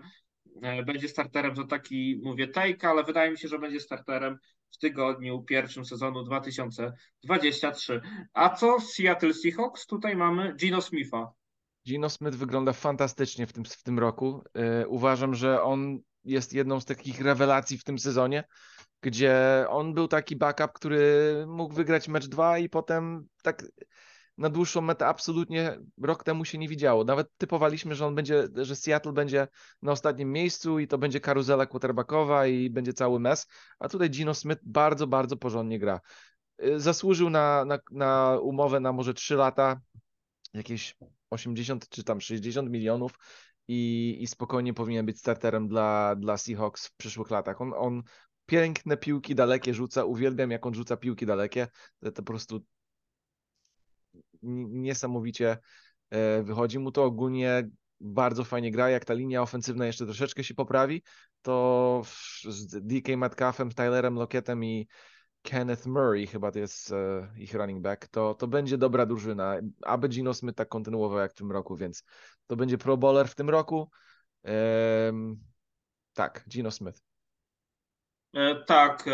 e, 0.61 0.83
będzie 0.83 1.09
starterem 1.09 1.55
za 1.55 1.63
taki, 1.63 2.21
mówię, 2.23 2.47
take, 2.47 2.89
ale 2.89 3.03
wydaje 3.03 3.31
mi 3.31 3.37
się, 3.37 3.47
że 3.47 3.59
będzie 3.59 3.79
starterem 3.79 4.37
w 4.71 4.77
tygodniu 4.77 5.43
pierwszym 5.43 5.85
sezonu 5.85 6.23
2023. 6.23 8.01
A 8.33 8.49
co 8.49 8.79
z 8.79 8.93
Seattle 8.93 9.33
Seahawks? 9.33 9.85
Tutaj 9.85 10.15
mamy 10.15 10.55
Gino 10.55 10.81
Smitha. 10.81 11.31
Gino 11.87 12.09
Smith 12.09 12.37
wygląda 12.37 12.73
fantastycznie 12.73 13.47
w 13.47 13.53
tym, 13.53 13.65
w 13.65 13.83
tym 13.83 13.99
roku. 13.99 14.43
Yy, 14.55 14.87
uważam, 14.87 15.35
że 15.35 15.63
on 15.63 15.99
jest 16.23 16.53
jedną 16.53 16.79
z 16.79 16.85
takich 16.85 17.21
rewelacji 17.21 17.77
w 17.77 17.83
tym 17.83 17.99
sezonie, 17.99 18.43
gdzie 19.01 19.65
on 19.69 19.93
był 19.93 20.07
taki 20.07 20.35
backup, 20.35 20.71
który 20.71 21.45
mógł 21.47 21.73
wygrać 21.73 22.07
mecz 22.07 22.27
dwa 22.27 22.57
i 22.57 22.69
potem 22.69 23.27
tak 23.41 23.65
na 24.37 24.49
dłuższą 24.49 24.81
metę 24.81 25.07
absolutnie 25.07 25.79
rok 26.01 26.23
temu 26.23 26.45
się 26.45 26.57
nie 26.57 26.67
widziało. 26.67 27.03
Nawet 27.03 27.27
typowaliśmy, 27.37 27.95
że 27.95 28.05
on 28.05 28.15
będzie, 28.15 28.47
że 28.55 28.75
Seattle 28.75 29.13
będzie 29.13 29.47
na 29.81 29.91
ostatnim 29.91 30.31
miejscu 30.31 30.79
i 30.79 30.87
to 30.87 30.97
będzie 30.97 31.19
karuzela 31.19 31.65
quarterbackowa 31.65 32.47
i 32.47 32.69
będzie 32.69 32.93
cały 32.93 33.19
mes, 33.19 33.47
a 33.79 33.89
tutaj 33.89 34.09
Gino 34.09 34.33
Smith 34.33 34.61
bardzo, 34.63 35.07
bardzo 35.07 35.37
porządnie 35.37 35.79
gra. 35.79 35.99
Y, 36.63 36.79
zasłużył 36.79 37.29
na, 37.29 37.65
na, 37.65 37.79
na 37.91 38.39
umowę 38.41 38.79
na 38.79 38.93
może 38.93 39.13
3 39.13 39.35
lata, 39.35 39.81
jakieś 40.53 40.95
80 41.29 41.89
czy 41.89 42.03
tam 42.03 42.21
60 42.21 42.69
milionów 42.69 43.11
i, 43.67 44.17
i 44.19 44.27
spokojnie 44.27 44.73
powinien 44.73 45.05
być 45.05 45.19
starterem 45.19 45.67
dla, 45.67 46.15
dla 46.15 46.37
Seahawks 46.37 46.87
w 46.87 46.95
przyszłych 46.95 47.29
latach. 47.29 47.61
On, 47.61 47.73
on 47.75 48.03
piękne 48.45 48.97
piłki 48.97 49.35
dalekie 49.35 49.73
rzuca, 49.73 50.05
uwielbiam 50.05 50.51
jak 50.51 50.65
on 50.65 50.73
rzuca 50.73 50.97
piłki 50.97 51.25
dalekie, 51.25 51.67
to, 51.99 52.11
to 52.11 52.23
po 52.23 52.23
prostu 52.23 52.65
niesamowicie 54.43 55.57
e, 56.09 56.43
wychodzi 56.43 56.79
mu 56.79 56.91
to 56.91 57.03
ogólnie 57.03 57.69
bardzo 57.99 58.43
fajnie 58.43 58.71
gra, 58.71 58.89
jak 58.89 59.05
ta 59.05 59.13
linia 59.13 59.41
ofensywna 59.41 59.85
jeszcze 59.85 60.05
troszeczkę 60.05 60.43
się 60.43 60.53
poprawi, 60.53 61.03
to 61.41 62.01
z 62.47 62.87
DK 62.87 63.17
Metcalfem, 63.17 63.71
Tylerem 63.71 64.15
Lockettem 64.15 64.63
i 64.63 64.87
Kenneth 65.41 65.85
Murray, 65.85 66.27
chyba 66.27 66.51
to 66.51 66.59
jest 66.59 66.91
e, 66.91 67.29
ich 67.37 67.53
running 67.53 67.81
back, 67.81 68.07
to, 68.07 68.33
to 68.33 68.47
będzie 68.47 68.77
dobra 68.77 69.05
drużyna. 69.05 69.55
Aby 69.81 70.09
Gino 70.09 70.33
Smith 70.33 70.57
tak 70.57 70.69
kontynuował 70.69 71.19
jak 71.19 71.31
w 71.31 71.35
tym 71.35 71.51
roku, 71.51 71.77
więc 71.77 72.03
to 72.47 72.55
będzie 72.55 72.77
pro 72.77 72.97
bowler 72.97 73.27
w 73.27 73.35
tym 73.35 73.49
roku. 73.49 73.89
Tak, 76.13 76.45
Gino 76.49 76.71
Smith. 76.71 77.01
E, 78.33 78.63
tak, 78.65 79.05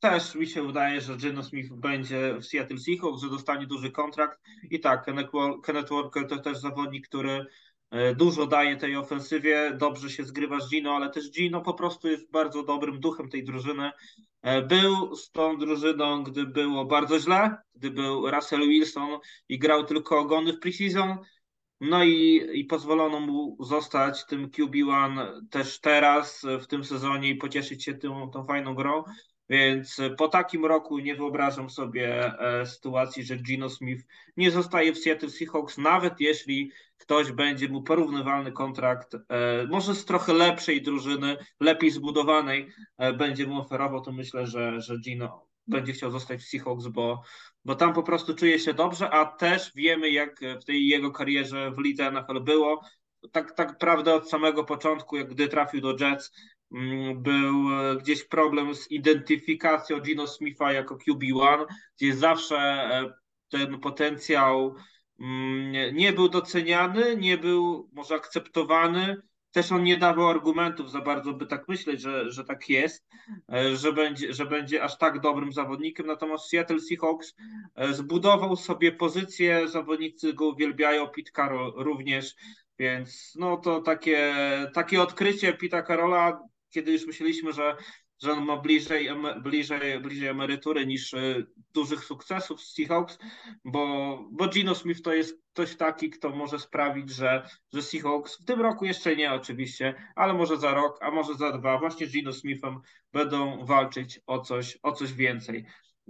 też 0.00 0.34
mi 0.34 0.46
się 0.46 0.66
wydaje, 0.66 1.00
że 1.00 1.16
Geno 1.16 1.42
Smith 1.42 1.72
będzie 1.72 2.34
w 2.40 2.44
Seattle 2.44 2.78
Seahawks, 2.78 3.22
że 3.22 3.30
dostanie 3.30 3.66
duży 3.66 3.90
kontrakt. 3.90 4.40
I 4.70 4.80
tak, 4.80 5.04
Kenneth 5.62 5.90
Walker 5.90 6.26
to 6.28 6.38
też 6.38 6.58
zawodnik, 6.58 7.08
który 7.08 7.46
e, 7.90 8.14
dużo 8.14 8.46
daje 8.46 8.76
tej 8.76 8.96
ofensywie, 8.96 9.76
dobrze 9.78 10.10
się 10.10 10.24
zgrywa 10.24 10.60
z 10.60 10.70
Gino, 10.70 10.96
ale 10.96 11.10
też 11.10 11.30
Gino 11.30 11.60
po 11.60 11.74
prostu 11.74 12.08
jest 12.08 12.30
bardzo 12.30 12.62
dobrym 12.62 13.00
duchem 13.00 13.28
tej 13.28 13.44
drużyny. 13.44 13.90
E, 14.42 14.62
był 14.62 15.16
z 15.16 15.30
tą 15.30 15.58
drużyną, 15.58 16.22
gdy 16.22 16.46
było 16.46 16.84
bardzo 16.84 17.18
źle, 17.18 17.56
gdy 17.74 17.90
był 17.90 18.30
Russell 18.30 18.68
Wilson 18.68 19.18
i 19.48 19.58
grał 19.58 19.84
tylko 19.84 20.18
ogony 20.18 20.52
w 20.52 20.60
preseason. 20.60 21.18
No 21.80 22.04
i, 22.04 22.48
i 22.54 22.64
pozwolono 22.64 23.20
mu 23.20 23.56
zostać 23.60 24.26
tym 24.26 24.48
QB1 24.48 25.40
też 25.50 25.80
teraz, 25.80 26.46
w 26.60 26.66
tym 26.66 26.84
sezonie 26.84 27.28
i 27.28 27.36
pocieszyć 27.36 27.84
się 27.84 27.94
tą, 27.94 28.30
tą 28.30 28.44
fajną 28.44 28.74
grą. 28.74 29.04
Więc 29.48 29.98
e, 29.98 30.10
po 30.10 30.28
takim 30.28 30.66
roku 30.66 30.98
nie 30.98 31.14
wyobrażam 31.14 31.70
sobie 31.70 32.38
e, 32.38 32.66
sytuacji, 32.66 33.22
że 33.22 33.36
Gino 33.36 33.70
Smith 33.70 34.06
nie 34.36 34.50
zostaje 34.50 34.92
w 34.92 34.98
Seattle 34.98 35.30
Seahawks, 35.30 35.78
nawet 35.78 36.20
jeśli 36.20 36.72
ktoś 36.98 37.32
będzie 37.32 37.68
mu 37.68 37.82
porównywalny 37.82 38.52
kontrakt, 38.52 39.14
e, 39.14 39.18
może 39.66 39.94
z 39.94 40.04
trochę 40.04 40.32
lepszej 40.32 40.82
drużyny, 40.82 41.36
lepiej 41.60 41.90
zbudowanej, 41.90 42.68
będzie 43.18 43.46
mu 43.46 43.60
oferował, 43.60 44.00
to 44.00 44.12
myślę, 44.12 44.46
że, 44.46 44.80
że 44.80 44.98
Gino 44.98 45.46
będzie 45.66 45.92
chciał 45.92 46.10
zostać 46.10 46.40
w 46.40 46.48
Seahawks, 46.48 46.86
bo, 46.86 47.22
bo 47.64 47.74
tam 47.74 47.92
po 47.92 48.02
prostu 48.02 48.34
czuje 48.34 48.58
się 48.58 48.74
dobrze, 48.74 49.10
a 49.10 49.24
też 49.24 49.72
wiemy, 49.74 50.10
jak 50.10 50.40
w 50.60 50.64
tej 50.64 50.88
jego 50.88 51.10
karierze 51.10 51.70
w 51.70 51.78
lidze 51.78 52.10
NFL 52.10 52.40
było. 52.40 52.80
Tak, 53.32 53.56
tak 53.56 53.78
prawda 53.78 54.14
od 54.14 54.30
samego 54.30 54.64
początku, 54.64 55.16
jak 55.16 55.28
gdy 55.28 55.48
trafił 55.48 55.80
do 55.80 55.96
Jets, 56.00 56.32
był 57.16 57.54
e, 57.72 57.96
gdzieś 57.96 58.24
problem 58.24 58.74
z 58.74 58.90
identyfikacją 58.90 60.00
Gino 60.00 60.26
Smitha 60.26 60.72
jako 60.72 60.96
QB1, 60.96 61.64
gdzie 61.96 62.14
zawsze 62.14 62.56
e, 62.56 63.12
ten 63.48 63.80
potencjał 63.80 64.74
mm, 65.20 65.96
nie 65.96 66.12
był 66.12 66.28
doceniany, 66.28 67.16
nie 67.16 67.38
był 67.38 67.90
może 67.92 68.14
akceptowany. 68.14 69.16
Też 69.52 69.72
on 69.72 69.82
nie 69.82 69.96
dawał 69.96 70.28
argumentów 70.28 70.90
za 70.90 71.00
bardzo, 71.00 71.32
by 71.32 71.46
tak 71.46 71.68
myśleć, 71.68 72.00
że, 72.00 72.30
że 72.30 72.44
tak 72.44 72.68
jest, 72.68 73.06
e, 73.52 73.76
że 73.76 73.92
będzie, 73.92 74.32
że 74.32 74.46
będzie 74.46 74.82
aż 74.82 74.98
tak 74.98 75.20
dobrym 75.20 75.52
zawodnikiem. 75.52 76.06
Natomiast 76.06 76.48
Seattle 76.48 76.80
Seahawks 76.80 77.34
zbudował 77.90 78.56
sobie 78.56 78.92
pozycję, 78.92 79.68
zawodnicy 79.68 80.32
go 80.32 80.48
uwielbiają, 80.48 81.06
Pete 81.06 81.30
Carroll 81.36 81.72
również, 81.76 82.34
więc 82.78 83.32
no 83.38 83.56
to 83.56 83.80
takie, 83.80 84.34
takie 84.74 85.02
odkrycie 85.02 85.52
Pita 85.52 85.82
Carola 85.82 86.40
kiedy 86.70 86.92
już 86.92 87.06
myśleliśmy, 87.06 87.52
że, 87.52 87.76
że 88.22 88.32
on 88.32 88.44
ma 88.44 88.56
bliżej, 88.56 89.08
bliżej, 89.42 90.00
bliżej 90.00 90.28
emerytury 90.28 90.86
niż 90.86 91.14
e, 91.14 91.42
dużych 91.74 92.04
sukcesów 92.04 92.60
z 92.60 92.74
Seahawks, 92.74 93.18
bo, 93.64 94.18
bo 94.32 94.48
Gino 94.48 94.74
Smith 94.74 95.02
to 95.02 95.12
jest 95.12 95.42
ktoś 95.52 95.76
taki, 95.76 96.10
kto 96.10 96.30
może 96.30 96.58
sprawić, 96.58 97.10
że, 97.10 97.48
że 97.72 97.82
Seahawks 97.82 98.42
w 98.42 98.44
tym 98.44 98.60
roku 98.60 98.84
jeszcze 98.84 99.16
nie 99.16 99.32
oczywiście, 99.32 99.94
ale 100.16 100.34
może 100.34 100.56
za 100.56 100.74
rok, 100.74 100.98
a 101.00 101.10
może 101.10 101.34
za 101.34 101.52
dwa, 101.52 101.78
właśnie 101.78 102.06
z 102.06 102.12
Gino 102.12 102.32
Smithem 102.32 102.80
będą 103.12 103.64
walczyć 103.64 104.20
o 104.26 104.38
coś, 104.38 104.78
o 104.82 104.92
coś 104.92 105.12
więcej. 105.12 105.64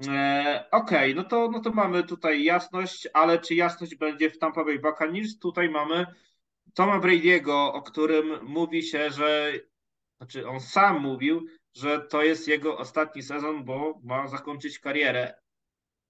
E, 0.08 0.64
Okej, 0.70 1.12
okay, 1.12 1.14
no, 1.14 1.24
to, 1.24 1.50
no 1.50 1.60
to 1.60 1.70
mamy 1.70 2.02
tutaj 2.02 2.44
jasność, 2.44 3.08
ale 3.14 3.38
czy 3.38 3.54
jasność 3.54 3.94
będzie 3.94 4.30
w 4.30 4.38
Tampa 4.38 4.64
Bay 4.64 4.78
Buccaneers? 4.78 5.38
Tutaj 5.38 5.70
mamy 5.70 6.06
Toma 6.74 7.00
Brady'ego, 7.00 7.72
o 7.72 7.82
którym 7.82 8.44
mówi 8.44 8.82
się, 8.82 9.10
że 9.10 9.52
znaczy 10.18 10.48
on 10.48 10.60
sam 10.60 11.00
mówił, 11.00 11.46
że 11.74 12.00
to 12.00 12.22
jest 12.22 12.48
jego 12.48 12.78
ostatni 12.78 13.22
sezon, 13.22 13.64
bo 13.64 14.00
ma 14.04 14.28
zakończyć 14.28 14.78
karierę. 14.78 15.34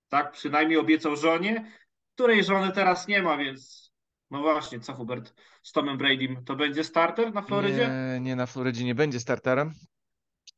Tak 0.08 0.32
przynajmniej 0.32 0.78
obiecał 0.78 1.16
żonie, 1.16 1.72
której 2.14 2.44
żony 2.44 2.72
teraz 2.72 3.08
nie 3.08 3.22
ma, 3.22 3.36
więc 3.36 3.92
no 4.30 4.40
właśnie, 4.40 4.80
co 4.80 4.94
Hubert 4.94 5.34
z 5.62 5.72
Tomem 5.72 5.98
Bradym, 5.98 6.44
to 6.44 6.56
będzie 6.56 6.84
starter 6.84 7.34
na 7.34 7.42
Florydzie? 7.42 7.88
Nie, 7.88 8.20
nie 8.20 8.36
na 8.36 8.46
Florydzie 8.46 8.84
nie 8.84 8.94
będzie 8.94 9.20
starterem. 9.20 9.74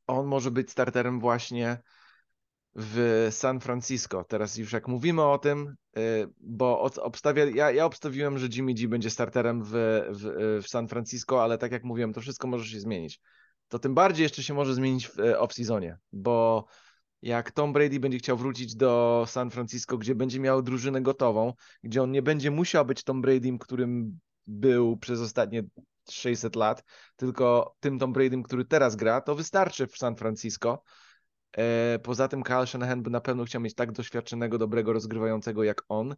On 0.07 0.27
może 0.27 0.51
być 0.51 0.71
starterem 0.71 1.19
właśnie 1.19 1.77
w 2.75 3.27
San 3.31 3.59
Francisco. 3.59 4.23
Teraz 4.23 4.57
już 4.57 4.73
jak 4.73 4.87
mówimy 4.87 5.23
o 5.23 5.37
tym, 5.37 5.75
y, 5.97 6.27
bo 6.39 6.81
obstawia, 6.81 7.45
ja, 7.45 7.71
ja 7.71 7.85
obstawiłem, 7.85 8.37
że 8.37 8.47
Jimmy 8.47 8.73
G 8.73 8.87
będzie 8.87 9.09
starterem 9.09 9.63
w, 9.63 9.71
w, 10.09 10.61
w 10.63 10.67
San 10.67 10.87
Francisco, 10.87 11.43
ale 11.43 11.57
tak 11.57 11.71
jak 11.71 11.83
mówiłem, 11.83 12.13
to 12.13 12.21
wszystko 12.21 12.47
może 12.47 12.65
się 12.65 12.79
zmienić 12.79 13.19
to 13.71 13.79
tym 13.79 13.95
bardziej 13.95 14.23
jeszcze 14.23 14.43
się 14.43 14.53
może 14.53 14.73
zmienić 14.73 15.07
w 15.07 15.19
e, 15.19 15.39
off-seasonie, 15.39 15.95
bo 16.11 16.65
jak 17.21 17.51
Tom 17.51 17.73
Brady 17.73 17.99
będzie 17.99 18.17
chciał 18.17 18.37
wrócić 18.37 18.75
do 18.75 19.23
San 19.27 19.51
Francisco, 19.51 19.97
gdzie 19.97 20.15
będzie 20.15 20.39
miał 20.39 20.61
drużynę 20.61 21.01
gotową, 21.01 21.53
gdzie 21.83 22.03
on 22.03 22.11
nie 22.11 22.21
będzie 22.21 22.51
musiał 22.51 22.85
być 22.85 23.03
Tom 23.03 23.21
Bradym, 23.21 23.59
którym 23.59 24.19
był 24.47 24.97
przez 24.97 25.21
ostatnie 25.21 25.63
600 26.09 26.55
lat, 26.55 26.83
tylko 27.15 27.75
tym 27.79 27.99
Tom 27.99 28.13
Bradym, 28.13 28.43
który 28.43 28.65
teraz 28.65 28.95
gra, 28.95 29.21
to 29.21 29.35
wystarczy 29.35 29.87
w 29.87 29.97
San 29.97 30.15
Francisco. 30.15 30.83
E, 31.57 31.99
poza 31.99 32.27
tym 32.27 32.43
Kyle 32.43 32.67
Shanahan 32.67 33.03
by 33.03 33.09
na 33.09 33.21
pewno 33.21 33.45
chciał 33.45 33.61
mieć 33.61 33.75
tak 33.75 33.91
doświadczonego, 33.91 34.57
dobrego 34.57 34.93
rozgrywającego 34.93 35.63
jak 35.63 35.83
on. 35.89 36.15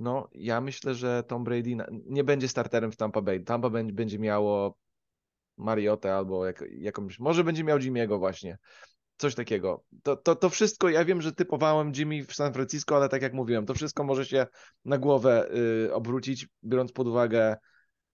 No, 0.00 0.28
ja 0.32 0.60
myślę, 0.60 0.94
że 0.94 1.22
Tom 1.22 1.44
Brady 1.44 1.76
nie 2.06 2.24
będzie 2.24 2.48
starterem 2.48 2.92
w 2.92 2.96
Tampa 2.96 3.22
Bay. 3.22 3.40
Tampa 3.40 3.70
będzie 3.70 4.18
miało 4.18 4.78
Mariotę 5.56 6.14
albo 6.14 6.46
jak, 6.46 6.64
jakąś, 6.70 7.18
może 7.18 7.44
będzie 7.44 7.64
miał 7.64 7.78
Jimmy'ego 7.78 8.18
właśnie. 8.18 8.58
Coś 9.16 9.34
takiego. 9.34 9.84
To, 10.02 10.16
to, 10.16 10.36
to 10.36 10.50
wszystko, 10.50 10.88
ja 10.88 11.04
wiem, 11.04 11.22
że 11.22 11.32
typowałem 11.32 11.92
Jimmy 11.96 12.24
w 12.24 12.34
San 12.34 12.52
Francisco, 12.52 12.96
ale 12.96 13.08
tak 13.08 13.22
jak 13.22 13.32
mówiłem, 13.32 13.66
to 13.66 13.74
wszystko 13.74 14.04
może 14.04 14.26
się 14.26 14.46
na 14.84 14.98
głowę 14.98 15.50
y, 15.86 15.94
obrócić, 15.94 16.48
biorąc 16.64 16.92
pod 16.92 17.06
uwagę 17.06 17.56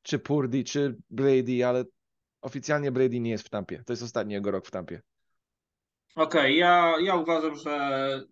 czy 0.03 0.18
Purdy, 0.18 0.64
czy 0.64 0.97
Brady, 1.11 1.66
ale 1.66 1.84
oficjalnie 2.41 2.93
Brady 2.93 3.20
nie 3.20 3.30
jest 3.30 3.47
w 3.47 3.51
Tampie. 3.51 3.82
To 3.86 3.93
jest 3.93 4.03
ostatni 4.03 4.34
jego 4.34 4.51
rok 4.51 4.66
w 4.66 4.70
Tampie. 4.70 5.03
Okej, 6.14 6.41
okay, 6.41 6.53
ja, 6.53 6.95
ja 7.01 7.14
uważam, 7.14 7.57
że, 7.57 8.22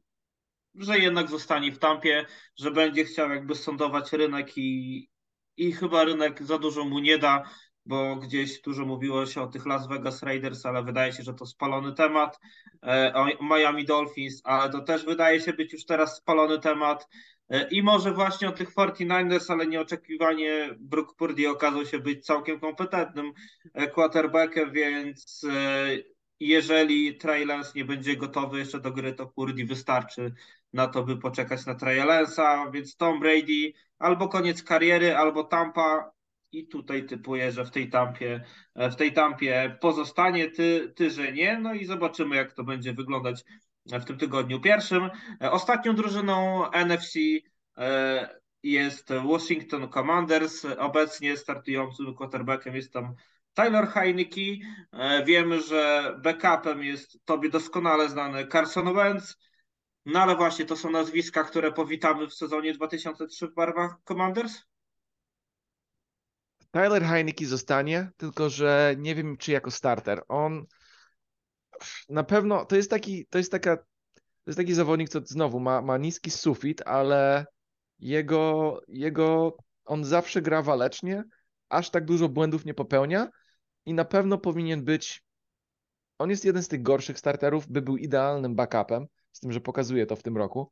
że 0.74 0.98
jednak 0.98 1.30
zostanie 1.30 1.72
w 1.72 1.78
Tampie, 1.78 2.26
że 2.57 2.70
będzie 2.70 3.04
chciał 3.04 3.30
jakby 3.30 3.54
sondować 3.54 4.12
rynek 4.12 4.59
i, 4.59 5.09
i 5.57 5.72
chyba 5.72 6.04
rynek 6.04 6.42
za 6.42 6.59
dużo 6.59 6.84
mu 6.84 6.98
nie 6.98 7.18
da, 7.18 7.42
bo 7.87 8.16
gdzieś 8.16 8.61
dużo 8.61 8.84
mówiło 8.84 9.26
się 9.26 9.43
o 9.43 9.47
tych 9.47 9.66
Las 9.66 9.89
Vegas 9.89 10.22
Raiders, 10.22 10.66
ale 10.66 10.82
wydaje 10.82 11.12
się, 11.12 11.22
że 11.22 11.34
to 11.34 11.47
spalony 11.47 11.93
temat, 11.93 12.41
e, 12.82 13.12
o 13.14 13.26
Miami 13.45 13.84
Dolphins, 13.84 14.41
ale 14.45 14.72
to 14.72 14.80
też 14.80 15.05
wydaje 15.05 15.41
się 15.41 15.53
być 15.53 15.72
już 15.72 15.84
teraz 15.84 16.16
spalony 16.16 16.59
temat. 16.59 17.09
E, 17.51 17.68
I 17.68 17.82
może 17.82 18.12
właśnie 18.12 18.49
o 18.49 18.53
tych 18.53 18.74
49ers, 18.74 19.53
ale 19.53 19.66
nieoczekiwanie 19.66 20.74
Brook 20.78 21.16
Purdy 21.16 21.49
okazał 21.49 21.87
się 21.87 21.99
być 21.99 22.26
całkiem 22.26 22.61
kompetentnym 22.61 23.32
e, 23.74 23.87
quarterbackiem, 23.87 24.72
więc 24.72 25.47
jeżeli 26.41 27.16
Trey 27.16 27.47
nie 27.74 27.84
będzie 27.84 28.16
gotowy 28.16 28.59
jeszcze 28.59 28.80
do 28.80 28.91
gry, 28.91 29.12
to 29.12 29.26
Purdy 29.26 29.64
wystarczy 29.64 30.34
na 30.72 30.87
to, 30.87 31.03
by 31.03 31.16
poczekać 31.16 31.66
na 31.66 31.74
Trey 31.74 32.01
więc 32.72 32.97
Tom 32.97 33.20
Brady 33.20 33.72
albo 33.99 34.28
koniec 34.28 34.62
kariery, 34.62 35.16
albo 35.16 35.45
Tampa 35.45 36.16
i 36.53 36.68
tutaj 36.68 37.07
typuję, 37.07 37.53
że 37.53 37.64
w 37.64 37.70
tej 37.70 37.90
tampie, 37.90 38.44
w 38.76 38.94
tej 38.94 39.12
tampie 39.12 39.76
pozostanie, 39.80 40.51
ty, 40.51 40.92
ty, 40.97 41.11
że 41.11 41.32
nie. 41.32 41.59
No 41.59 41.74
i 41.74 41.84
zobaczymy, 41.84 42.36
jak 42.36 42.53
to 42.53 42.64
będzie 42.64 42.92
wyglądać 42.92 43.44
w 43.86 44.05
tym 44.05 44.18
tygodniu 44.18 44.61
pierwszym. 44.61 45.11
Ostatnią 45.40 45.94
drużyną 45.94 46.64
NFC 46.70 47.18
e, 47.78 48.40
jest 48.62 49.09
Washington 49.24 49.88
Commanders. 49.88 50.64
Obecnie 50.78 51.36
startującym 51.36 52.14
quarterbackiem 52.14 52.76
jest 52.76 52.92
tam 52.92 53.14
Tyler 53.55 53.88
Heineke. 53.88 54.66
E, 54.92 55.24
wiemy, 55.24 55.61
że 55.61 56.14
backupem 56.22 56.82
jest 56.82 57.18
tobie 57.24 57.51
doskonale 57.51 58.09
znany 58.09 58.47
Carson 58.47 58.94
Wentz. 58.94 59.38
No 60.07 60.20
ale 60.20 60.36
właśnie 60.36 60.64
to 60.64 60.76
są 60.76 60.90
nazwiska, 60.90 61.44
które 61.44 61.72
powitamy 61.72 62.26
w 62.26 62.34
sezonie 62.34 62.72
2003 62.74 63.47
w 63.47 63.55
barwach 63.55 63.97
Commanders. 64.05 64.62
Tyler 66.71 67.05
Heineke 67.05 67.47
zostanie, 67.47 68.11
tylko 68.17 68.51
że 68.51 68.95
nie 68.99 69.14
wiem, 69.14 69.37
czy 69.37 69.53
jako 69.53 69.71
starter. 69.71 70.23
On 70.29 70.67
na 72.09 72.25
pewno 72.25 72.64
to 72.64 72.77
jest 72.77 72.91
taki, 72.91 73.27
to 73.27 73.39
jest 73.39 73.51
taka, 73.51 73.77
to 73.77 74.47
jest 74.47 74.57
taki 74.57 74.75
zawodnik, 74.75 75.09
co 75.09 75.21
znowu 75.25 75.61
ma, 75.61 75.83
ma 75.83 75.99
niski 75.99 76.31
sufit, 76.31 76.83
ale 76.87 77.47
jego, 77.99 78.81
jego, 78.89 79.57
on 79.85 80.05
zawsze 80.05 80.43
gra 80.43 80.62
walecznie, 80.62 81.25
aż 81.69 81.91
tak 81.91 82.05
dużo 82.05 82.29
błędów 82.29 82.64
nie 82.64 82.75
popełnia 82.75 83.29
i 83.87 83.95
na 83.95 84.05
pewno 84.05 84.39
powinien 84.39 84.85
być. 84.85 85.23
On 86.19 86.31
jest 86.31 86.45
jeden 86.45 86.62
z 86.62 86.69
tych 86.69 86.83
gorszych 86.83 87.19
starterów, 87.19 87.69
by 87.69 87.83
był 87.83 87.97
idealnym 87.97 88.55
backupem, 88.55 89.07
z 89.33 89.41
tym, 89.41 89.53
że 89.53 89.61
pokazuje 89.61 90.07
to 90.07 90.17
w 90.17 90.23
tym 90.23 90.37
roku. 90.37 90.71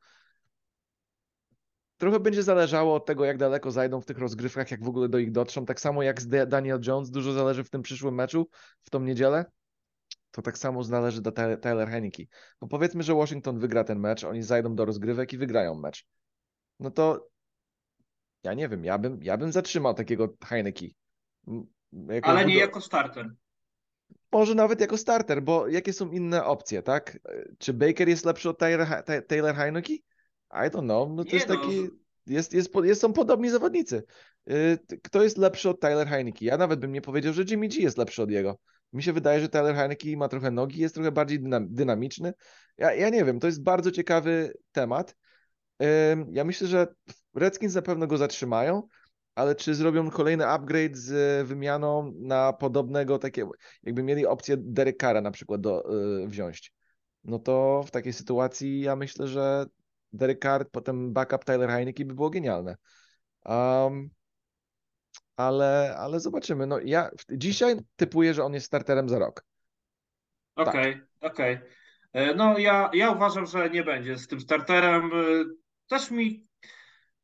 Trochę 1.97 2.21
będzie 2.21 2.43
zależało 2.43 2.95
od 2.95 3.07
tego, 3.07 3.25
jak 3.25 3.39
daleko 3.39 3.71
zajdą 3.71 4.01
w 4.01 4.05
tych 4.05 4.19
rozgrywkach, 4.19 4.71
jak 4.71 4.85
w 4.85 4.89
ogóle 4.89 5.09
do 5.09 5.19
ich 5.19 5.33
dotrzą. 5.33 5.67
Tak 5.67 5.81
samo 5.81 6.03
jak 6.03 6.23
z 6.23 6.49
Daniel 6.49 6.81
Jones, 6.87 7.11
dużo 7.11 7.33
zależy 7.33 7.65
w 7.65 7.71
tym 7.71 7.83
przyszłym 7.83 8.15
meczu, 8.15 8.49
w 8.83 8.91
tą 8.91 9.01
niedzielę. 9.01 9.45
To 10.31 10.43
tak 10.43 10.59
samo 10.59 10.83
zależy 10.83 11.23
do 11.23 11.33
Tyler 11.33 11.89
Heineke. 11.89 12.23
Bo 12.61 12.69
powiedzmy, 12.69 13.03
że 13.03 13.15
Washington 13.15 13.59
wygra 13.59 13.85
ten 13.85 13.99
mecz, 13.99 14.25
oni 14.25 14.43
zajdą 14.43 14.75
do 14.75 14.85
rozgrywek 14.85 15.33
i 15.33 15.39
wygrają 15.39 15.75
mecz. 15.75 16.07
No 16.81 16.91
to 16.91 17.29
ja 18.43 18.55
nie 18.55 18.69
wiem, 18.69 18.85
ja 18.85 18.99
bym, 18.99 19.23
ja 19.23 19.37
bym 19.37 19.53
zatrzymał 19.53 19.95
takiego 19.95 20.35
Heineke. 20.45 20.87
Jako 21.93 22.29
Ale 22.29 22.45
nie 22.45 22.57
jako 22.57 22.81
starter. 22.81 23.31
Może 24.33 24.55
nawet 24.55 24.81
jako 24.81 24.99
starter, 24.99 25.43
bo 25.43 25.69
jakie 25.69 25.93
są 25.93 26.11
inne 26.11 26.45
opcje, 26.45 26.83
tak? 26.83 27.19
Czy 27.59 27.73
Baker 27.73 28.09
jest 28.09 28.25
lepszy 28.25 28.49
od 28.49 28.59
Taylor, 28.59 28.89
Taylor? 29.29 29.55
I 30.51 30.71
don't 30.71 30.85
know. 30.85 31.09
No 31.11 31.25
to 31.25 31.31
nie 31.31 31.35
jest 31.35 31.49
no. 31.49 31.57
taki. 31.57 31.89
Jest, 32.27 32.55
jest, 32.55 32.75
jest, 32.85 33.01
są 33.01 33.13
podobni 33.13 33.51
zawodnicy. 33.51 34.03
Y, 34.51 34.79
kto 35.03 35.23
jest 35.23 35.39
lepszy 35.39 35.69
od 35.69 35.81
Tyler 35.81 36.09
Heineke? 36.09 36.45
Ja 36.45 36.57
nawet 36.57 36.81
bym 36.81 36.93
nie 36.93 37.01
powiedział, 37.01 37.33
że 37.33 37.43
Jimmy 37.43 37.69
G 37.69 37.83
jest 37.83 37.99
lepszy 37.99 38.23
od 38.23 38.31
jego. 38.31 38.59
Mi 38.93 39.03
się 39.03 39.13
wydaje, 39.13 39.41
że 39.41 39.49
Tyler 39.49 39.75
Heineke 39.75 40.17
ma 40.17 40.29
trochę 40.29 40.51
nogi, 40.51 40.81
jest 40.81 40.95
trochę 40.95 41.13
bardziej 41.13 41.39
dynamiczny. 41.61 42.33
Ja, 42.79 42.95
ja 42.95 43.09
nie 43.09 43.25
wiem, 43.25 43.41
to 43.41 43.47
jest 43.47 43.63
bardzo 43.63 43.91
ciekawy 43.91 44.53
temat. 44.73 45.17
Ja 46.33 46.45
myślę, 46.45 46.67
że 46.67 46.87
Redskins 47.35 47.75
na 47.75 47.83
pewno 47.83 48.07
go 48.07 48.17
zatrzymają, 48.17 48.89
ale 49.35 49.55
czy 49.55 49.75
zrobią 49.75 50.11
kolejny 50.11 50.47
upgrade 50.47 50.97
z 50.97 51.47
wymianą 51.47 52.13
na 52.17 52.53
podobnego 52.53 53.19
takiego, 53.19 53.51
jakby 53.83 54.03
mieli 54.03 54.27
opcję 54.27 54.57
Derek 54.59 55.01
Carra 55.01 55.21
na 55.21 55.31
przykład 55.31 55.61
do, 55.61 55.95
y, 56.23 56.29
wziąć, 56.29 56.73
no 57.25 57.39
to 57.39 57.85
w 57.87 57.91
takiej 57.91 58.13
sytuacji 58.13 58.81
ja 58.81 58.97
myślę, 58.97 59.27
że 59.27 59.67
Derek 60.15 60.45
potem 60.73 61.13
backup 61.13 61.45
Tyler 61.45 61.71
Heineke 61.71 62.05
by 62.05 62.15
było 62.15 62.31
genialne. 62.31 62.77
Um, 63.45 64.11
ale, 65.37 65.95
ale 65.99 66.21
zobaczymy. 66.21 66.67
No 66.67 66.79
ja 66.81 67.11
dzisiaj 67.31 67.77
typuję, 67.97 68.35
że 68.35 68.45
on 68.45 68.55
jest 68.55 68.67
starterem 68.67 69.09
za 69.09 69.19
rok. 69.19 69.45
Okej, 70.57 70.95
tak. 70.95 71.33
okej. 71.33 71.55
Okay. 71.55 71.69
E, 72.13 72.35
no 72.35 72.59
ja, 72.59 72.91
ja 72.93 73.11
uważam, 73.11 73.47
że 73.47 73.71
nie 73.71 73.85
będzie 73.85 74.19
z 74.19 74.29
tym 74.29 74.41
starterem. 74.41 75.11
E, 75.13 75.45
też 75.87 76.11
mi 76.11 76.47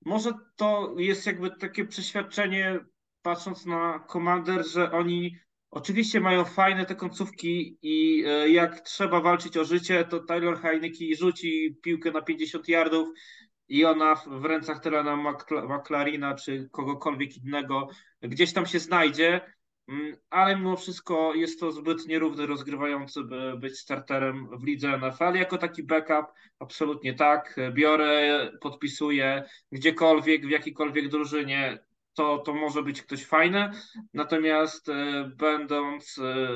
może 0.05 0.33
to 0.57 0.95
jest 0.99 1.27
jakby 1.27 1.57
takie 1.57 1.85
przeświadczenie, 1.85 2.81
patrząc 3.23 3.67
na 3.67 4.05
Commander, 4.13 4.67
że 4.67 4.93
oni 4.93 5.39
Oczywiście 5.71 6.21
mają 6.21 6.45
fajne 6.45 6.87
te 6.87 6.95
końcówki 6.95 7.79
i 7.83 8.25
e, 8.27 8.51
jak 8.51 8.81
trzeba 8.81 9.21
walczyć 9.21 9.57
o 9.57 9.65
życie, 9.65 10.05
to 10.05 10.21
Tyler 10.21 10.59
Heineke 10.59 11.17
rzuci 11.19 11.79
piłkę 11.83 12.11
na 12.11 12.23
50 12.23 12.69
yardów 12.69 13.09
i 13.69 13.85
ona 13.85 14.15
w 14.15 14.45
rękach 14.45 14.81
Telena 14.81 15.35
McLarina 15.51 16.35
czy 16.35 16.69
kogokolwiek 16.73 17.37
innego 17.37 17.89
gdzieś 18.23 18.53
tam 18.53 18.67
się 18.67 18.79
znajdzie, 18.79 19.41
mm, 19.89 20.17
ale 20.31 20.57
mimo 20.57 20.77
wszystko 20.77 21.35
jest 21.35 21.61
to 21.61 21.73
zbyt 21.73 22.07
nierówny 22.07 22.47
rozgrywający, 22.47 23.25
by 23.25 23.59
być 23.59 23.79
starterem 23.79 24.49
w 24.59 24.65
lidze 24.65 24.99
NFL. 24.99 25.35
Jako 25.35 25.59
taki 25.59 25.83
backup 25.83 26.27
absolutnie 26.59 27.15
tak, 27.15 27.57
biorę, 27.73 28.51
podpisuję 28.61 29.45
gdziekolwiek, 29.73 30.47
w 30.47 30.51
jakiejkolwiek 30.51 31.09
drużynie, 31.09 31.79
to, 32.21 32.39
to 32.39 32.55
może 32.55 32.83
być 32.83 33.03
ktoś 33.03 33.25
fajny. 33.25 33.71
Natomiast 34.15 34.89
e, 34.89 35.31
będąc, 35.37 36.19
e, 36.19 36.49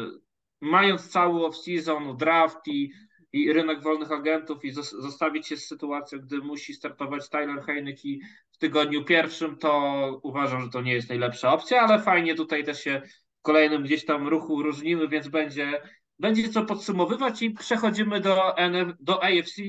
mając 0.60 1.08
cały 1.08 1.40
off-season, 1.40 2.16
draft 2.16 2.68
i, 2.68 2.92
i 3.32 3.52
rynek 3.52 3.82
wolnych 3.82 4.12
agentów 4.12 4.64
i 4.64 4.70
zostawić 4.72 5.46
się 5.46 5.56
z 5.56 5.66
sytuacją, 5.66 6.18
gdy 6.18 6.38
musi 6.38 6.74
startować 6.74 7.28
Tyler 7.28 7.62
Heineke 7.62 8.08
w 8.52 8.58
tygodniu 8.58 9.04
pierwszym, 9.04 9.56
to 9.56 10.20
uważam, 10.22 10.60
że 10.60 10.68
to 10.68 10.82
nie 10.82 10.92
jest 10.92 11.08
najlepsza 11.08 11.52
opcja, 11.52 11.80
ale 11.80 12.02
fajnie 12.02 12.34
tutaj 12.34 12.64
też 12.64 12.84
się 12.84 13.02
w 13.38 13.42
kolejnym 13.42 13.82
gdzieś 13.82 14.04
tam 14.04 14.28
ruchu 14.28 14.62
różnimy, 14.62 15.08
więc 15.08 15.28
będzie, 15.28 15.82
będzie 16.18 16.48
co 16.48 16.64
podsumowywać 16.64 17.42
i 17.42 17.50
przechodzimy 17.50 18.20
do, 18.20 18.56
NF, 18.56 18.88
do 19.00 19.22
AFC. 19.22 19.62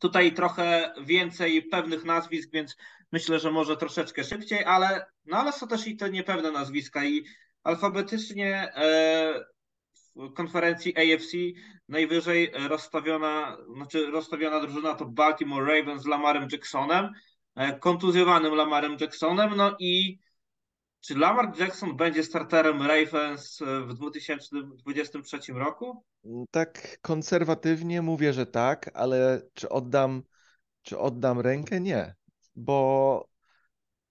Tutaj 0.00 0.32
trochę 0.32 0.94
więcej 1.04 1.62
pewnych 1.62 2.04
nazwisk, 2.04 2.50
więc 2.52 2.76
myślę, 3.12 3.38
że 3.38 3.50
może 3.50 3.76
troszeczkę 3.76 4.24
szybciej, 4.24 4.64
ale, 4.64 5.06
no 5.24 5.36
ale 5.36 5.52
są 5.52 5.68
też 5.68 5.86
i 5.86 5.96
te 5.96 6.10
niepewne 6.10 6.50
nazwiska 6.50 7.04
i 7.04 7.24
alfabetycznie 7.62 8.72
e, 8.74 9.44
w 10.16 10.32
konferencji 10.32 11.14
AFC 11.14 11.32
najwyżej 11.88 12.52
rozstawiona, 12.68 13.56
znaczy 13.74 14.10
rozstawiona 14.10 14.60
drużyna 14.60 14.94
to 14.94 15.06
Baltimore 15.06 15.76
Ravens 15.76 16.02
z 16.02 16.06
Lamarem 16.06 16.48
Jacksonem, 16.52 17.12
e, 17.56 17.78
kontuzjowanym 17.78 18.54
Lamarem 18.54 18.96
Jacksonem, 19.00 19.56
no 19.56 19.76
i 19.78 20.18
czy 21.00 21.18
Lamar 21.18 21.58
Jackson 21.58 21.96
będzie 21.96 22.24
starterem 22.24 22.82
Ravens 22.82 23.58
w 23.86 23.94
2023 23.94 25.38
roku? 25.52 26.04
Tak 26.50 26.98
konserwatywnie 27.00 28.02
mówię, 28.02 28.32
że 28.32 28.46
tak, 28.46 28.90
ale 28.94 29.42
czy 29.54 29.68
oddam, 29.68 30.22
czy 30.82 30.98
oddam 30.98 31.40
rękę? 31.40 31.80
Nie 31.80 32.14
bo 32.56 33.28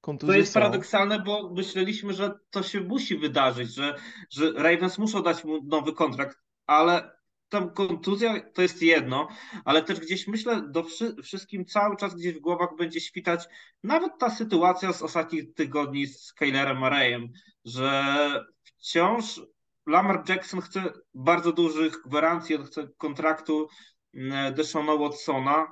kontuzje 0.01 0.33
To 0.33 0.39
jest 0.39 0.53
są. 0.53 0.53
paradoksalne, 0.59 1.19
bo 1.19 1.49
myśleliśmy, 1.53 2.13
że 2.13 2.31
to 2.49 2.63
się 2.63 2.81
musi 2.81 3.17
wydarzyć, 3.17 3.73
że, 3.75 3.95
że 4.31 4.51
Ravens 4.51 4.97
muszą 4.97 5.21
dać 5.23 5.43
mu 5.43 5.63
nowy 5.63 5.93
kontrakt, 5.93 6.37
ale 6.65 7.18
tam 7.49 7.73
kontuzja 7.73 8.51
to 8.53 8.61
jest 8.61 8.81
jedno, 8.81 9.27
ale 9.65 9.83
też 9.83 9.99
gdzieś 9.99 10.27
myślę, 10.27 10.61
do 10.61 10.83
wszy 10.83 11.15
wszystkim 11.23 11.65
cały 11.65 11.97
czas 11.97 12.15
gdzieś 12.15 12.33
w 12.33 12.39
głowach 12.39 12.69
będzie 12.77 13.01
świtać 13.01 13.45
nawet 13.83 14.11
ta 14.19 14.29
sytuacja 14.29 14.93
z 14.93 15.01
ostatnich 15.01 15.53
tygodni 15.53 16.07
z 16.07 16.33
Kylerem 16.33 16.77
Murrayem, 16.77 17.27
że 17.65 18.15
wciąż 18.63 19.41
Lamar 19.85 20.23
Jackson 20.29 20.61
chce 20.61 20.93
bardzo 21.13 21.51
dużych 21.51 22.01
gwarancji, 22.05 22.55
on 22.55 22.65
chce 22.65 22.87
kontraktu 22.97 23.67
mm, 24.13 24.53
Deshona 24.53 24.95
Watsona. 24.95 25.67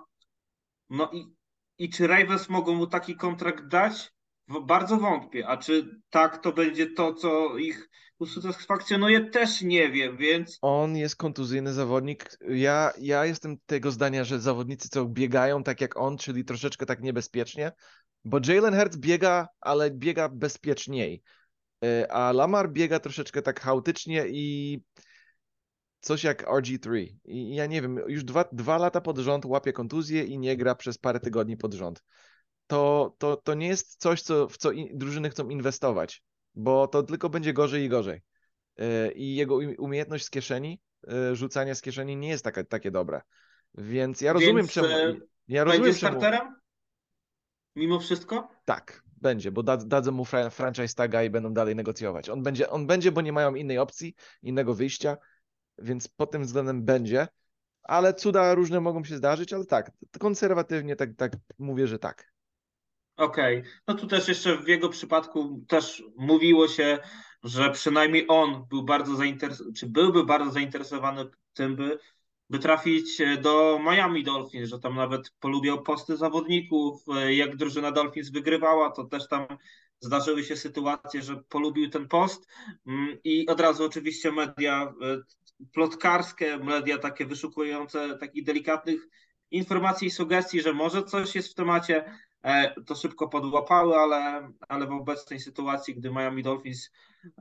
No 0.89 1.11
i, 1.13 1.25
i 1.77 1.89
czy 1.89 2.07
Ravens 2.07 2.49
mogą 2.49 2.75
mu 2.75 2.87
taki 2.87 3.15
kontrakt 3.15 3.67
dać? 3.67 4.11
Bardzo 4.47 4.97
wątpię. 4.97 5.47
A 5.47 5.57
czy 5.57 6.01
tak 6.09 6.41
to 6.41 6.51
będzie 6.51 6.87
to, 6.87 7.13
co 7.13 7.57
ich 7.57 7.89
usatysfakcjonuje, 8.19 9.29
też 9.29 9.61
nie 9.61 9.91
wiem, 9.91 10.17
więc. 10.17 10.57
On 10.61 10.97
jest 10.97 11.15
kontuzyjny 11.15 11.73
zawodnik. 11.73 12.37
Ja, 12.49 12.93
ja 12.99 13.25
jestem 13.25 13.57
tego 13.65 13.91
zdania, 13.91 14.23
że 14.23 14.39
zawodnicy, 14.39 14.89
co 14.89 15.05
biegają 15.05 15.63
tak 15.63 15.81
jak 15.81 15.97
on, 15.97 16.17
czyli 16.17 16.45
troszeczkę 16.45 16.85
tak 16.85 17.01
niebezpiecznie, 17.01 17.71
bo 18.25 18.39
Jalen 18.47 18.79
Hurts 18.79 18.97
biega, 18.97 19.47
ale 19.61 19.91
biega 19.91 20.29
bezpieczniej. 20.29 21.23
E, 21.83 22.11
a 22.11 22.31
Lamar 22.31 22.71
biega 22.71 22.99
troszeczkę 22.99 23.41
tak 23.41 23.59
chaotycznie 23.59 24.25
i 24.27 24.81
coś 25.99 26.23
jak 26.23 26.47
RG3. 26.47 27.07
I 27.25 27.55
ja 27.55 27.65
nie 27.65 27.81
wiem, 27.81 27.99
już 28.07 28.23
dwa, 28.23 28.45
dwa 28.51 28.77
lata 28.77 29.01
pod 29.01 29.17
rząd 29.17 29.45
łapie 29.45 29.73
kontuzję 29.73 30.23
i 30.23 30.39
nie 30.39 30.57
gra 30.57 30.75
przez 30.75 30.97
parę 30.97 31.19
tygodni 31.19 31.57
pod 31.57 31.73
rząd. 31.73 32.03
To, 32.67 33.15
to, 33.17 33.37
to 33.37 33.53
nie 33.53 33.67
jest 33.67 33.95
coś, 34.01 34.21
co, 34.21 34.47
w 34.47 34.57
co 34.57 34.71
in, 34.71 34.97
drużyny 34.97 35.29
chcą 35.29 35.49
inwestować, 35.49 36.23
bo 36.55 36.87
to 36.87 37.03
tylko 37.03 37.29
będzie 37.29 37.53
gorzej 37.53 37.83
i 37.83 37.89
gorzej. 37.89 38.21
E, 38.77 39.11
I 39.11 39.35
jego 39.35 39.59
umiejętność 39.77 40.25
z 40.25 40.29
kieszeni, 40.29 40.81
e, 41.07 41.35
rzucania 41.35 41.75
z 41.75 41.81
kieszeni 41.81 42.17
nie 42.17 42.29
jest 42.29 42.43
taka, 42.43 42.63
takie 42.63 42.91
dobre. 42.91 43.21
Więc 43.73 44.21
ja 44.21 44.33
rozumiem 44.33 44.57
Więc, 44.57 44.71
czemu. 44.71 44.87
Ja 45.47 45.63
rozumiem, 45.63 45.83
będzie 45.83 45.99
czemu. 45.99 46.19
starterem? 46.19 46.55
Mimo 47.75 47.99
wszystko? 47.99 48.47
Tak. 48.65 49.07
Będzie, 49.21 49.51
bo 49.51 49.63
da, 49.63 49.77
dadzą 49.77 50.11
mu 50.11 50.25
fra 50.25 50.49
franchise 50.49 50.95
taga 50.95 51.23
i 51.23 51.29
będą 51.29 51.53
dalej 51.53 51.75
negocjować. 51.75 52.29
On 52.29 52.43
będzie, 52.43 52.69
on 52.69 52.87
będzie, 52.87 53.11
bo 53.11 53.21
nie 53.21 53.33
mają 53.33 53.55
innej 53.55 53.77
opcji, 53.77 54.15
innego 54.43 54.73
wyjścia, 54.73 55.17
więc 55.77 56.07
pod 56.07 56.31
tym 56.31 56.43
względem 56.43 56.85
będzie. 56.85 57.27
Ale 57.83 58.13
cuda 58.13 58.55
różne 58.55 58.81
mogą 58.81 59.03
się 59.03 59.17
zdarzyć, 59.17 59.53
ale 59.53 59.65
tak, 59.65 59.91
konserwatywnie 60.19 60.95
tak, 60.95 61.09
tak 61.17 61.31
mówię, 61.59 61.87
że 61.87 61.99
tak. 61.99 62.31
Okej, 63.17 63.57
okay. 63.59 63.71
no 63.87 63.93
tu 63.93 64.07
też 64.07 64.27
jeszcze 64.27 64.57
w 64.57 64.67
jego 64.67 64.89
przypadku 64.89 65.65
też 65.67 66.03
mówiło 66.17 66.67
się, 66.67 66.99
że 67.43 67.71
przynajmniej 67.71 68.25
on 68.27 68.65
był 68.69 68.83
bardzo 68.83 69.15
zainteresowany, 69.15 69.73
czy 69.73 69.87
byłby 69.87 70.25
bardzo 70.25 70.51
zainteresowany 70.51 71.25
tym, 71.53 71.75
by 71.75 71.99
by 72.49 72.59
trafić 72.59 73.21
e, 73.21 73.37
do 73.37 73.79
Miami 73.83 74.23
Dolphins, 74.23 74.69
że 74.69 74.79
tam 74.79 74.95
nawet 74.95 75.31
polubiał 75.39 75.83
posty 75.83 76.17
zawodników, 76.17 77.03
e, 77.15 77.33
jak 77.35 77.55
drużyna 77.55 77.91
Dolphins 77.91 78.29
wygrywała, 78.29 78.91
to 78.91 79.03
też 79.03 79.27
tam 79.27 79.45
zdarzyły 79.99 80.43
się 80.43 80.55
sytuacje, 80.55 81.21
że 81.21 81.43
polubił 81.49 81.89
ten 81.89 82.07
post 82.07 82.47
mm, 82.87 83.17
i 83.23 83.47
od 83.47 83.59
razu 83.59 83.85
oczywiście 83.85 84.31
media 84.31 84.93
e, 85.01 85.17
plotkarskie, 85.73 86.57
media 86.57 86.97
takie 86.97 87.25
wyszukujące 87.25 88.17
takich 88.17 88.43
delikatnych 88.43 89.07
informacji 89.51 90.07
i 90.07 90.11
sugestii, 90.11 90.61
że 90.61 90.73
może 90.73 91.03
coś 91.03 91.35
jest 91.35 91.51
w 91.51 91.53
temacie, 91.53 92.13
to 92.85 92.95
szybko 92.95 93.27
podłapały, 93.27 93.95
ale, 93.95 94.49
ale 94.67 94.87
w 94.87 94.91
obecnej 94.91 95.39
sytuacji, 95.39 95.95
gdy 95.95 96.09
Miami 96.09 96.43
Dolphins 96.43 96.89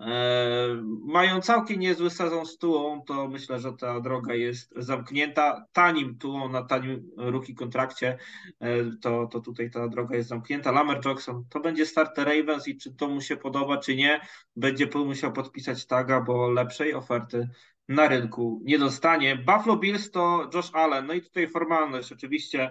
E, 0.00 0.82
mają 1.04 1.40
całkiem 1.40 1.80
niezły 1.80 2.10
sezon 2.10 2.46
z 2.46 2.58
Tułą, 2.58 3.02
to 3.02 3.28
myślę, 3.28 3.60
że 3.60 3.72
ta 3.72 4.00
droga 4.00 4.34
jest 4.34 4.72
zamknięta. 4.76 5.66
Tanim 5.72 6.18
Tułą 6.18 6.48
na 6.48 6.62
tanim 6.62 7.10
ruki 7.16 7.54
kontrakcie, 7.54 8.18
e, 8.60 8.84
to, 9.02 9.26
to 9.26 9.40
tutaj 9.40 9.70
ta 9.70 9.88
droga 9.88 10.16
jest 10.16 10.28
zamknięta. 10.28 10.72
Lamer 10.72 11.00
Jackson 11.04 11.44
to 11.50 11.60
będzie 11.60 11.86
starter 11.86 12.26
Ravens 12.26 12.68
i 12.68 12.76
czy 12.76 12.94
to 12.94 13.08
mu 13.08 13.20
się 13.20 13.36
podoba, 13.36 13.78
czy 13.78 13.96
nie, 13.96 14.20
będzie 14.56 14.88
musiał 14.94 15.32
podpisać 15.32 15.86
taga, 15.86 16.20
bo 16.20 16.50
lepszej 16.50 16.94
oferty 16.94 17.48
na 17.88 18.08
rynku 18.08 18.60
nie 18.64 18.78
dostanie. 18.78 19.36
Buffalo 19.36 19.76
Bills 19.76 20.10
to 20.10 20.50
Josh 20.54 20.70
Allen. 20.72 21.06
No 21.06 21.14
i 21.14 21.22
tutaj 21.22 21.48
formalność. 21.48 22.12
Oczywiście 22.12 22.70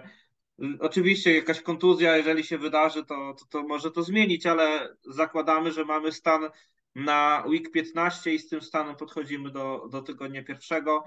Oczywiście 0.80 1.34
jakaś 1.34 1.60
kontuzja, 1.60 2.16
jeżeli 2.16 2.44
się 2.44 2.58
wydarzy, 2.58 3.04
to, 3.04 3.34
to, 3.34 3.46
to, 3.50 3.62
może 3.62 3.90
to 3.90 4.02
zmienić, 4.02 4.46
ale 4.46 4.96
zakładamy, 5.04 5.72
że 5.72 5.84
mamy 5.84 6.12
stan 6.12 6.50
na 6.94 7.44
week 7.46 7.70
15 7.70 8.34
i 8.34 8.38
z 8.38 8.48
tym 8.48 8.62
stanem 8.62 8.96
podchodzimy 8.96 9.50
do, 9.50 9.88
do 9.90 10.02
tygodnia 10.02 10.44
pierwszego. 10.44 11.04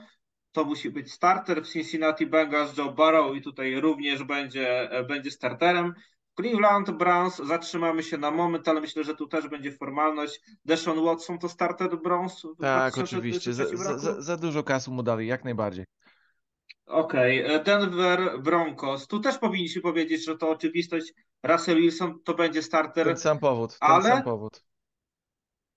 To 0.51 0.65
musi 0.65 0.89
być 0.89 1.11
starter 1.11 1.63
w 1.63 1.71
Cincinnati 1.71 2.25
Bengals, 2.25 2.77
Joe 2.77 2.91
Burrow 2.91 3.35
i 3.35 3.41
tutaj 3.41 3.79
również 3.79 4.23
będzie, 4.23 4.89
będzie 5.07 5.31
starterem. 5.31 5.93
Cleveland 6.39 6.91
Browns 6.91 7.37
zatrzymamy 7.37 8.03
się 8.03 8.17
na 8.17 8.31
moment, 8.31 8.67
ale 8.67 8.81
myślę, 8.81 9.03
że 9.03 9.15
tu 9.15 9.27
też 9.27 9.47
będzie 9.47 9.71
formalność. 9.71 10.41
Deshaun 10.65 11.05
Watson 11.05 11.39
to 11.39 11.49
starter 11.49 12.01
Browns? 12.01 12.47
Tak, 12.59 12.97
oczywiście. 12.97 13.53
Za, 13.53 13.97
za, 13.97 14.21
za, 14.21 14.37
dużo 14.37 14.63
kasu 14.63 14.91
mu 14.91 15.03
dali, 15.03 15.27
jak 15.27 15.43
najbardziej. 15.43 15.85
Okej, 16.89 17.45
okay. 17.45 17.63
Denver 17.63 18.41
Broncos. 18.41 19.07
Tu 19.07 19.19
też 19.19 19.37
powinniśmy 19.37 19.81
powiedzieć, 19.81 20.25
że 20.25 20.37
to 20.37 20.49
oczywistość. 20.49 21.13
Russell 21.43 21.77
Wilson 21.77 22.19
to 22.23 22.33
będzie 22.33 22.63
starter. 22.63 23.07
Ten 23.07 23.17
sam 23.17 23.39
powód. 23.39 23.79
Ten 23.79 23.91
ale 23.91 24.03
sam 24.03 24.23
powód. 24.23 24.63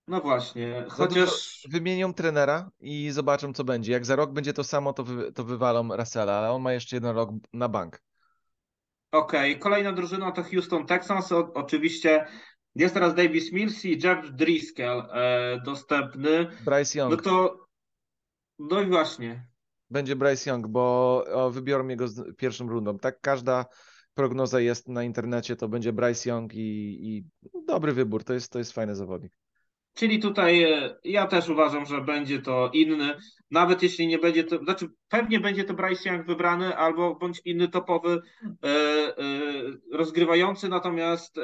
No 0.07 0.21
właśnie, 0.21 0.85
chociaż... 0.89 1.63
Wymienią 1.69 2.13
trenera 2.13 2.71
i 2.79 3.11
zobaczą, 3.11 3.53
co 3.53 3.63
będzie. 3.63 3.91
Jak 3.91 4.05
za 4.05 4.15
rok 4.15 4.31
będzie 4.31 4.53
to 4.53 4.63
samo, 4.63 4.93
to, 4.93 5.03
wy, 5.03 5.31
to 5.31 5.43
wywalą 5.43 5.97
Russella, 5.97 6.33
ale 6.33 6.51
on 6.51 6.61
ma 6.61 6.73
jeszcze 6.73 6.95
jeden 6.95 7.15
rok 7.15 7.29
na 7.53 7.69
bank. 7.69 8.01
Okej, 9.11 9.51
okay. 9.51 9.61
kolejna 9.61 9.91
drużyna 9.91 10.31
to 10.31 10.43
Houston 10.43 10.85
Texans. 10.85 11.31
O, 11.31 11.53
oczywiście 11.53 12.27
jest 12.75 12.93
teraz 12.93 13.15
Davis 13.15 13.51
Mills 13.51 13.85
i 13.85 13.99
Jeff 14.03 14.31
Driscoll 14.31 15.07
e, 15.11 15.61
dostępny. 15.65 16.47
Bryce 16.65 16.99
Young. 16.99 17.11
No 17.11 17.17
to, 17.17 17.65
no 18.59 18.81
i 18.81 18.85
właśnie. 18.85 19.52
Będzie 19.93 20.15
Bryce 20.15 20.49
Young, 20.49 20.67
bo 20.67 21.25
wybiorą 21.51 21.87
jego 21.87 22.07
z 22.07 22.35
pierwszą 22.37 22.69
rundą. 22.69 22.99
Tak 22.99 23.21
każda 23.21 23.65
prognoza 24.13 24.59
jest 24.59 24.87
na 24.87 25.03
internecie, 25.03 25.55
to 25.55 25.67
będzie 25.67 25.93
Bryce 25.93 26.29
Young 26.29 26.53
i, 26.53 26.99
i 27.07 27.25
dobry 27.67 27.93
wybór. 27.93 28.23
To 28.23 28.33
jest, 28.33 28.51
to 28.51 28.59
jest 28.59 28.71
fajny 28.71 28.95
zawodnik. 28.95 29.31
Czyli 29.93 30.19
tutaj 30.19 30.63
e, 30.63 30.95
ja 31.03 31.27
też 31.27 31.49
uważam, 31.49 31.85
że 31.85 32.01
będzie 32.01 32.41
to 32.41 32.69
inny, 32.73 33.15
nawet 33.51 33.83
jeśli 33.83 34.07
nie 34.07 34.19
będzie 34.19 34.43
to, 34.43 34.57
znaczy 34.57 34.87
pewnie 35.09 35.39
będzie 35.39 35.63
to 35.63 35.73
Bryce 35.73 36.09
Young 36.09 36.27
wybrany 36.27 36.75
albo 36.77 37.15
bądź 37.15 37.41
inny 37.45 37.67
topowy 37.67 38.21
e, 38.63 38.67
e, 38.67 39.13
rozgrywający, 39.91 40.69
natomiast 40.69 41.35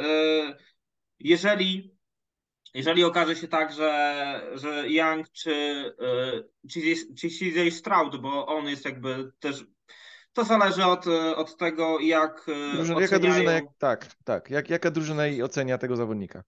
jeżeli 1.19 1.98
jeżeli 2.73 3.03
okaże 3.03 3.35
się 3.35 3.47
tak, 3.47 3.73
że, 3.73 4.41
że 4.53 4.89
Young 4.89 5.29
czy, 5.31 5.53
e, 5.99 6.69
czy, 6.69 6.81
czy 7.15 7.29
CJ 7.29 7.69
Stroud, 7.71 8.21
bo 8.21 8.45
on 8.45 8.65
jest 8.65 8.85
jakby 8.85 9.31
też 9.39 9.65
to 10.33 10.43
zależy 10.43 10.85
od, 10.85 11.07
od 11.35 11.57
tego, 11.57 11.99
jak. 11.99 12.45
E, 12.49 12.75
Drużyna, 12.75 13.01
jaka 13.01 13.19
drużyna, 13.19 13.51
jak, 13.51 13.65
tak, 13.77 14.07
tak. 14.23 14.49
Jak, 14.49 14.69
jaka 14.69 14.91
drużyna 14.91 15.23
ocenia 15.43 15.77
tego 15.77 15.95
zawodnika? 15.95 16.43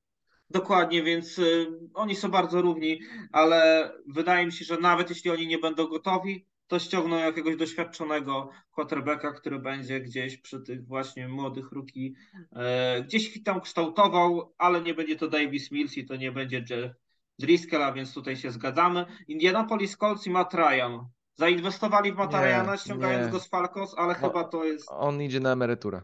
Dokładnie, 0.49 1.03
więc 1.03 1.39
y, 1.39 1.67
oni 1.93 2.15
są 2.15 2.31
bardzo 2.31 2.61
równi, 2.61 2.99
ale 3.31 3.91
wydaje 4.07 4.45
mi 4.45 4.51
się, 4.51 4.65
że 4.65 4.77
nawet 4.77 5.09
jeśli 5.09 5.31
oni 5.31 5.47
nie 5.47 5.57
będą 5.57 5.87
gotowi, 5.87 6.47
to 6.71 6.79
ściągną 6.79 7.17
jakiegoś 7.17 7.55
doświadczonego 7.55 8.49
quarterbacka, 8.71 9.31
który 9.31 9.59
będzie 9.59 9.99
gdzieś 9.99 10.37
przy 10.37 10.61
tych 10.61 10.87
właśnie 10.87 11.27
młodych 11.27 11.71
ruki 11.71 12.15
e, 12.55 13.03
gdzieś 13.03 13.43
tam 13.43 13.61
kształtował, 13.61 14.53
ale 14.57 14.81
nie 14.81 14.93
będzie 14.93 15.15
to 15.15 15.27
Davis 15.27 15.71
Mills 15.71 15.97
i 15.97 16.05
to 16.05 16.15
nie 16.15 16.31
będzie 16.31 16.65
Jeff 16.69 16.95
Driscoll, 17.39 17.93
więc 17.93 18.13
tutaj 18.13 18.37
się 18.37 18.51
zgadzamy. 18.51 19.05
Indianapolis 19.27 19.97
Colts 19.97 20.27
i 20.27 20.29
Matt 20.29 20.53
Ryan. 20.53 21.05
Zainwestowali 21.35 22.11
w 22.11 22.15
Matt 22.15 22.33
Ryana, 22.33 22.77
ściągając 22.77 23.25
nie. 23.25 23.31
go 23.31 23.39
z 23.39 23.47
Falcons, 23.47 23.93
ale 23.97 24.13
o, 24.13 24.15
chyba 24.15 24.43
to 24.43 24.63
jest... 24.65 24.87
On 24.89 25.21
idzie 25.21 25.39
na 25.39 25.51
emeryturę. 25.51 26.01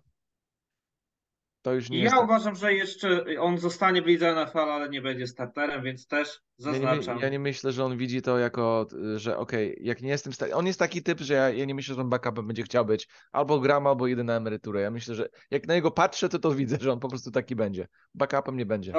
To 1.61 1.73
już 1.73 1.89
nie 1.89 1.97
ja 1.97 2.03
jest... 2.03 2.23
uważam, 2.23 2.55
że 2.55 2.73
jeszcze 2.73 3.25
on 3.39 3.57
zostanie 3.57 4.01
w 4.01 4.05
lidze 4.05 4.45
NFL, 4.45 4.59
ale 4.59 4.89
nie 4.89 5.01
będzie 5.01 5.27
starterem, 5.27 5.83
więc 5.83 6.07
też 6.07 6.41
zaznaczam. 6.57 7.05
Ja 7.07 7.13
nie, 7.13 7.21
ja 7.21 7.29
nie 7.29 7.39
myślę, 7.39 7.71
że 7.71 7.85
on 7.85 7.97
widzi 7.97 8.21
to 8.21 8.37
jako, 8.37 8.87
że 9.15 9.37
okej, 9.37 9.71
okay, 9.71 9.85
jak 9.85 10.01
nie 10.01 10.09
jestem. 10.09 10.33
On 10.53 10.65
jest 10.65 10.79
taki 10.79 11.03
typ, 11.03 11.19
że 11.19 11.33
ja, 11.33 11.49
ja 11.49 11.65
nie 11.65 11.75
myślę, 11.75 11.95
że 11.95 12.01
on 12.01 12.09
backupem 12.09 12.47
będzie 12.47 12.63
chciał 12.63 12.85
być 12.85 13.07
albo 13.31 13.59
gram, 13.59 13.87
albo 13.87 14.07
idę 14.07 14.23
na 14.23 14.33
emeryturę. 14.33 14.81
Ja 14.81 14.91
myślę, 14.91 15.15
że 15.15 15.29
jak 15.51 15.67
na 15.67 15.73
niego 15.73 15.91
patrzę, 15.91 16.29
to 16.29 16.39
to 16.39 16.51
widzę, 16.51 16.77
że 16.81 16.91
on 16.91 16.99
po 16.99 17.09
prostu 17.09 17.31
taki 17.31 17.55
będzie. 17.55 17.87
Backupem 18.13 18.57
nie 18.57 18.65
będzie. 18.65 18.93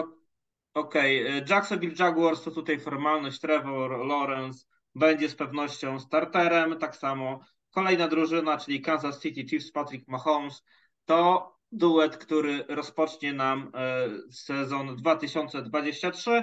Okej, 0.75 1.27
okay. 1.27 1.45
Jacksonville 1.49 1.95
Jaguars 1.99 2.43
to 2.43 2.51
tutaj 2.51 2.81
formalność. 2.81 3.41
Trevor 3.41 4.07
Lawrence 4.07 4.65
będzie 4.95 5.29
z 5.29 5.35
pewnością 5.35 6.01
starterem. 6.01 6.79
Tak 6.79 6.97
samo 6.97 7.41
kolejna 7.71 8.09
drużyna, 8.09 8.59
czyli 8.59 8.81
Kansas 8.81 9.21
City 9.23 9.49
Chiefs 9.49 9.73
Patrick 9.73 10.09
Mahomes. 10.09 10.63
To 11.05 11.58
duet, 11.73 12.17
który 12.17 12.65
rozpocznie 12.69 13.33
nam 13.33 13.73
e, 13.75 14.09
sezon 14.33 14.97
2023. 14.97 16.43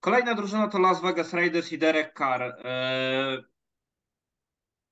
Kolejna 0.00 0.34
drużyna 0.34 0.68
to 0.68 0.78
Las 0.78 1.02
Vegas 1.02 1.32
Raiders 1.32 1.72
i 1.72 1.78
Derek 1.78 2.18
Carr. 2.18 2.42
E, 2.42 3.42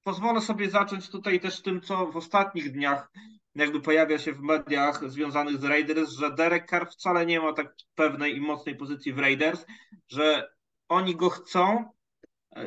pozwolę 0.03 0.41
sobie 0.41 0.71
zacząć 0.71 1.11
tutaj 1.11 1.41
też 1.41 1.63
tym, 1.63 1.81
co 1.81 2.07
w 2.07 2.17
ostatnich 2.17 2.73
dniach 2.73 3.11
jakby 3.55 3.81
pojawia 3.81 4.19
się 4.19 4.33
w 4.33 4.41
mediach 4.41 5.11
związanych 5.11 5.59
z 5.59 5.65
Raiders, 5.65 6.11
że 6.11 6.35
Derek 6.35 6.71
Carr 6.71 6.87
wcale 6.91 7.27
nie 7.27 7.41
ma 7.41 7.53
tak 7.53 7.75
pewnej 7.95 8.37
i 8.37 8.41
mocnej 8.41 8.77
pozycji 8.77 9.13
w 9.13 9.19
Raiders, 9.19 9.67
że 10.09 10.53
oni 10.89 11.17
go 11.17 11.31
chcą, 11.31 11.85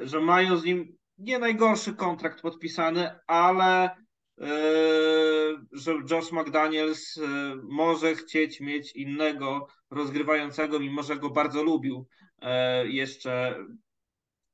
że 0.01 0.19
mają 0.19 0.57
z 0.57 0.63
nim 0.63 0.97
nie 1.17 1.39
najgorszy 1.39 1.93
kontrakt 1.93 2.41
podpisany, 2.41 3.19
ale 3.27 3.89
że 5.71 5.93
Josh 6.11 6.31
McDaniels 6.31 7.15
yy, 7.15 7.25
może 7.63 8.15
chcieć 8.15 8.59
mieć 8.59 8.91
innego 8.91 9.67
rozgrywającego, 9.89 10.79
mimo 10.79 11.03
że 11.03 11.17
go 11.17 11.29
bardzo 11.29 11.63
lubił 11.63 12.07
yy, 12.41 12.47
jeszcze 12.91 13.65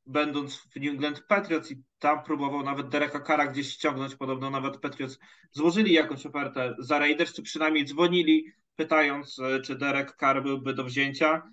będąc 0.06 0.56
w 0.56 0.76
New 0.76 0.90
England 0.94 1.24
Patriots 1.28 1.72
i 1.72 1.84
tam 2.00 2.24
próbował 2.24 2.64
nawet 2.64 2.90
Dereka 2.90 3.20
Kara 3.20 3.48
gdzieś 3.48 3.70
ściągnąć, 3.70 4.16
podobno 4.16 4.50
nawet 4.50 4.78
Patriots 4.78 5.20
złożyli 5.52 5.94
jakąś 5.94 6.26
ofertę 6.26 6.76
za 6.80 7.00
Raiders, 7.00 7.34
czy 7.34 7.42
przynajmniej 7.42 7.86
dzwonili 7.86 8.46
pytając, 8.76 9.38
czy 9.64 9.76
Derek 9.76 10.16
Carr 10.20 10.44
byłby 10.44 10.74
do 10.74 10.84
wzięcia, 10.84 11.52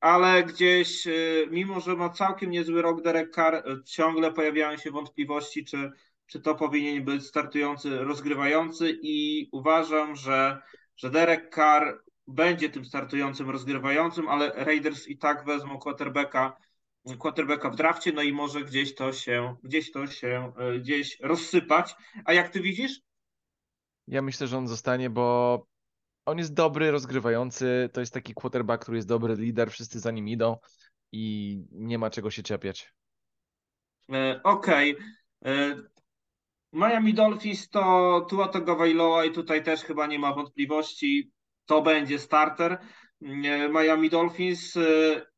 ale 0.00 0.44
gdzieś, 0.44 1.08
mimo 1.50 1.80
że 1.80 1.96
ma 1.96 2.08
całkiem 2.08 2.50
niezły 2.50 2.82
rok 2.82 3.02
Derek 3.02 3.34
Carr, 3.34 3.82
ciągle 3.84 4.32
pojawiają 4.32 4.76
się 4.76 4.90
wątpliwości, 4.90 5.64
czy, 5.64 5.90
czy 6.26 6.40
to 6.40 6.54
powinien 6.54 7.04
być 7.04 7.26
startujący, 7.26 7.98
rozgrywający 7.98 8.98
i 9.02 9.48
uważam, 9.52 10.16
że, 10.16 10.62
że 10.96 11.10
Derek 11.10 11.54
Carr 11.54 12.02
będzie 12.26 12.70
tym 12.70 12.84
startującym, 12.84 13.50
rozgrywającym, 13.50 14.28
ale 14.28 14.52
Raiders 14.64 15.08
i 15.08 15.18
tak 15.18 15.44
wezmą 15.44 15.78
quarterbacka 15.78 16.56
quarterbacka 17.18 17.70
w 17.70 17.76
drafcie, 17.76 18.12
no 18.12 18.22
i 18.22 18.32
może 18.32 18.64
gdzieś 18.64 18.94
to 18.94 19.12
się, 19.12 19.56
gdzieś 19.62 19.92
to 19.92 20.06
się 20.06 20.52
e, 20.58 20.78
gdzieś 20.78 21.20
rozsypać. 21.20 21.94
A 22.24 22.32
jak 22.32 22.48
ty 22.48 22.60
widzisz? 22.60 23.00
Ja 24.06 24.22
myślę, 24.22 24.46
że 24.46 24.58
on 24.58 24.68
zostanie, 24.68 25.10
bo 25.10 25.66
on 26.26 26.38
jest 26.38 26.54
dobry, 26.54 26.90
rozgrywający. 26.90 27.90
To 27.92 28.00
jest 28.00 28.14
taki 28.14 28.34
quarterback, 28.34 28.82
który 28.82 28.98
jest 28.98 29.08
dobry 29.08 29.34
lider, 29.34 29.70
wszyscy 29.70 30.00
za 30.00 30.10
nim 30.10 30.28
idą 30.28 30.56
i 31.12 31.58
nie 31.70 31.98
ma 31.98 32.10
czego 32.10 32.30
się 32.30 32.42
czepiać. 32.42 32.94
E, 34.12 34.40
okej. 34.44 34.96
Okay. 35.40 35.93
Miami 36.74 37.14
Dolphins 37.14 37.68
to 37.68 38.26
Tua 38.30 38.48
Tagovailoa 38.48 39.24
i 39.24 39.32
tutaj 39.32 39.62
też 39.62 39.84
chyba 39.84 40.06
nie 40.06 40.18
ma 40.18 40.34
wątpliwości. 40.34 41.32
To 41.66 41.82
będzie 41.82 42.18
starter. 42.18 42.78
Miami 43.70 44.10
Dolphins, 44.10 44.74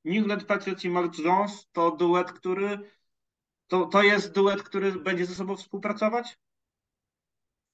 New 0.05 0.17
England 0.17 0.45
Patriots 0.45 0.85
i 0.85 0.91
Mark 0.91 1.19
Jones 1.19 1.69
to 1.73 1.91
duet, 1.91 2.33
który 2.33 2.91
to, 3.67 3.87
to 3.87 4.03
jest 4.03 4.33
duet, 4.33 4.63
który 4.63 4.93
będzie 4.93 5.27
ze 5.27 5.35
sobą 5.35 5.57
współpracować? 5.57 6.39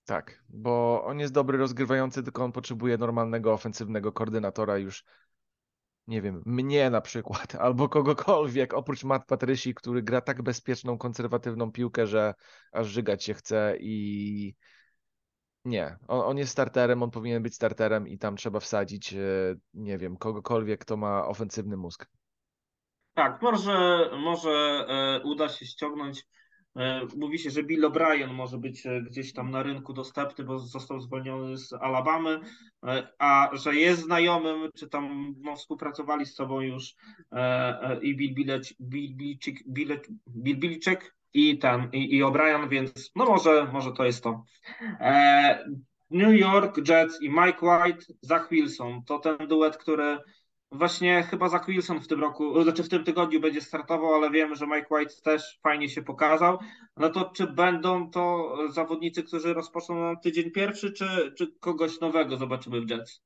Tak, 0.04 0.42
bo 0.48 1.04
on 1.04 1.20
jest 1.20 1.32
dobry 1.32 1.58
rozgrywający, 1.58 2.22
tylko 2.22 2.44
on 2.44 2.52
potrzebuje 2.52 2.98
normalnego 2.98 3.52
ofensywnego 3.52 4.12
koordynatora 4.12 4.78
już 4.78 5.04
nie 6.07 6.22
wiem, 6.22 6.42
mnie 6.46 6.90
na 6.90 7.00
przykład, 7.00 7.55
albo 7.64 7.88
kogokolwiek, 7.88 8.74
oprócz 8.74 9.05
Matt 9.05 9.26
Patrysi, 9.26 9.74
który 9.74 10.03
gra 10.03 10.20
tak 10.20 10.42
bezpieczną, 10.42 10.98
konserwatywną 10.98 11.72
piłkę, 11.72 12.07
że 12.07 12.34
aż 12.72 12.86
żygać 12.86 13.24
się 13.24 13.34
chce 13.34 13.76
i 13.80 14.55
nie, 15.64 15.96
on, 16.09 16.20
on, 16.20 16.38
jest 16.38 16.53
starterem, 16.53 17.03
on 17.03 17.11
powinien 17.11 17.42
być 17.42 17.55
starterem 17.55 18.09
i 18.09 18.18
tam 18.18 18.36
trzeba 18.36 18.61
wsadzić, 18.61 19.12
e, 19.12 19.18
nie 19.74 19.98
wiem, 19.98 20.16
kogokolwiek, 20.16 20.80
kto 20.80 20.96
ma 20.96 21.26
ofensywny 21.26 21.76
mózg. 21.76 22.07
Tak, 23.14 23.42
może, 23.42 24.11
może 24.18 24.50
e, 24.88 25.20
uda 25.24 25.48
się 25.48 25.66
ściągnąć. 25.66 26.24
E, 26.76 27.06
mówi 27.16 27.38
się, 27.38 27.50
że 27.50 27.62
Bill 27.62 27.84
O'Brien 27.84 28.34
może 28.34 28.58
być 28.58 28.82
gdzieś 29.10 29.32
tam 29.32 29.50
na 29.50 29.62
rynku 29.62 29.92
dostępny, 29.92 30.44
bo 30.44 30.58
został 30.58 31.00
zwolniony 31.00 31.58
z 31.58 31.72
Alabamy, 31.72 32.40
a 33.18 33.50
że 33.52 33.74
jest 33.74 34.02
znajomym, 34.02 34.70
czy 34.76 34.88
tam 34.88 35.34
no, 35.40 35.56
współpracowali 35.56 36.26
z 36.26 36.34
sobą 36.34 36.60
już 36.60 36.94
i 38.02 38.16
Bill 38.16 38.34
Belichick, 38.80 39.68
Bill 39.68 40.58
Belichick 40.58 41.14
i 41.34 41.58
ten, 41.58 41.88
i, 41.92 42.16
i 42.16 42.22
O'Brien, 42.22 42.68
więc 42.68 43.10
no 43.16 43.24
może, 43.24 43.68
może 43.72 43.92
to 43.92 44.04
jest 44.04 44.24
to. 44.24 44.44
E, 45.00 45.64
New 46.10 46.40
York 46.40 46.88
Jets 46.88 47.22
i 47.22 47.30
Mike 47.30 47.58
White, 47.62 48.04
Zach 48.22 48.48
Wilson, 48.50 49.04
to 49.04 49.18
ten 49.18 49.36
duet, 49.48 49.76
który 49.76 50.18
właśnie 50.72 51.22
chyba 51.22 51.48
Zach 51.48 51.66
Wilson 51.66 52.00
w 52.00 52.08
tym 52.08 52.20
roku, 52.20 52.62
znaczy 52.62 52.82
w 52.82 52.88
tym 52.88 53.04
tygodniu 53.04 53.40
będzie 53.40 53.60
startował, 53.60 54.14
ale 54.14 54.30
wiemy, 54.30 54.56
że 54.56 54.66
Mike 54.66 54.94
White 54.94 55.14
też 55.24 55.60
fajnie 55.62 55.88
się 55.88 56.02
pokazał. 56.02 56.58
No 56.96 57.10
to 57.10 57.30
czy 57.34 57.46
będą 57.46 58.10
to 58.10 58.56
zawodnicy, 58.70 59.22
którzy 59.22 59.54
rozpoczną 59.54 60.12
na 60.12 60.16
tydzień 60.16 60.50
pierwszy, 60.50 60.92
czy, 60.92 61.34
czy 61.38 61.52
kogoś 61.60 62.00
nowego 62.00 62.36
zobaczymy 62.36 62.80
w 62.80 62.90
Jets? 62.90 63.22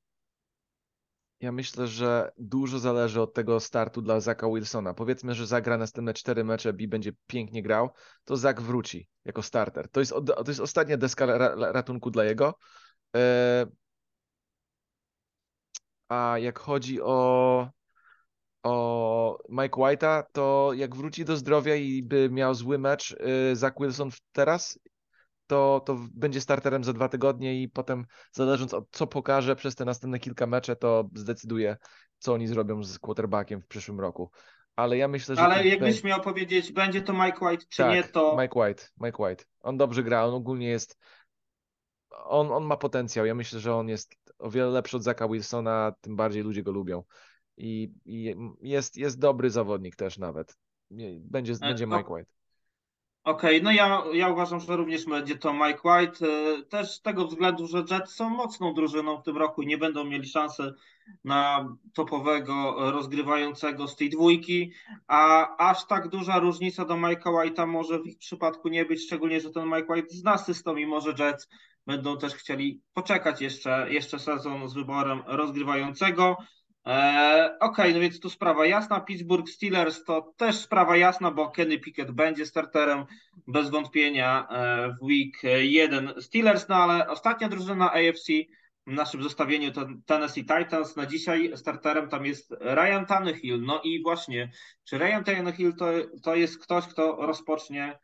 Ja 1.41 1.53
myślę, 1.53 1.87
że 1.87 2.33
dużo 2.39 2.79
zależy 2.79 3.21
od 3.21 3.35
tego 3.35 3.61
startu 3.61 4.03
dla 4.03 4.21
Zaka 4.21 4.49
Wilsona. 4.49 4.95
Powiedzmy, 4.95 5.35
że 5.35 5.47
zagra 5.47 5.79
następne 5.79 6.15
cztery 6.15 6.45
mecze 6.45 6.73
i 6.79 6.89
będzie 6.89 7.13
pięknie 7.27 7.63
grał, 7.63 7.91
to 8.25 8.37
Zak 8.37 8.63
wróci 8.63 9.09
jako 9.25 9.43
starter. 9.43 9.89
To 9.89 10.01
jest, 10.01 10.13
to 10.27 10.45
jest 10.49 10.61
ostatnia 10.61 10.97
deska 10.97 11.27
ratunku 11.73 12.11
dla 12.11 12.25
jego. 12.25 12.55
A 16.09 16.39
jak 16.39 16.59
chodzi 16.59 17.03
o, 17.03 17.71
o 18.63 19.39
Mike 19.49 19.77
White'a, 19.77 20.23
to 20.33 20.71
jak 20.75 20.97
wróci 20.97 21.25
do 21.25 21.37
zdrowia 21.37 21.75
i 21.75 22.03
by 22.03 22.31
miał 22.31 22.55
zły 22.55 22.79
mecz 22.79 23.17
e, 23.21 23.57
Zach 23.57 23.75
Wilson 23.81 24.11
teraz, 24.33 24.79
to, 25.47 25.83
to 25.87 25.97
będzie 26.15 26.41
starterem 26.41 26.85
za 26.85 26.93
dwa 26.93 27.09
tygodnie 27.09 27.63
i 27.63 27.69
potem 27.69 28.07
zależąc 28.33 28.75
od 28.75 28.85
co 28.91 29.07
pokaże 29.07 29.57
przez 29.57 29.75
te 29.75 29.85
następne 29.85 30.19
kilka 30.19 30.47
mecze, 30.47 30.77
to 30.77 31.09
zdecyduje, 31.15 31.77
co 32.19 32.33
oni 32.33 32.47
zrobią 32.47 32.83
z 32.83 32.99
quarterbackiem 32.99 33.61
w 33.61 33.67
przyszłym 33.67 34.01
roku. 34.01 34.31
Ale 34.77 34.97
ja 34.97 35.09
myślę, 35.09 35.37
że. 35.37 35.43
Ale 35.43 35.67
jakbyś 35.67 36.05
miał 36.05 36.21
powiedzieć, 36.21 36.73
będzie 36.73 37.03
to 37.03 37.13
Mike 37.13 37.47
White, 37.47 37.65
czy 37.69 37.83
tak, 37.83 37.93
nie, 37.95 38.05
to. 38.05 38.37
Mike 38.41 38.61
White, 38.61 38.85
Mike 39.01 39.23
White. 39.23 39.45
On 39.61 39.77
dobrze 39.77 40.03
gra, 40.03 40.25
on 40.25 40.35
ogólnie 40.35 40.69
jest. 40.69 40.99
On, 42.11 42.53
on 42.53 42.65
ma 42.65 42.77
potencjał. 42.77 43.27
Ja 43.27 43.35
myślę, 43.35 43.61
że 43.61 43.75
on 43.75 43.89
jest 43.89 44.17
o 44.39 44.51
wiele 44.51 44.71
lepszy 44.71 44.97
od 44.97 45.03
Zaka 45.03 45.29
Wilsona, 45.29 45.93
tym 46.01 46.17
bardziej 46.17 46.43
ludzie 46.43 46.63
go 46.63 46.73
lubią. 46.73 47.03
I, 47.57 47.93
i 48.05 48.35
jest, 48.61 48.97
jest 48.97 49.19
dobry 49.19 49.51
zawodnik 49.51 49.97
też 49.97 50.19
nawet. 50.19 50.57
Będzie, 51.21 51.53
e, 51.53 51.59
będzie 51.59 51.87
Mike 51.87 52.13
White. 52.13 52.31
Okej, 53.25 53.57
okay, 53.57 53.63
no 53.63 53.73
ja, 53.73 54.03
ja 54.13 54.29
uważam, 54.29 54.61
że 54.61 54.77
również 54.77 55.07
będzie 55.07 55.39
to 55.39 55.53
Mike 55.53 55.81
White. 55.85 56.27
E, 56.27 56.63
też 56.63 56.91
z 56.91 57.03
tego 57.03 57.27
względu, 57.27 57.67
że 57.67 57.85
Jets 57.91 58.15
są 58.15 58.31
mocną 58.31 58.75
drużyną 58.75 59.17
w 59.17 59.23
tym 59.23 59.37
roku 59.37 59.63
i 59.63 59.67
nie 59.67 59.79
będą 59.79 60.05
mieli 60.05 60.29
szansy 60.29 60.75
na 61.25 61.69
topowego 61.95 62.75
rozgrywającego 62.91 63.89
z 63.89 63.97
tej 63.97 64.11
dwójki, 64.11 64.73
a 65.07 65.49
aż 65.57 65.87
tak 65.87 66.09
duża 66.09 66.39
różnica 66.39 66.85
do 66.85 66.95
Mike'a 66.95 67.33
White'a 67.33 67.67
może 67.67 67.99
w 67.99 68.07
ich 68.07 68.19
przypadku 68.19 68.69
nie 68.69 68.85
być, 68.85 69.03
szczególnie, 69.07 69.41
że 69.41 69.51
ten 69.51 69.65
Mike 69.65 69.93
White 69.93 70.17
zna 70.17 70.39
system 70.39 70.79
i 70.79 70.87
może 70.87 71.15
Jets 71.19 71.49
będą 71.87 72.19
też 72.19 72.35
chcieli 72.35 72.83
poczekać 72.95 73.41
jeszcze, 73.41 73.87
jeszcze 73.91 74.19
sezon 74.19 74.69
z 74.69 74.75
wyborem 74.75 75.23
rozgrywającego. 75.27 76.37
Eee, 76.85 77.47
Okej, 77.47 77.69
okay, 77.71 77.95
no 77.95 78.01
więc 78.01 78.21
tu 78.21 78.31
sprawa 78.31 78.67
jasna. 78.67 79.01
Pittsburgh 79.01 79.51
Steelers 79.51 80.05
to 80.05 80.33
też 80.37 80.57
sprawa 80.57 80.97
jasna, 80.97 81.31
bo 81.31 81.51
Kenny 81.51 81.79
Pickett 81.79 82.11
będzie 82.11 82.47
starterem 82.47 83.05
bez 83.47 83.71
wątpienia 83.71 84.49
e, 84.51 84.97
w 85.01 85.03
week 85.03 85.43
1 85.63 86.15
Steelers, 86.21 86.69
no 86.69 86.77
ale 86.77 87.09
ostatnia 87.09 87.49
drużyna 87.49 87.93
AFC 87.93 88.33
w 88.87 88.93
naszym 88.93 89.23
zestawieniu 89.23 89.73
to 89.73 89.87
Tennessee 90.07 90.45
Titans. 90.45 90.97
Na 90.97 91.07
dzisiaj 91.07 91.53
starterem 91.57 92.09
tam 92.09 92.27
jest 92.27 92.55
Ryan 92.61 93.07
Tannehill. 93.07 93.63
No 93.63 93.81
i 93.85 94.03
właśnie, 94.03 94.51
czy 94.85 94.99
Ryan 94.99 95.25
Tannehill 95.25 95.75
to, 95.77 95.87
to 96.23 96.35
jest 96.35 96.63
ktoś, 96.63 96.87
kto 96.87 97.17
rozpocznie 97.27 97.99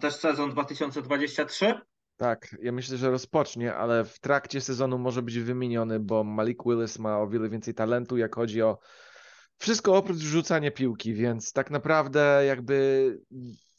też 0.00 0.14
sezon 0.14 0.50
2023? 0.50 1.74
Tak, 2.16 2.56
ja 2.62 2.72
myślę, 2.72 2.96
że 2.96 3.10
rozpocznie, 3.10 3.74
ale 3.74 4.04
w 4.04 4.18
trakcie 4.18 4.60
sezonu 4.60 4.98
może 4.98 5.22
być 5.22 5.38
wymieniony, 5.38 6.00
bo 6.00 6.24
Malik 6.24 6.64
Willis 6.66 6.98
ma 6.98 7.18
o 7.18 7.28
wiele 7.28 7.48
więcej 7.48 7.74
talentu, 7.74 8.16
jak 8.16 8.34
chodzi 8.34 8.62
o 8.62 8.78
wszystko 9.58 9.96
oprócz 9.96 10.18
rzucania 10.18 10.70
piłki, 10.70 11.14
więc 11.14 11.52
tak 11.52 11.70
naprawdę 11.70 12.42
jakby 12.46 13.18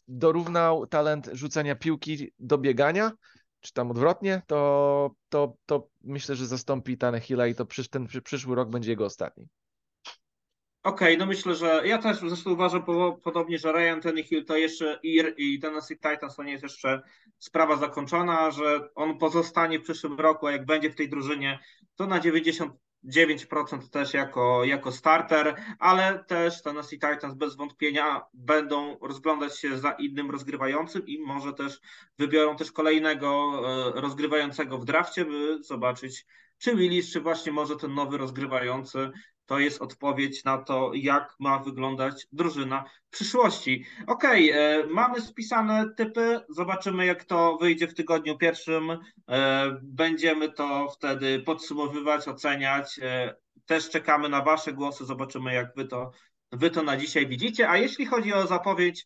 dorównał 0.08 0.88
talent 0.88 1.30
rzucania 1.34 1.76
piłki 1.76 2.32
do 2.40 2.58
biegania, 2.58 3.12
czy 3.60 3.74
tam 3.74 3.92
odwrotnie, 3.92 4.42
to, 4.48 5.12
to, 5.30 5.54
to 5.66 5.88
myślę, 6.04 6.36
że 6.36 6.48
zastąpi 6.48 6.98
Tanehilla 6.98 7.48
i 7.48 7.56
to 7.56 7.66
przysz, 7.66 7.90
ten 7.90 8.08
przyszły 8.24 8.56
rok 8.56 8.70
będzie 8.70 8.92
jego 8.92 9.06
ostatni. 9.06 9.48
Okej, 10.86 11.08
okay, 11.08 11.18
no 11.18 11.26
myślę, 11.26 11.56
że 11.56 11.82
ja 11.86 11.98
też 11.98 12.20
zresztą 12.20 12.52
uważam 12.52 12.84
podobnie, 13.24 13.60
że 13.60 13.72
Ryan 13.72 14.02
Tannehill 14.02 14.46
to 14.46 14.58
jeszcze 14.58 15.00
i, 15.04 15.24
i 15.38 15.60
Tennessee 15.60 15.96
Titans 15.96 16.36
to 16.36 16.44
nie 16.44 16.52
jest 16.52 16.64
jeszcze 16.64 17.02
sprawa 17.40 17.76
zakończona, 17.76 18.52
że 18.52 18.90
on 18.96 19.18
pozostanie 19.18 19.80
w 19.80 19.84
przyszłym 19.84 20.20
roku, 20.20 20.48
a 20.48 20.52
jak 20.52 20.66
będzie 20.66 20.90
w 20.90 20.96
tej 20.96 21.10
drużynie, 21.10 21.60
to 21.96 22.08
na 22.08 22.20
90 22.20 22.74
9% 23.06 23.90
też 23.90 24.14
jako, 24.14 24.64
jako 24.64 24.92
starter, 24.92 25.56
ale 25.80 26.24
też 26.28 26.62
Tennessee 26.62 27.00
Titans 27.00 27.34
bez 27.34 27.56
wątpienia 27.56 28.22
będą 28.34 28.98
rozglądać 29.02 29.60
się 29.60 29.78
za 29.78 29.92
innym 29.92 30.32
rozgrywającym 30.32 31.08
i 31.08 31.20
może 31.20 31.54
też 31.54 31.80
wybiorą 32.20 32.56
też 32.56 32.72
kolejnego 32.72 33.62
e, 33.98 34.02
rozgrywającego 34.02 34.78
w 34.78 34.86
drafcie, 34.86 35.26
by 35.26 35.64
zobaczyć, 35.64 36.26
czy 36.58 36.76
Willis, 36.76 37.12
czy 37.12 37.22
właśnie 37.22 37.52
może 37.52 37.76
ten 37.76 37.94
nowy 37.94 38.18
rozgrywający 38.18 39.12
to 39.46 39.60
jest 39.60 39.82
odpowiedź 39.82 40.43
na 40.43 40.58
to, 40.58 40.91
jak 40.93 41.36
ma 41.39 41.60
wyglądać 41.60 42.28
drużyna 42.32 42.84
w 43.08 43.10
przyszłości. 43.10 43.86
Okej, 44.08 44.52
okay, 44.52 44.93
mamy 44.93 45.22
spisane 45.22 45.86
typy, 45.98 46.39
zobaczymy 46.50 47.06
jak 47.06 47.24
to 47.24 47.58
wyjdzie 47.58 47.88
w 47.88 47.93
tygodniu 47.93 48.38
pierwszym. 48.38 48.98
E, 49.30 49.72
będziemy 49.84 50.52
to 50.52 50.89
wtedy 50.89 51.39
podsumowywać, 51.39 52.28
oceniać. 52.28 53.00
E, 53.02 53.36
też 53.66 53.89
czekamy 53.89 54.30
na 54.30 54.41
Wasze 54.41 54.74
głosy, 54.74 55.06
zobaczymy 55.06 55.54
jak 55.54 55.76
Wy 55.76 55.86
to, 55.86 56.12
wy 56.52 56.70
to 56.70 56.84
na 56.84 56.98
dzisiaj 56.98 57.28
widzicie. 57.28 57.70
A 57.70 57.78
jeśli 57.78 58.06
chodzi 58.06 58.34
o 58.34 58.48
zapowiedź 58.48 59.06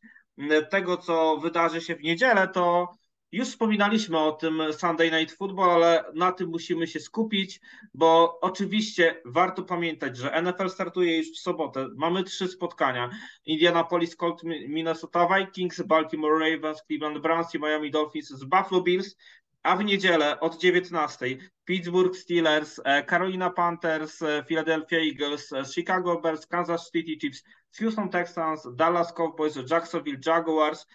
tego, 0.70 0.98
co 0.98 1.38
wydarzy 1.38 1.82
się 1.82 1.96
w 1.96 2.04
niedzielę, 2.04 2.48
to 2.48 2.88
już 3.32 3.48
wspominaliśmy 3.48 4.20
o 4.20 4.32
tym 4.32 4.62
Sunday 4.74 5.12
Night 5.12 5.38
Football, 5.38 5.70
ale 5.70 6.04
na 6.16 6.32
tym 6.32 6.50
musimy 6.50 6.88
się 6.88 7.00
skupić, 7.00 7.62
bo 7.94 8.40
oczywiście 8.42 9.22
warto 9.26 9.64
pamiętać, 9.64 10.18
że 10.18 10.42
NFL 10.42 10.70
startuje 10.70 11.18
już 11.18 11.32
w 11.32 11.40
sobotę. 11.40 11.88
Mamy 11.96 12.24
trzy 12.24 12.48
spotkania. 12.48 13.10
Indianapolis 13.46 14.16
Colt, 14.16 14.44
Minnesota 14.44 15.28
Vikings, 15.28 15.82
Baltimore 15.82 16.52
Ravens, 16.52 16.84
Cleveland 16.88 17.20
Browns 17.20 17.56
i 17.56 17.60
Miami 17.60 17.92
Dolphins 17.92 18.30
z 18.30 18.44
Buffalo 18.44 18.82
Bills. 18.82 19.16
A 19.64 19.76
w 19.76 19.84
niedzielę 19.84 20.40
od 20.40 20.58
19 20.58 21.26
Pittsburgh 21.66 22.16
Steelers, 22.16 22.80
e, 22.86 23.04
Carolina 23.04 23.50
Panthers, 23.50 24.22
e, 24.22 24.44
Philadelphia 24.48 25.00
Eagles, 25.00 25.54
e, 25.54 25.66
Chicago 25.66 26.22
Bears, 26.22 26.48
Kansas 26.48 26.92
City 26.92 27.18
Chiefs, 27.22 27.44
Houston 27.80 28.10
Texans, 28.10 28.68
Dallas 28.76 29.14
Cowboys, 29.14 29.56
Jacksonville 29.72 30.20
Jaguars, 30.26 30.86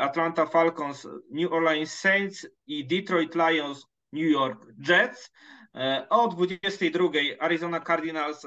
Atlanta 0.00 0.46
Falcons, 0.46 1.06
New 1.30 1.52
Orleans 1.52 1.92
Saints 1.92 2.46
i 2.66 2.86
Detroit 2.86 3.34
Lions, 3.34 3.86
New 4.12 4.30
York 4.30 4.66
Jets. 4.88 5.30
E, 5.74 6.06
o 6.10 6.28
22 6.28 7.36
Arizona 7.40 7.80
Cardinals 7.80 8.40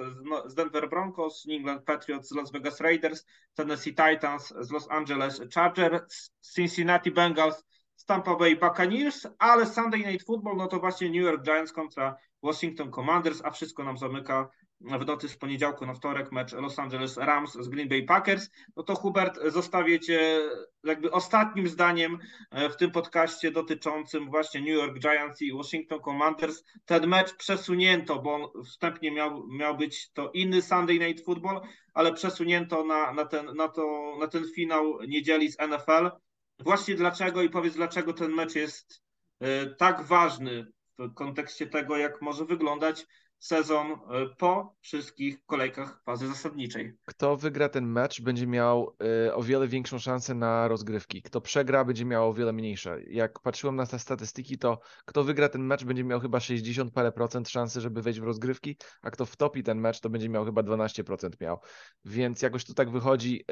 z 0.48 0.56
Denver 0.56 0.90
Broncos, 0.90 1.46
New 1.46 1.58
England 1.58 1.84
Patriots 1.86 2.28
z 2.30 2.32
Las 2.32 2.52
Vegas 2.52 2.80
Raiders, 2.80 3.26
Tennessee 3.54 3.94
Titans 3.94 4.54
z 4.62 4.72
Los 4.72 4.90
Angeles 4.90 5.42
Chargers, 5.54 6.32
Cincinnati 6.56 7.12
Bengals 7.12 7.64
z 7.96 8.06
Tampa 8.06 8.36
Bay 8.36 8.56
Buccaneers, 8.56 9.28
ale 9.40 9.66
Sunday 9.66 10.00
Night 10.00 10.26
Football 10.26 10.58
no 10.58 10.68
to 10.68 10.80
właśnie 10.80 11.10
New 11.10 11.24
York 11.24 11.44
Giants 11.44 11.72
kontra 11.72 12.18
Washington 12.44 12.92
Commanders, 12.92 13.42
a 13.46 13.52
wszystko 13.52 13.84
nam 13.84 13.98
zamyka 13.98 14.50
w 14.84 15.06
nocy 15.06 15.30
z 15.30 15.38
poniedziałku 15.38 15.86
na 15.86 15.94
wtorek 15.94 16.32
mecz 16.32 16.54
Los 16.54 16.80
Angeles 16.80 17.18
Rams 17.18 17.54
z 17.54 17.68
Green 17.68 17.90
Bay 17.90 18.04
Packers, 18.04 18.50
no 18.76 18.84
to 18.84 18.96
Hubert 18.96 19.40
zostawię 19.48 20.00
Cię 20.00 20.40
jakby 20.84 21.12
ostatnim 21.12 21.68
zdaniem 21.68 22.18
e, 22.52 22.70
w 22.70 22.78
tym 22.78 22.92
podcaście 22.92 23.52
dotyczącym 23.52 24.30
właśnie 24.30 24.62
New 24.62 24.70
York 24.70 25.00
Giants 25.00 25.42
i 25.42 25.54
Washington 25.54 26.00
Commanders. 26.00 26.64
Ten 26.86 27.08
mecz 27.08 27.36
przesunięto, 27.36 28.20
bo 28.20 28.36
on 28.36 28.64
wstępnie 28.64 29.12
miał, 29.12 29.48
miał 29.48 29.78
być 29.78 30.12
to 30.12 30.32
inny 30.32 30.62
Sunday 30.62 31.00
Night 31.00 31.26
Football, 31.26 31.62
ale 31.94 32.14
przesunięto 32.14 32.84
na, 32.84 33.14
na, 33.14 33.26
ten, 33.26 33.56
na, 33.56 33.68
to, 33.68 34.16
na 34.20 34.28
ten 34.28 34.46
finał 34.56 35.02
niedzieli 35.08 35.52
z 35.52 35.58
NFL. 35.60 36.12
Właśnie 36.60 36.96
dlaczego 36.96 37.42
i 37.42 37.50
powiedz 37.50 37.76
dlaczego 37.76 38.14
ten 38.14 38.32
mecz 38.32 38.56
jest 38.56 39.02
e, 39.40 39.66
tak 39.66 40.02
ważny 40.02 40.68
w 41.00 41.14
kontekście 41.14 41.68
tego, 41.68 41.98
jak 41.98 42.22
może 42.22 42.46
wyglądać 42.46 43.06
sezon 43.42 43.92
e, 43.92 43.98
po 44.38 44.76
wszystkich 44.82 45.46
kolejkach 45.46 46.02
fazy 46.04 46.28
zasadniczej. 46.28 46.94
Kto 47.06 47.38
wygra 47.38 47.70
ten 47.70 47.86
mecz, 47.86 48.22
będzie 48.22 48.48
miał 48.48 48.96
e, 49.28 49.36
o 49.36 49.44
wiele 49.44 49.68
większą 49.68 50.00
szansę 50.00 50.36
na 50.36 50.68
rozgrywki. 50.68 51.22
Kto 51.22 51.42
przegra, 51.42 51.86
będzie 51.86 52.06
miał 52.06 52.30
o 52.30 52.34
wiele 52.34 52.54
mniejsze. 52.54 53.00
Jak 53.08 53.40
patrzyłem 53.40 53.76
na 53.76 53.86
te 53.86 54.00
statystyki, 54.00 54.58
to 54.58 54.80
kto 55.06 55.24
wygra 55.24 55.50
ten 55.50 55.62
mecz, 55.62 55.84
będzie 55.84 56.04
miał 56.04 56.20
chyba 56.20 56.40
60 56.40 56.94
parę 56.94 57.12
procent 57.12 57.50
szansy, 57.50 57.82
żeby 57.82 58.02
wejść 58.02 58.20
w 58.20 58.24
rozgrywki, 58.24 58.78
a 59.02 59.12
kto 59.12 59.26
wtopi 59.26 59.64
ten 59.64 59.80
mecz, 59.80 60.00
to 60.00 60.10
będzie 60.10 60.30
miał 60.30 60.46
chyba 60.46 60.62
12% 60.62 61.30
miał. 61.42 61.60
Więc 62.06 62.42
jakoś 62.42 62.66
to 62.66 62.74
tak 62.74 62.92
wychodzi 62.92 63.46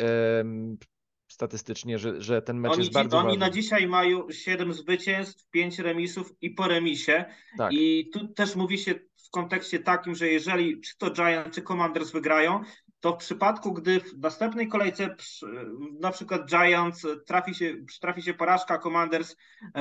statystycznie, 1.27 1.99
że, 1.99 2.21
że 2.21 2.41
ten 2.41 2.59
mecz 2.59 2.71
oni 2.71 2.79
jest 2.79 2.93
bardzo 2.93 3.17
Oni 3.17 3.27
ważny. 3.27 3.39
na 3.39 3.49
dzisiaj 3.49 3.87
mają 3.87 4.31
7 4.31 4.73
zwycięstw, 4.73 5.49
5 5.49 5.79
remisów 5.79 6.33
i 6.41 6.49
po 6.49 6.67
remisie. 6.67 7.25
Tak. 7.57 7.73
I 7.73 8.09
tu 8.13 8.27
też 8.27 8.55
mówi 8.55 8.77
się 8.77 8.95
w 9.29 9.31
kontekście 9.31 9.79
takim, 9.79 10.15
że 10.15 10.27
jeżeli 10.27 10.81
czy 10.81 10.97
to 10.97 11.11
Giants, 11.11 11.55
czy 11.55 11.61
Commanders 11.61 12.11
wygrają, 12.11 12.63
to 12.99 13.13
w 13.13 13.17
przypadku, 13.17 13.73
gdy 13.73 13.99
w 13.99 14.17
następnej 14.17 14.67
kolejce 14.67 15.15
na 15.99 16.11
przykład 16.11 16.45
Giants 16.45 17.07
trafi 17.25 17.55
się, 17.55 17.75
trafi 18.01 18.21
się 18.21 18.33
porażka, 18.33 18.77
Commanders 18.77 19.35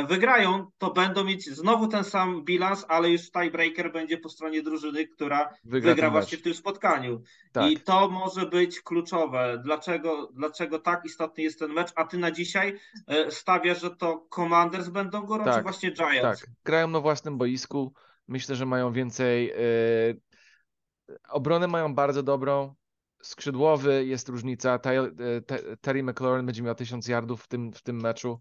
wygrają, 0.09 0.71
to 0.79 0.91
będą 0.91 1.25
mieć 1.25 1.51
znowu 1.51 1.89
ten 1.89 2.05
sam 2.05 2.45
bilans, 2.45 2.85
ale 2.89 3.11
już 3.11 3.31
tiebreaker 3.31 3.93
będzie 3.93 4.19
po 4.19 4.29
stronie 4.29 4.63
drużyny, 4.63 5.07
która 5.07 5.55
wygra, 5.65 5.91
wygra 5.91 6.11
właśnie 6.11 6.39
w 6.39 6.43
tym 6.43 6.55
spotkaniu. 6.55 7.23
Tak. 7.53 7.71
I 7.71 7.81
to 7.81 8.09
może 8.09 8.47
być 8.47 8.81
kluczowe. 8.81 9.61
Dlaczego, 9.65 10.31
dlaczego 10.35 10.79
tak 10.79 11.05
istotny 11.05 11.43
jest 11.43 11.59
ten 11.59 11.73
mecz? 11.73 11.93
A 11.95 12.05
ty 12.05 12.19
na 12.19 12.31
dzisiaj 12.31 12.79
e, 13.07 13.31
stawiasz, 13.31 13.81
że 13.81 13.91
to 13.91 14.27
Commanders 14.35 14.89
będą 14.89 15.23
go, 15.23 15.39
tak. 15.39 15.57
czy 15.57 15.63
właśnie 15.63 15.91
Giants? 15.91 16.41
Tak, 16.41 16.51
grają 16.65 16.89
na 16.89 17.01
własnym 17.01 17.39
boisku. 17.39 17.93
Myślę, 18.29 18.57
że 18.57 18.67
mają 18.67 18.93
więcej. 18.93 19.47
Yy... 19.47 20.21
Obronę 21.29 21.69
mają 21.69 21.95
bardzo 21.95 22.23
dobrą 22.23 22.75
skrzydłowy 23.23 24.07
jest 24.07 24.29
różnica. 24.29 24.79
E, 24.85 25.77
Terry 25.81 26.03
McLaurin 26.03 26.47
będzie 26.47 26.63
miał 26.63 26.75
1000 26.75 27.09
yardów 27.09 27.43
w 27.43 27.49
tym, 27.49 27.73
w 27.73 27.83
tym 27.83 28.01
meczu. 28.01 28.41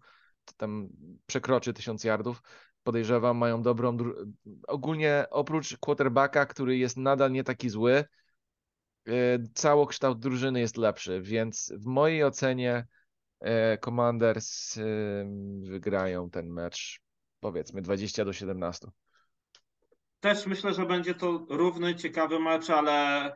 Tam 0.58 0.90
przekroczy 1.26 1.74
1000 1.74 2.04
yardów. 2.04 2.42
Podejrzewam, 2.84 3.38
mają 3.38 3.62
dobrą. 3.62 3.98
Ogólnie 4.68 5.26
oprócz 5.30 5.78
quarterbacka, 5.78 6.46
który 6.46 6.78
jest 6.78 6.98
nadal 6.98 7.32
nie 7.32 7.44
taki 7.44 7.70
zły, 7.70 8.06
e, 9.08 9.14
całokształt 9.54 10.20
drużyny 10.20 10.60
jest 10.60 10.78
lepszy, 10.78 11.22
więc 11.22 11.74
w 11.78 11.86
mojej 11.86 12.24
ocenie 12.24 12.88
e, 13.40 13.78
Commanders 13.78 14.80
wygrają 15.62 16.30
ten 16.30 16.50
mecz 16.50 17.02
powiedzmy 17.40 17.82
20 17.82 18.26
do 18.26 18.34
17. 18.34 18.88
Też 20.20 20.46
myślę, 20.46 20.74
że 20.74 20.86
będzie 20.86 21.14
to 21.14 21.46
równy, 21.50 21.96
ciekawy 21.96 22.40
mecz, 22.40 22.70
ale 22.70 23.34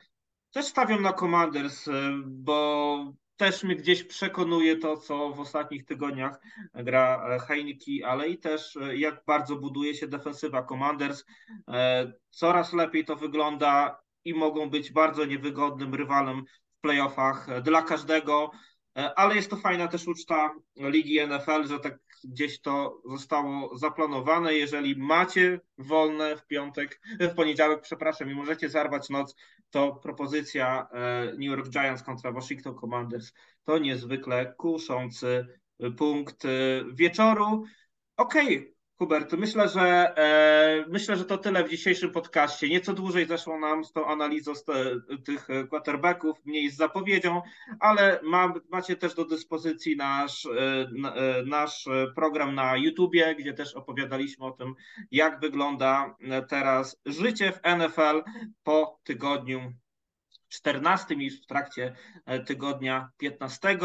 też 0.51 0.65
stawiam 0.65 1.01
na 1.01 1.13
Commanders, 1.13 1.87
y, 1.87 1.91
bo 2.25 3.13
też 3.41 3.63
mnie 3.63 3.75
gdzieś 3.75 4.03
przekonuje 4.03 4.77
to, 4.77 4.97
co 4.97 5.29
w 5.29 5.39
ostatnich 5.39 5.85
tygodniach 5.85 6.41
gra 6.73 7.27
e, 7.29 7.39
Heineke, 7.39 8.07
ale 8.07 8.29
i 8.29 8.37
też 8.37 8.77
e, 8.77 8.97
jak 8.97 9.23
bardzo 9.27 9.55
buduje 9.55 9.95
się 9.95 10.07
defensywa 10.07 10.63
Commanders. 10.63 11.25
E, 11.67 12.13
coraz 12.29 12.73
lepiej 12.73 13.05
to 13.05 13.15
wygląda 13.15 14.01
i 14.25 14.33
mogą 14.33 14.69
być 14.69 14.91
bardzo 14.91 15.25
niewygodnym 15.25 15.95
rywalem 15.95 16.43
w 16.77 16.81
playoffach 16.81 17.61
dla 17.61 17.81
każdego. 17.81 18.51
E, 18.97 19.19
ale 19.19 19.35
jest 19.35 19.49
to 19.49 19.57
fajna 19.57 19.87
też 19.87 20.07
uczta 20.07 20.53
Ligi 20.75 21.27
NFL, 21.27 21.67
że 21.67 21.79
tak 21.79 21.99
gdzieś 22.23 22.61
to 22.61 23.01
zostało 23.05 23.77
zaplanowane. 23.77 24.53
Jeżeli 24.53 24.95
macie 24.95 25.59
wolne 25.77 26.37
w 26.37 26.47
piątek, 26.47 27.01
w 27.31 27.35
poniedziałek, 27.35 27.81
przepraszam, 27.81 28.31
i 28.31 28.35
możecie 28.35 28.69
zarwać 28.69 29.09
noc, 29.09 29.35
to 29.69 29.95
propozycja 29.95 30.87
e, 30.91 31.25
New 31.25 31.57
York 31.57 31.69
Giants 31.69 32.03
kontra 32.03 32.31
Washington 32.31 32.75
Commanders 32.75 33.33
to 33.63 33.77
niezwykle 33.77 34.53
kuszący 34.57 35.47
punkt 35.97 36.45
e, 36.45 36.49
wieczoru. 36.93 37.63
Okej, 38.17 38.57
okay. 38.57 38.70
Hubert, 39.01 39.33
myślę, 39.33 39.69
że 39.69 40.17
e, 40.17 40.85
myślę, 40.87 41.15
że 41.15 41.25
to 41.25 41.37
tyle 41.37 41.63
w 41.63 41.69
dzisiejszym 41.69 42.11
podcaście. 42.11 42.69
Nieco 42.69 42.93
dłużej 42.93 43.25
zeszło 43.25 43.59
nam 43.59 43.85
z 43.85 43.91
tą 43.91 44.05
analizą 44.07 44.55
z 44.55 44.63
te, 44.63 44.73
tych 45.25 45.47
quarterbacków, 45.69 46.37
mniej 46.45 46.69
z 46.69 46.75
zapowiedzią, 46.75 47.41
ale 47.79 48.19
ma, 48.23 48.53
macie 48.69 48.95
też 48.95 49.13
do 49.13 49.25
dyspozycji 49.25 49.95
nasz, 49.97 50.45
e, 50.45 50.51
e 51.15 51.43
nasz 51.45 51.89
program 52.15 52.55
na 52.55 52.77
YouTubie, 52.77 53.35
gdzie 53.35 53.53
też 53.53 53.73
opowiadaliśmy 53.73 54.45
o 54.45 54.51
tym, 54.51 54.75
jak 55.11 55.39
wygląda 55.39 56.15
teraz 56.49 57.01
życie 57.05 57.51
w 57.51 57.77
NFL 57.77 58.23
po 58.63 58.99
tygodniu 59.03 59.73
14 60.51 61.15
już 61.15 61.41
w 61.41 61.45
trakcie 61.45 61.95
e, 62.25 62.39
tygodnia 62.39 63.09
15. 63.17 63.77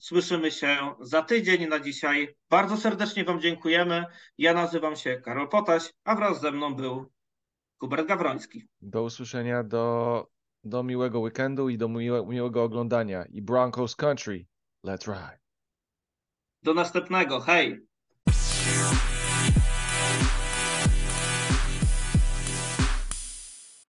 Słyszymy 0.00 0.50
się 0.50 0.78
za 1.00 1.22
tydzień 1.22 1.68
na 1.68 1.80
dzisiaj. 1.80 2.36
Bardzo 2.50 2.76
serdecznie 2.76 3.24
Wam 3.24 3.40
dziękujemy. 3.40 4.04
Ja 4.38 4.54
nazywam 4.54 4.96
się 4.96 5.20
Karol 5.24 5.48
Potaś, 5.48 5.92
a 6.04 6.14
wraz 6.14 6.40
ze 6.40 6.52
mną 6.52 6.74
był 6.74 7.12
Hubert 7.78 8.08
Gawroński. 8.08 8.68
Do 8.80 9.02
usłyszenia, 9.02 9.62
do, 9.62 10.26
do 10.64 10.82
miłego 10.82 11.20
weekendu 11.20 11.68
i 11.68 11.78
do 11.78 11.88
miłe, 11.88 12.26
miłego 12.26 12.62
oglądania. 12.62 13.24
I 13.24 13.42
Broncos 13.42 13.96
Country, 13.96 14.46
let's 14.84 15.06
ride. 15.06 15.38
Do 16.62 16.74
następnego, 16.74 17.40
hej! 17.40 17.86